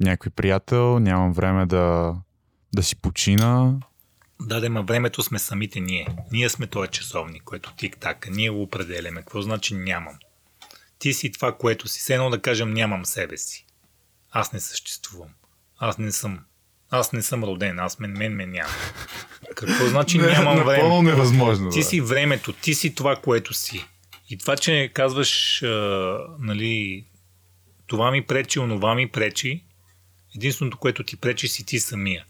[0.00, 2.14] някой приятел, нямам време да,
[2.74, 3.74] да си почина.
[4.40, 6.06] Да, да, ма времето сме самите ние.
[6.32, 8.30] Ние сме този часовник, което тик-така.
[8.30, 9.20] Ние го определяме.
[9.20, 10.14] Какво значи нямам?
[10.98, 12.00] Ти си това, което си.
[12.00, 13.66] Все едно да кажем нямам себе си.
[14.30, 15.28] Аз не съществувам.
[15.78, 16.38] Аз не съм.
[16.90, 17.78] Аз не съм роден.
[17.78, 18.72] Аз мен, мен ме няма.
[19.56, 21.10] Какво значи нямам Напълно време?
[21.10, 21.70] невъзможно.
[21.70, 23.86] Ти си времето, ти си това, което си.
[24.30, 27.04] И това, че казваш, а, нали,
[27.86, 29.64] това ми пречи, онова ми пречи,
[30.36, 32.24] единственото, което ти пречи, си ти самия.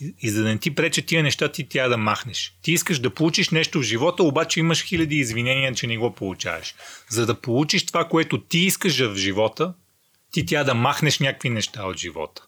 [0.00, 2.54] И, и за да не ти преча тия неща, ти трябва да махнеш.
[2.62, 6.74] Ти искаш да получиш нещо в живота, обаче имаш хиляди извинения, че не го получаваш.
[7.08, 9.74] За да получиш това, което ти искаш в живота,
[10.32, 12.42] ти трябва да махнеш някакви неща от живота.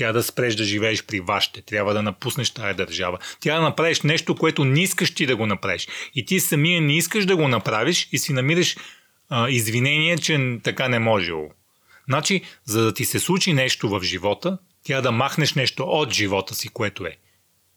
[0.00, 3.18] Трябва да спреш да живееш при вашите, трябва да напуснеш тая държава.
[3.40, 5.88] Трябва да направиш нещо, което не искаш ти да го направиш.
[6.14, 8.76] И ти самия не искаш да го направиш и си намираш
[9.28, 11.50] а, извинение, че така не можело.
[12.08, 16.54] Значи, за да ти се случи нещо в живота, трябва да махнеш нещо от живота
[16.54, 17.16] си, което е.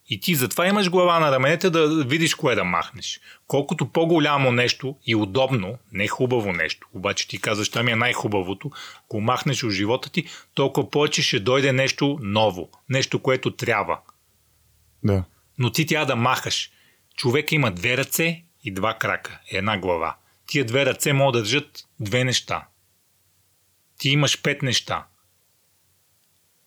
[0.09, 3.19] И ти затова имаш глава на раменете да видиш кое да махнеш.
[3.47, 8.71] Колкото по-голямо нещо и удобно, не хубаво нещо, обаче ти казваш, това ми е най-хубавото,
[9.09, 13.99] го махнеш от живота ти, толкова повече ще дойде нещо ново, нещо, което трябва.
[15.03, 15.23] Да.
[15.57, 16.71] Но ти трябва да махаш.
[17.15, 20.15] Човек има две ръце и два крака, една глава.
[20.47, 22.67] Тия две ръце могат да държат две неща.
[23.97, 25.05] Ти имаш пет неща.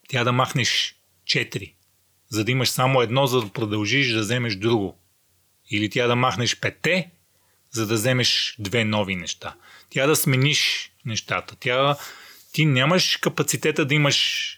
[0.09, 1.76] Тя да махнеш четири,
[2.29, 4.99] за да имаш само едно, за да продължиш да вземеш друго.
[5.71, 7.11] Или тя да махнеш пете,
[7.71, 9.55] за да вземеш две нови неща.
[9.91, 11.57] Тя да смениш нещата.
[11.61, 11.97] Тя,
[12.53, 14.51] ти нямаш капацитета да имаш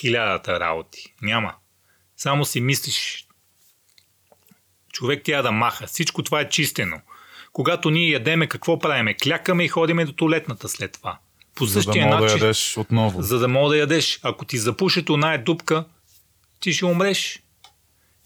[0.00, 1.14] хилядата работи.
[1.22, 1.54] Няма.
[2.16, 3.26] Само си мислиш.
[4.92, 5.86] Човек трябва да маха.
[5.86, 7.00] Всичко това е чистено.
[7.52, 9.14] Когато ние ядеме, какво правиме?
[9.14, 11.18] Клякаме и ходиме до туалетната след това.
[11.54, 13.22] По За да същия мога да начин, ядеш отново.
[13.22, 14.20] за да мога да ядеш.
[14.22, 15.84] Ако ти запушат оная дупка,
[16.62, 17.42] ти ще умреш.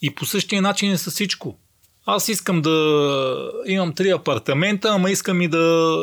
[0.03, 1.59] И по същия начин е с всичко.
[2.07, 5.95] аз искам да имам три апартамента, ама искам и да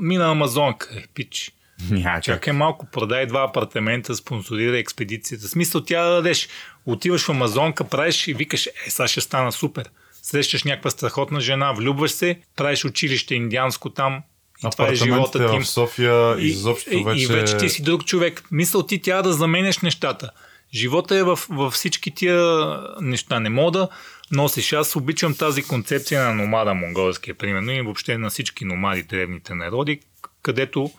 [0.00, 0.88] мина Амазонка.
[0.96, 1.52] Е, пич.
[1.90, 2.24] Някак.
[2.24, 5.48] Чакай малко, продай два апартамента, спонсорира експедицията.
[5.48, 6.48] Смисъл тя да дадеш.
[6.86, 9.90] Отиваш в Амазонка, правиш и викаш, е, сега ще стана супер.
[10.22, 14.22] Срещаш някаква страхотна жена, влюбваш се, правиш училище индианско там,
[14.66, 15.58] и това е живота ти.
[15.58, 17.22] в София И, изобщо вече...
[17.22, 18.42] и вече ти си друг човек.
[18.50, 20.30] Мисъл ти трябва да заменеш нещата.
[20.74, 22.66] Живота е в, във всички тия
[23.00, 23.40] неща.
[23.40, 23.88] Не мога да
[24.30, 24.72] носиш.
[24.72, 30.00] Аз обичам тази концепция на номада монголския, примерно, и въобще на всички номади, древните народи,
[30.42, 30.90] където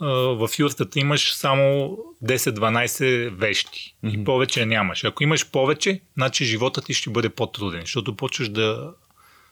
[0.00, 4.20] а, в юртата имаш само 10-12 вещи mm-hmm.
[4.20, 5.04] и повече нямаш.
[5.04, 8.90] Ако имаш повече, значи живота ти ще бъде по-труден, защото почваш да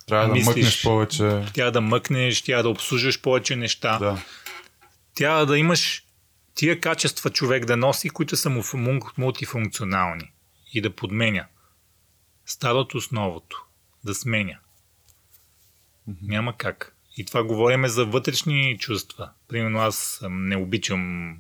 [0.07, 0.47] Трябва да мислиш.
[0.47, 1.43] мъкнеш повече.
[1.55, 3.99] трябва да мъкнеш, трябва да обслужваш повече неща.
[3.99, 4.23] Да.
[5.15, 6.04] Трябва да имаш
[6.55, 10.33] тия качества човек да носи, които са му фу- мултифункционални
[10.73, 11.47] и да подменя
[12.47, 13.65] старото с новото,
[14.05, 14.59] да сменя.
[16.23, 16.97] Няма как.
[17.17, 19.31] И това говориме за вътрешни чувства.
[19.49, 21.35] Примерно аз не обичам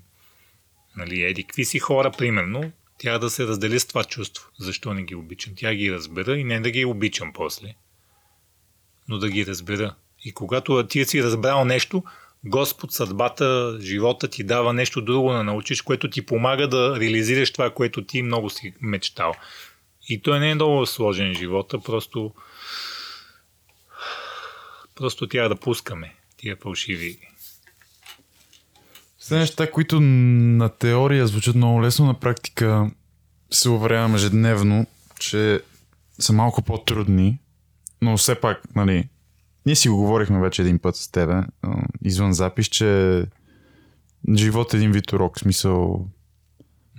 [0.97, 4.51] нали, еди какви си хора, примерно, трябва да се раздели с това чувство.
[4.59, 5.53] Защо не ги обичам?
[5.57, 7.74] Тя ги разбера и не да ги обичам после,
[9.09, 9.95] но да ги разбера.
[10.24, 12.05] И когато ти си разбрал нещо,
[12.44, 17.70] Господ, съдбата, живота ти дава нещо друго да научиш, което ти помага да реализираш това,
[17.70, 19.34] което ти много си мечтал.
[20.08, 22.34] И той не е много сложен живота, просто
[24.94, 27.18] просто трябва да пускаме тия фалшиви.
[29.18, 32.90] Все неща, които на теория звучат много лесно, на практика
[33.50, 34.86] се уверявам ежедневно,
[35.18, 35.60] че
[36.18, 37.38] са малко по-трудни,
[38.02, 39.08] но все пак, нали,
[39.66, 41.43] ние си го говорихме вече един път с тебе,
[42.05, 43.23] извън запис, че
[44.36, 46.07] живот е един вид урок, смисъл,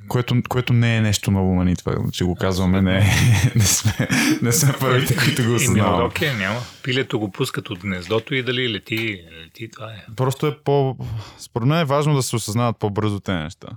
[0.08, 3.04] което, което не е нещо ново, нали, това, че го казваме, не, е-
[3.56, 4.08] не, сме,
[4.42, 5.98] не сме първите, които го Еми, осъзнаваме.
[5.98, 6.60] урок е, няма.
[6.84, 10.06] Пилето го пускат от гнездото и дали лети, лети, това е.
[10.16, 10.98] Просто е по...
[11.38, 13.68] Според мен е важно да се осъзнават по-бързо те неща.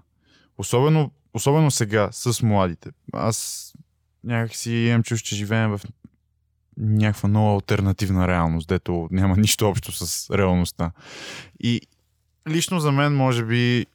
[0.59, 2.91] Особено, особено сега, с младите.
[3.13, 3.69] Аз
[4.25, 5.81] някак си имам чувство, че живеем в
[6.79, 10.91] някаква нова альтернативна реалност, дето няма нищо общо с реалността.
[11.61, 11.81] И
[12.49, 13.87] лично за мен, може би,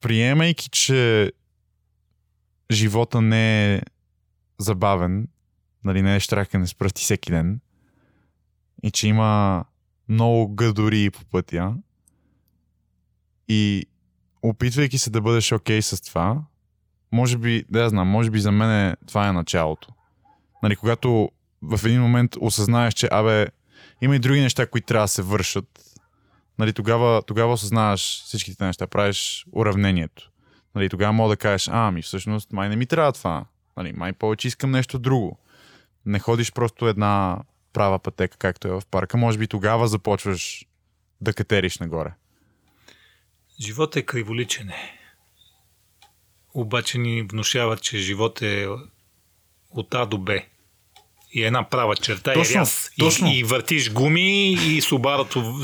[0.00, 1.32] приемайки, че
[2.72, 3.82] живота не е
[4.58, 5.28] забавен,
[5.84, 7.60] нали, не е штракане с пръсти всеки ден,
[8.82, 9.64] и че има
[10.08, 11.74] много гъдори по пътя
[13.48, 13.86] и
[14.42, 16.42] опитвайки се да бъдеш окей okay с това,
[17.12, 19.88] може би, да я знам, може би за мен е, това е началото.
[20.62, 21.30] Нали, когато
[21.62, 23.46] в един момент осъзнаеш, че абе,
[24.00, 25.80] има и други неща, които трябва да се вършат,
[26.58, 30.30] нали, тогава, тогава осъзнаваш всичките неща, правиш уравнението.
[30.74, 33.44] Нали, тогава мога да кажеш, а, ами всъщност май не ми трябва това.
[33.76, 35.38] Нали, май повече искам нещо друго.
[36.06, 37.38] Не ходиш просто една
[37.72, 39.16] права пътека, както е в парка.
[39.16, 40.66] Може би тогава започваш
[41.20, 42.14] да катериш нагоре.
[43.60, 44.98] Живот е криволичене.
[46.54, 48.68] Обаче ни внушават, че живот е
[49.70, 50.40] от А до Б.
[51.34, 52.90] И една права черта Точно, и ряз.
[52.98, 53.28] точно.
[53.28, 55.38] И, и въртиш гуми и Субарото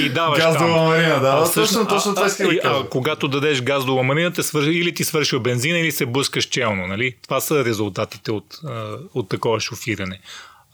[0.00, 0.86] и даваш Газова там.
[0.86, 1.28] марина, да.
[1.28, 2.74] А, точно, точно това а, иска да кажа.
[2.84, 4.62] а, когато дадеш газ до ламарина, те свър...
[4.62, 6.86] или ти свършил бензина, или се блъскаш челно.
[6.86, 7.16] Нали?
[7.22, 8.58] Това са резултатите от,
[9.14, 10.20] от такова шофиране.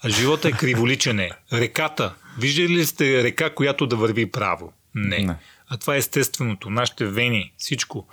[0.03, 1.31] А живота е криволичене.
[1.53, 2.13] Реката.
[2.39, 4.73] Виждали ли сте река, която да върви право?
[4.95, 5.19] Не.
[5.19, 5.35] Не.
[5.69, 6.69] А това е естественото.
[6.69, 8.07] Нашите вени, всичко.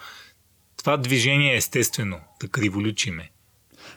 [0.77, 2.21] Това движение е естествено.
[2.41, 3.31] Да криволичиме.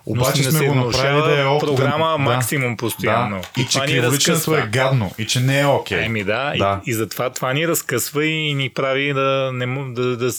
[0.06, 1.76] Обаче сме го направили да е опитен.
[1.76, 2.18] програма да.
[2.18, 3.41] максимум постоянно.
[3.41, 3.61] Да.
[3.61, 4.60] И, че разкъсва.
[4.60, 5.11] е гадно.
[5.18, 6.03] И че не е окей.
[6.06, 6.82] Еми да, Да.
[6.86, 10.32] И, и затова това ни разкъсва и ни прави да, не, да, да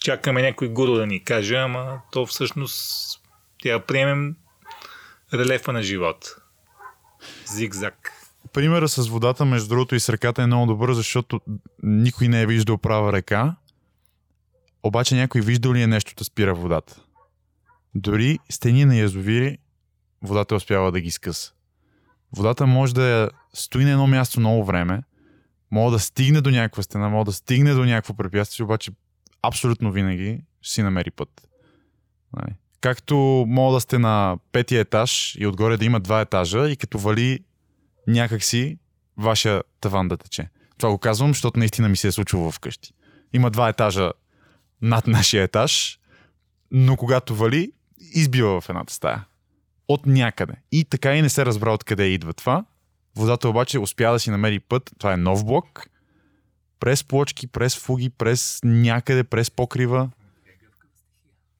[0.00, 3.04] чакаме някой гуру да ни каже, ама то всъщност
[3.62, 4.36] тя приемем
[5.34, 6.36] релефа на живот.
[7.46, 8.12] Зигзаг.
[8.52, 11.40] Примера с водата, между другото, и с реката е много добър, защото
[11.82, 13.54] никой не е виждал права река,
[14.82, 16.96] обаче някой виждал ли е нещо да спира водата.
[17.94, 19.58] Дори стени на язовири,
[20.22, 21.52] водата успява да ги скъса.
[22.36, 25.02] Водата може да стои на едно място много време,
[25.70, 28.90] може да стигне до някаква стена, може да стигне до някакво препятствие, обаче
[29.42, 31.48] абсолютно винаги ще си намери път.
[32.36, 32.54] Нали?
[32.80, 36.98] Както мога да сте на петия етаж и отгоре да има два етажа и като
[36.98, 37.40] вали
[38.06, 38.78] някакси
[39.16, 40.48] вашия таван да тече.
[40.78, 42.92] Това го казвам, защото наистина ми се е случило вкъщи.
[43.32, 44.12] Има два етажа
[44.82, 45.98] над нашия етаж,
[46.70, 47.72] но когато вали,
[48.14, 49.24] избива в едната стая.
[49.88, 50.54] От някъде.
[50.72, 52.64] И така и не се разбра откъде идва това.
[53.16, 54.90] Водата обаче успя да си намери път.
[54.98, 55.86] Това е нов блок.
[56.80, 60.10] През плочки, през фуги, през някъде, през покрива.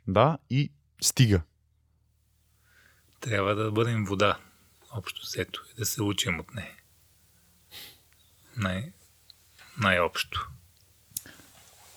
[0.09, 0.71] Да, и
[1.01, 1.41] стига.
[3.21, 4.39] Трябва да бъдем вода.
[4.93, 6.75] Общо взето и да се учим от нея.
[8.57, 8.93] Най-
[9.79, 10.51] най-общо.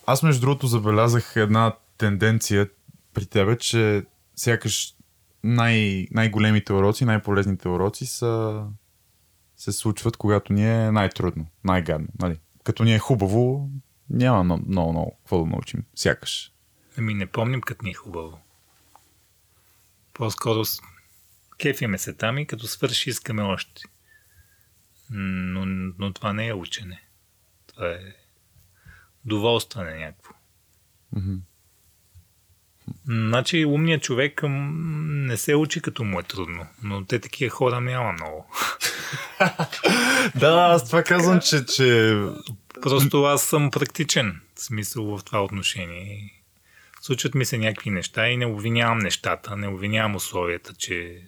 [0.06, 2.70] Аз между другото забелязах една тенденция
[3.14, 4.06] при тебе, че
[4.38, 4.96] сякаш
[5.44, 8.64] най- най-големите уроци, най-полезните уроци са
[9.58, 12.08] се случват, когато ни е най-трудно, най-гадно.
[12.20, 12.40] Нали?
[12.64, 13.70] Като ни е хубаво,
[14.10, 15.84] няма много, много, много какво да научим.
[15.96, 16.52] Сякаш.
[16.98, 18.40] Ами не помним като ни е хубаво.
[20.14, 20.64] По-скоро
[21.58, 23.82] кефиме се там и като свърши искаме още.
[25.10, 25.66] Но,
[26.00, 27.02] но това не е учене.
[27.68, 28.00] Това е
[29.26, 30.34] доволстване някакво.
[31.16, 31.36] Мгм.
[33.08, 38.12] Значи умният човек не се учи като му е трудно, но те такива хора няма
[38.12, 38.52] много.
[40.36, 42.18] Да, аз това казвам, че, че...
[42.82, 46.44] Просто аз съм практичен, в смисъл в това отношение.
[47.02, 51.22] Случват ми се някакви неща и не обвинявам нещата, не обвинявам условията, че,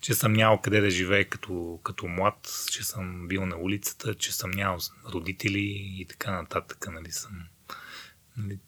[0.00, 4.32] че съм нямал къде да живее като, като млад, че съм бил на улицата, че
[4.32, 4.78] съм нямал
[5.12, 6.86] родители и така нататък.
[6.92, 7.32] Нали, съм,
[8.36, 8.58] нали,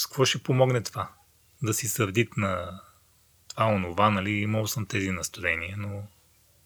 [0.00, 1.10] с какво ще помогне това?
[1.62, 2.80] Да си сърдит на
[3.48, 6.02] това, онова, нали, имал съм тези настроения, но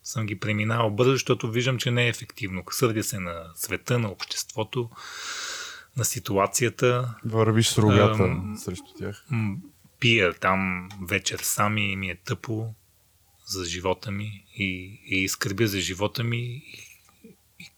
[0.03, 2.65] съм ги преминавал бързо, защото виждам, че не е ефективно.
[2.71, 4.91] Сърдя се на света, на обществото,
[5.97, 7.15] на ситуацията.
[7.25, 8.57] Вървиш с рогата Ам.
[8.59, 9.27] срещу тях.
[10.01, 12.75] Пия там вечер сами и ми е тъпо
[13.47, 16.63] за живота ми и, и скърбя за живота ми и,
[17.61, 17.71] и,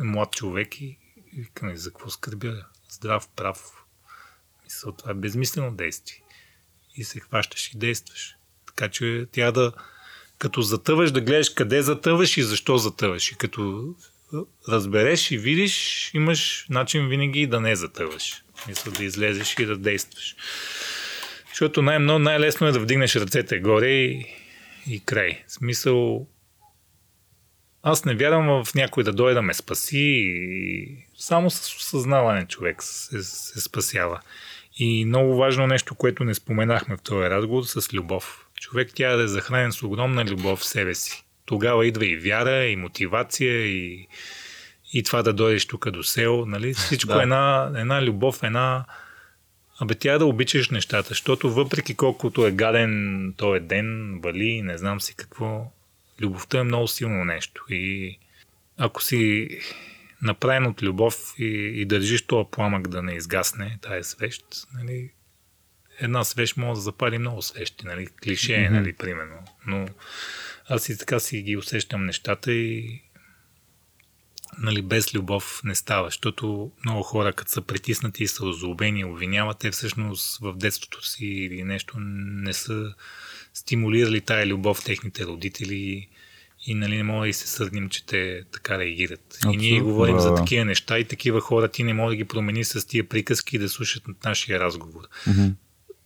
[0.00, 0.98] и млад човек и
[1.36, 2.64] викам, за какво скърбя?
[2.88, 3.80] Здрав, прав.
[4.70, 6.22] Мисля, това е безмислено действие.
[6.96, 8.34] И се хващаш и действаш.
[8.66, 9.72] Така че тя да,
[10.38, 13.32] като затъваш, да гледаш къде затъваш и защо затъваш.
[13.32, 13.94] И като
[14.68, 18.42] разбереш и видиш, имаш начин винаги да не затъваш.
[18.68, 20.36] Мисля, да излезеш и да действаш.
[21.48, 24.26] Защото най-много, най-лесно е да вдигнеш ръцете горе и,
[24.86, 25.44] и край.
[25.46, 26.26] В смисъл,
[27.82, 30.88] аз не вярвам в някой да дойде да ме спаси и
[31.18, 34.20] само с осъзнаване човек се, се спасява.
[34.82, 38.46] И много важно нещо, което не споменахме в този разговор, с любов.
[38.60, 41.24] Човек тя да е захранен с огромна любов в себе си.
[41.46, 44.06] Тогава идва и вяра, и мотивация, и,
[44.92, 46.46] и това да дойдеш тук до село.
[46.46, 46.74] Нали?
[46.74, 47.20] Всичко Да.
[47.20, 48.84] е една, една любов, една...
[49.80, 55.00] Абе тя да обичаш нещата, защото въпреки колкото е гаден този ден, вали, не знам
[55.00, 55.72] си какво,
[56.20, 57.64] любовта е много силно нещо.
[57.70, 58.18] И
[58.78, 59.48] ако си
[60.22, 64.44] направен от любов и, и държиш този пламък да не изгасне, тая свещ,
[64.74, 65.10] нали,
[66.00, 69.38] една свещ може да запали много свещи, нали, клише е, нали, примерно.
[69.66, 69.88] Но
[70.68, 73.02] аз и така си ги усещам нещата и
[74.58, 79.58] нали, без любов не става, защото много хора, като са притиснати и са озлобени обвиняват,
[79.58, 82.94] те всъщност в детството си или нещо не са
[83.54, 86.08] стимулирали тая любов техните родители
[86.66, 89.38] и нали, не мога да и се сърдим, че те така реагират.
[89.44, 92.16] И ние Абсолютно, говорим да, за такива неща и такива хора ти не може да
[92.16, 95.02] ги промени с тия приказки и да слушат нашия разговор.
[95.26, 95.46] Мгм.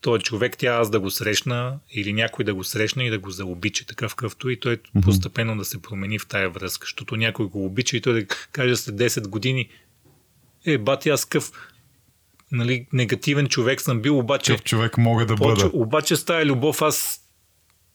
[0.00, 3.30] Той човек, тя аз да го срещна или някой да го срещне и да го
[3.30, 7.66] заобича такъв къвто и той постепенно да се промени в тая връзка, защото някой го
[7.66, 9.68] обича и той да каже след 10 години
[10.66, 11.52] е, бати, аз къв
[12.52, 15.70] нали, негативен човек съм бил, обаче Какъв човек мога да бъда.
[15.72, 17.20] обаче с тая любов аз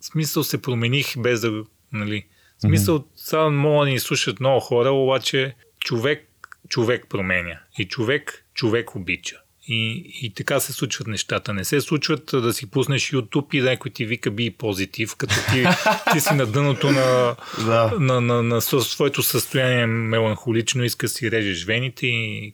[0.01, 1.63] смисъл се промених без да...
[1.93, 2.25] Нали,
[2.59, 6.27] в смисъл, сега мога да ни слушат много хора, обаче човек,
[6.69, 7.59] човек променя.
[7.77, 9.35] И човек, човек обича.
[9.67, 11.53] И, и така се случват нещата.
[11.53, 15.65] Не се случват да си пуснеш YouTube и някой ти вика би позитив, като ти,
[16.13, 17.91] ти си на дъното на, Да.
[17.99, 22.53] на, на, на съ- своето състояние меланхолично, иска си режеш вените и,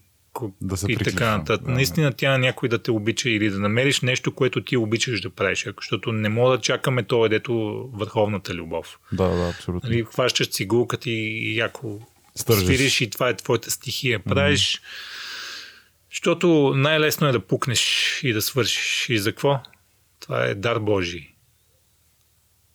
[0.62, 1.66] Да се и така нататък.
[1.66, 1.72] да.
[1.72, 5.66] Наистина тя някой да те обича или да намериш нещо, което ти обичаш да правиш,
[5.78, 7.53] защото не мога да чакаме това, дето
[7.94, 8.99] върховната любов.
[9.12, 9.90] Да, да, абсолютно.
[9.90, 11.99] Нали, хващаш цигулката и яко
[12.36, 12.66] Стържеш.
[12.66, 14.20] свириш и това е твоята стихия.
[14.24, 14.82] Правиш,
[16.12, 19.10] защото най-лесно е да пукнеш и да свършиш.
[19.10, 19.60] И за какво?
[20.20, 21.28] Това е дар Божий.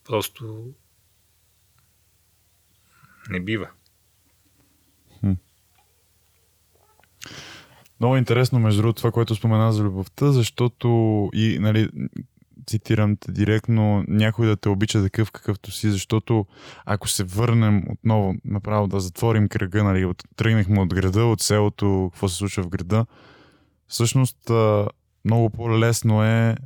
[0.05, 0.65] Просто
[3.31, 3.69] не бива.
[8.01, 10.89] Много интересно, между другото, това, което спомена за любовта, защото
[11.35, 11.89] и, нали,
[12.67, 16.47] цитирам те директно, някой да те обича такъв какъвто си, защото
[16.85, 22.09] ако се върнем отново, направо да затворим кръга, нали, от, тръгнахме от града, от селото,
[22.13, 23.07] какво се случва в града,
[23.87, 24.51] всъщност
[25.25, 26.57] много по-лесно е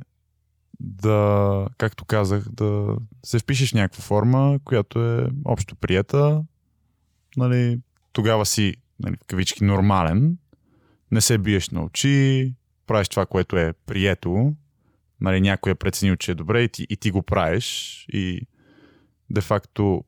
[0.79, 6.43] да, както казах, да се впишеш в някаква форма, която е общо прията,
[7.37, 7.79] нали,
[8.13, 10.37] тогава си, нали, в кавички, нормален,
[11.11, 12.53] не се биеш на очи,
[12.87, 14.53] правиш това, което е прието,
[15.21, 18.41] нали, някой е преценил, че е добре и ти, и ти го правиш и
[19.29, 20.03] де-факто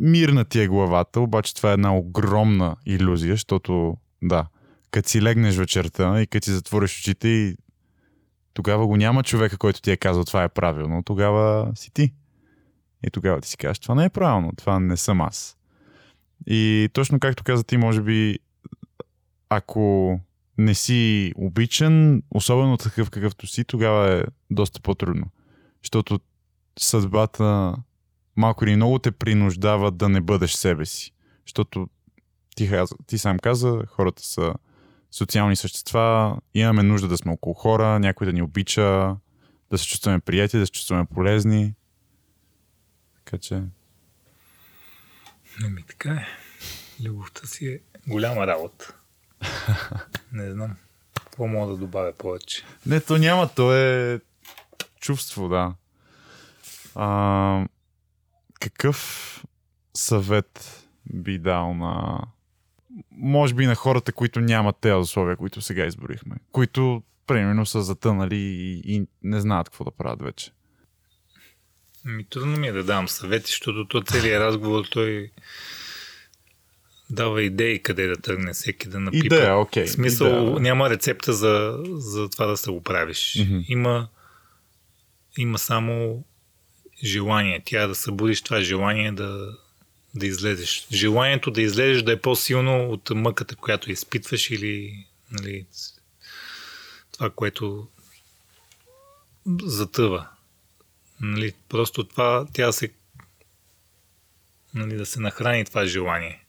[0.00, 4.46] мирна ти е главата, обаче това е една огромна иллюзия, защото да,
[4.90, 7.56] като си легнеш вечерта и като си затвориш очите и
[8.52, 12.12] тогава го няма човека, който ти е казал това е правилно, тогава си ти.
[13.06, 15.56] И тогава ти си кажеш, това не е правилно, това не съм аз.
[16.46, 18.38] И точно както каза ти, може би,
[19.50, 20.20] ако
[20.58, 25.26] не си обичан, особено такъв какъвто си, тогава е доста по-трудно.
[25.82, 26.20] Защото
[26.78, 27.76] съдбата
[28.36, 31.12] малко или много те принуждава да не бъдеш себе си.
[31.46, 31.88] Защото
[32.56, 32.70] ти,
[33.06, 34.54] ти сам каза, хората са
[35.10, 39.16] социални същества, имаме нужда да сме около хора, някой да ни обича,
[39.70, 41.74] да се чувстваме приятели, да се чувстваме полезни.
[43.16, 43.54] Така че...
[45.60, 46.26] Не ми така е.
[47.04, 48.99] Любовта си е голяма работа.
[50.32, 50.76] Не знам.
[51.14, 52.64] Какво мога да добавя повече?
[52.86, 53.48] Не, то няма.
[53.54, 54.20] То е
[55.00, 55.74] чувство, да.
[56.94, 57.66] А,
[58.60, 59.44] какъв
[59.94, 62.20] съвет би дал на
[63.10, 66.36] може би на хората, които нямат тези условия, които сега изборихме.
[66.52, 70.50] Които, примерно, са затънали и, и не знаят какво да правят вече.
[72.04, 75.30] Ми, трудно ми е да давам съвети, защото то целият разговор той
[77.10, 79.26] дава идеи къде да тръгне всеки да напипа.
[79.26, 79.84] Идея, окей.
[79.84, 79.86] Okay.
[79.86, 83.18] В смисъл, Идея, няма рецепта за, за това да се го правиш.
[83.18, 83.64] Mm-hmm.
[83.68, 84.08] Има,
[85.38, 86.24] има само
[87.04, 87.62] желание.
[87.64, 89.56] Тя да събудиш това желание да,
[90.14, 90.86] да излезеш.
[90.92, 95.66] Желанието да излезеш да е по-силно от мъката, която изпитваш или нали,
[97.12, 97.88] това, което
[99.62, 100.28] затъва.
[101.20, 102.90] Нали, просто това, тя се
[104.74, 106.39] нали, да се нахрани това желание.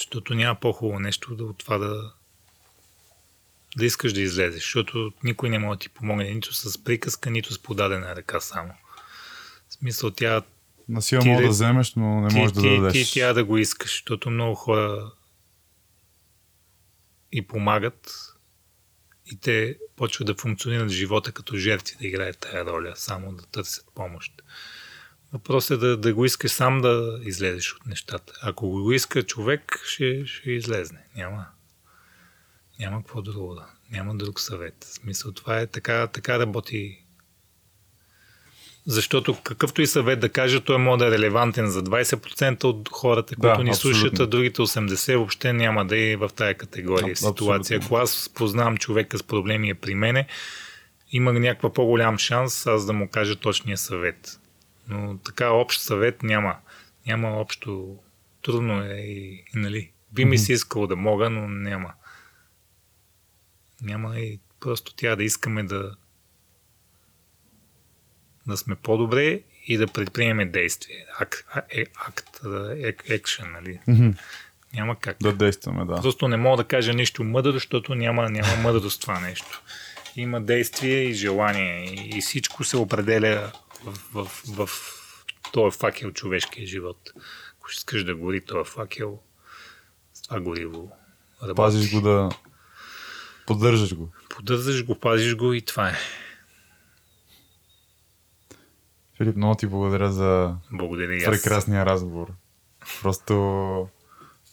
[0.00, 2.12] Защото няма по-хубаво нещо да от това да
[3.76, 7.52] да искаш да излезеш, защото никой не може да ти помогне нито с приказка, нито
[7.52, 8.72] с подадена ръка само.
[9.68, 10.42] В смисъл, тя
[10.88, 12.92] на сила мога да, да вземеш, но не можеш да дадеш.
[12.92, 15.12] Ти, ти тя да го искаш, защото много хора
[17.32, 18.12] и помагат
[19.26, 23.42] и те почват да функционират в живота като жертви, да играят тая роля, само да
[23.46, 24.42] търсят помощ.
[25.32, 28.32] Въпросът е да, да го искаш сам да излезеш от нещата.
[28.42, 30.98] Ако го иска човек, ще, ще излезне.
[31.16, 31.46] Няма,
[32.78, 33.66] няма какво друго да.
[33.90, 34.84] Няма друг съвет.
[34.84, 37.04] В смисъл, това е така, така работи
[38.86, 43.36] защото какъвто и съвет да кажа, той може да е релевантен за 20% от хората,
[43.36, 44.00] които да, ни абсолютно.
[44.00, 47.76] слушат, а другите 80% въобще няма да е в тая категория а, ситуация.
[47.76, 47.96] Абсолютно.
[47.96, 50.26] Ако аз познавам човека с проблеми е при мене,
[51.12, 54.39] има някаква по-голям шанс аз да му кажа точния съвет.
[54.90, 56.56] Но така общ съвет няма.
[57.06, 57.98] Няма общо.
[58.42, 61.92] Трудно е и, нали, би ми се искало да мога, но няма.
[63.82, 65.96] Няма и просто тя да искаме да
[68.46, 71.06] да сме по-добре и да предприемем действие.
[71.18, 72.40] Ак, е, акт,
[73.08, 73.80] екшен, нали?
[73.88, 74.18] Mm-hmm.
[74.74, 75.16] Няма как.
[75.22, 76.00] Да действаме, да.
[76.02, 79.62] Просто не мога да кажа нещо мъдро, защото няма, няма мъдрост това нещо.
[80.16, 81.84] Има действие и желание
[82.16, 83.52] и всичко се определя
[83.84, 87.12] в, в, в, в този факел човешкия живот.
[87.58, 89.18] Ако ще искаш да гори този факел,
[90.14, 90.92] с това гориво
[91.42, 91.56] работи.
[91.56, 92.28] Пазиш го да...
[93.46, 94.08] Поддържаш го.
[94.28, 95.94] Поддържаш го, пазиш го и това е.
[99.16, 102.32] Филип, много ти благодаря за благодаря прекрасния разговор.
[103.02, 103.88] Просто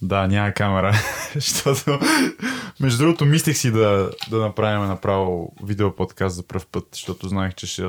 [0.01, 0.93] да, няма камера,
[1.35, 1.99] защото
[2.79, 7.55] между другото мислех си да, да направим направо видео подкаст за пръв път, защото знаех,
[7.55, 7.87] че ще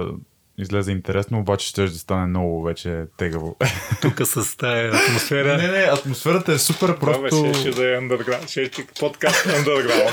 [0.59, 3.57] излезе интересно, обаче ще да стане много вече тегаво.
[4.03, 5.57] Тук с тая атмосфера.
[5.57, 7.29] Не, не, атмосферата е супер, просто...
[7.29, 8.71] Това ще, ще да е underground, ще е
[9.01, 10.11] подкаст underground.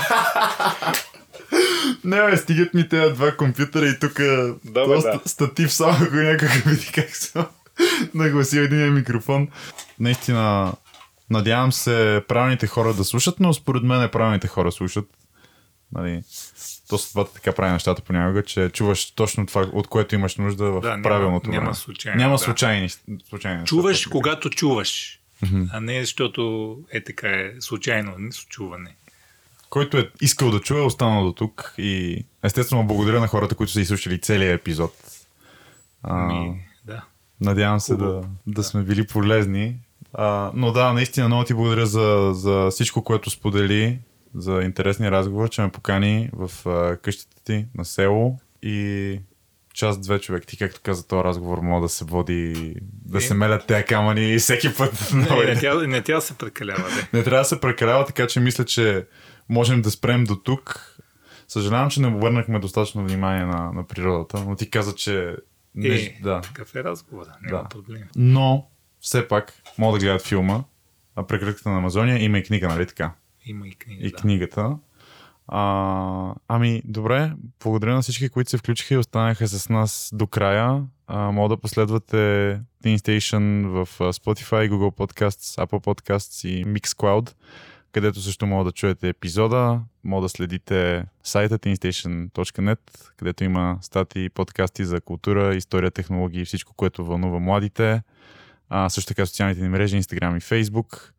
[2.04, 4.12] Не, бе, стигат ми тези два компютъра и тук
[4.64, 5.20] да, бе, да.
[5.26, 7.46] статив само, ако някак види как съм
[8.14, 9.48] нагласил един микрофон.
[10.00, 10.72] Наистина,
[11.30, 15.04] надявам се правилните хора да слушат, но според мен правилните хора слушат.
[15.92, 16.22] Нали,
[16.88, 20.80] то съдбата така прави нещата понякога, че чуваш точно това, от което имаш нужда в
[20.80, 22.18] да, правилното няма, няма случайно.
[22.18, 22.38] Няма да.
[22.38, 22.88] случайни,
[23.28, 25.20] случайни Чуваш, нещата, когато чуваш.
[25.44, 25.68] Mm-hmm.
[25.72, 28.96] А не защото е така е случайно, не чуване
[29.70, 31.74] който е искал да чуе, е останал до тук.
[31.78, 34.94] И естествено благодаря на хората, които са изслушали целият епизод.
[36.02, 37.04] А, Ми, да.
[37.40, 39.76] Надявам се да, да сме били полезни.
[40.12, 43.98] А, но да, наистина много ти благодаря за, за всичко, което сподели,
[44.36, 49.20] за интересния разговор, че ме покани в а, къщата ти на село и
[49.74, 50.46] час-две човек.
[50.46, 54.38] Ти, както каза, този разговор мога да се води, да се мелят тези камъни и
[54.38, 55.10] всеки път.
[55.14, 56.88] Не, не, не, тя, не трябва да се прекалява.
[56.88, 57.18] Не.
[57.18, 59.06] не трябва да се прекалява, така че мисля, че
[59.48, 60.92] можем да спрем до тук.
[61.48, 65.36] Съжалявам, че не обърнахме достатъчно внимание на, на природата, но ти каза, че
[65.74, 66.40] Не, да.
[66.40, 67.68] Такъв е разговора, няма Да.
[67.68, 68.02] проблем.
[68.16, 68.68] Но,
[69.00, 70.64] все пак, могат да гледат филма.
[71.28, 73.12] Прекрътката на Амазония има и книга, нали така?
[73.46, 74.06] Има и книга.
[74.06, 74.16] И да.
[74.16, 74.78] книгата.
[75.48, 77.32] А, ами, добре,
[77.64, 80.82] благодаря на всички, които се включиха и останаха с нас до края.
[81.06, 82.16] А, мога да последвате
[82.84, 87.34] Teen Station в Spotify, Google Podcasts, Apple Podcasts и Mixcloud,
[87.92, 89.80] където също мога да чуете епизода.
[90.04, 92.78] Мога да следите сайта teenstation.net,
[93.16, 98.02] където има статии и подкасти за култура, история, технологии и всичко, което вълнува младите.
[98.68, 101.10] А, също така социалните ни мрежи, Instagram и Facebook.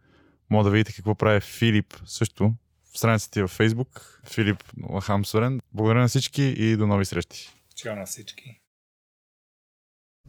[0.50, 2.54] Мога да видите какво прави Филип също
[2.94, 4.02] в страницата ти във Facebook.
[4.26, 5.60] Филип Лахам Сорен.
[5.74, 7.50] Благодаря на всички и до нови срещи.
[7.76, 8.60] Чао на всички.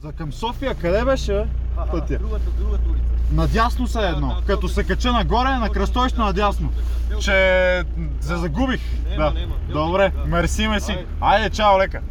[0.00, 1.46] За към София къде беше бе,
[1.90, 2.18] пътя?
[2.18, 3.04] Другата, другата улица.
[3.32, 4.42] Надясно се едно.
[4.46, 6.72] Като се кача нагоре, на кръстовището надясно.
[7.20, 7.84] Че
[8.20, 8.80] се загубих.
[9.04, 9.30] Нема, Да.
[9.30, 9.56] нема.
[9.68, 11.06] Добре, мерси, мерси.
[11.20, 12.02] Айде, чао, лека.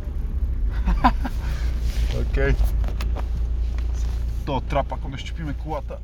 [2.22, 2.54] Окей.
[4.46, 5.98] То трап, ако не щупиме колата.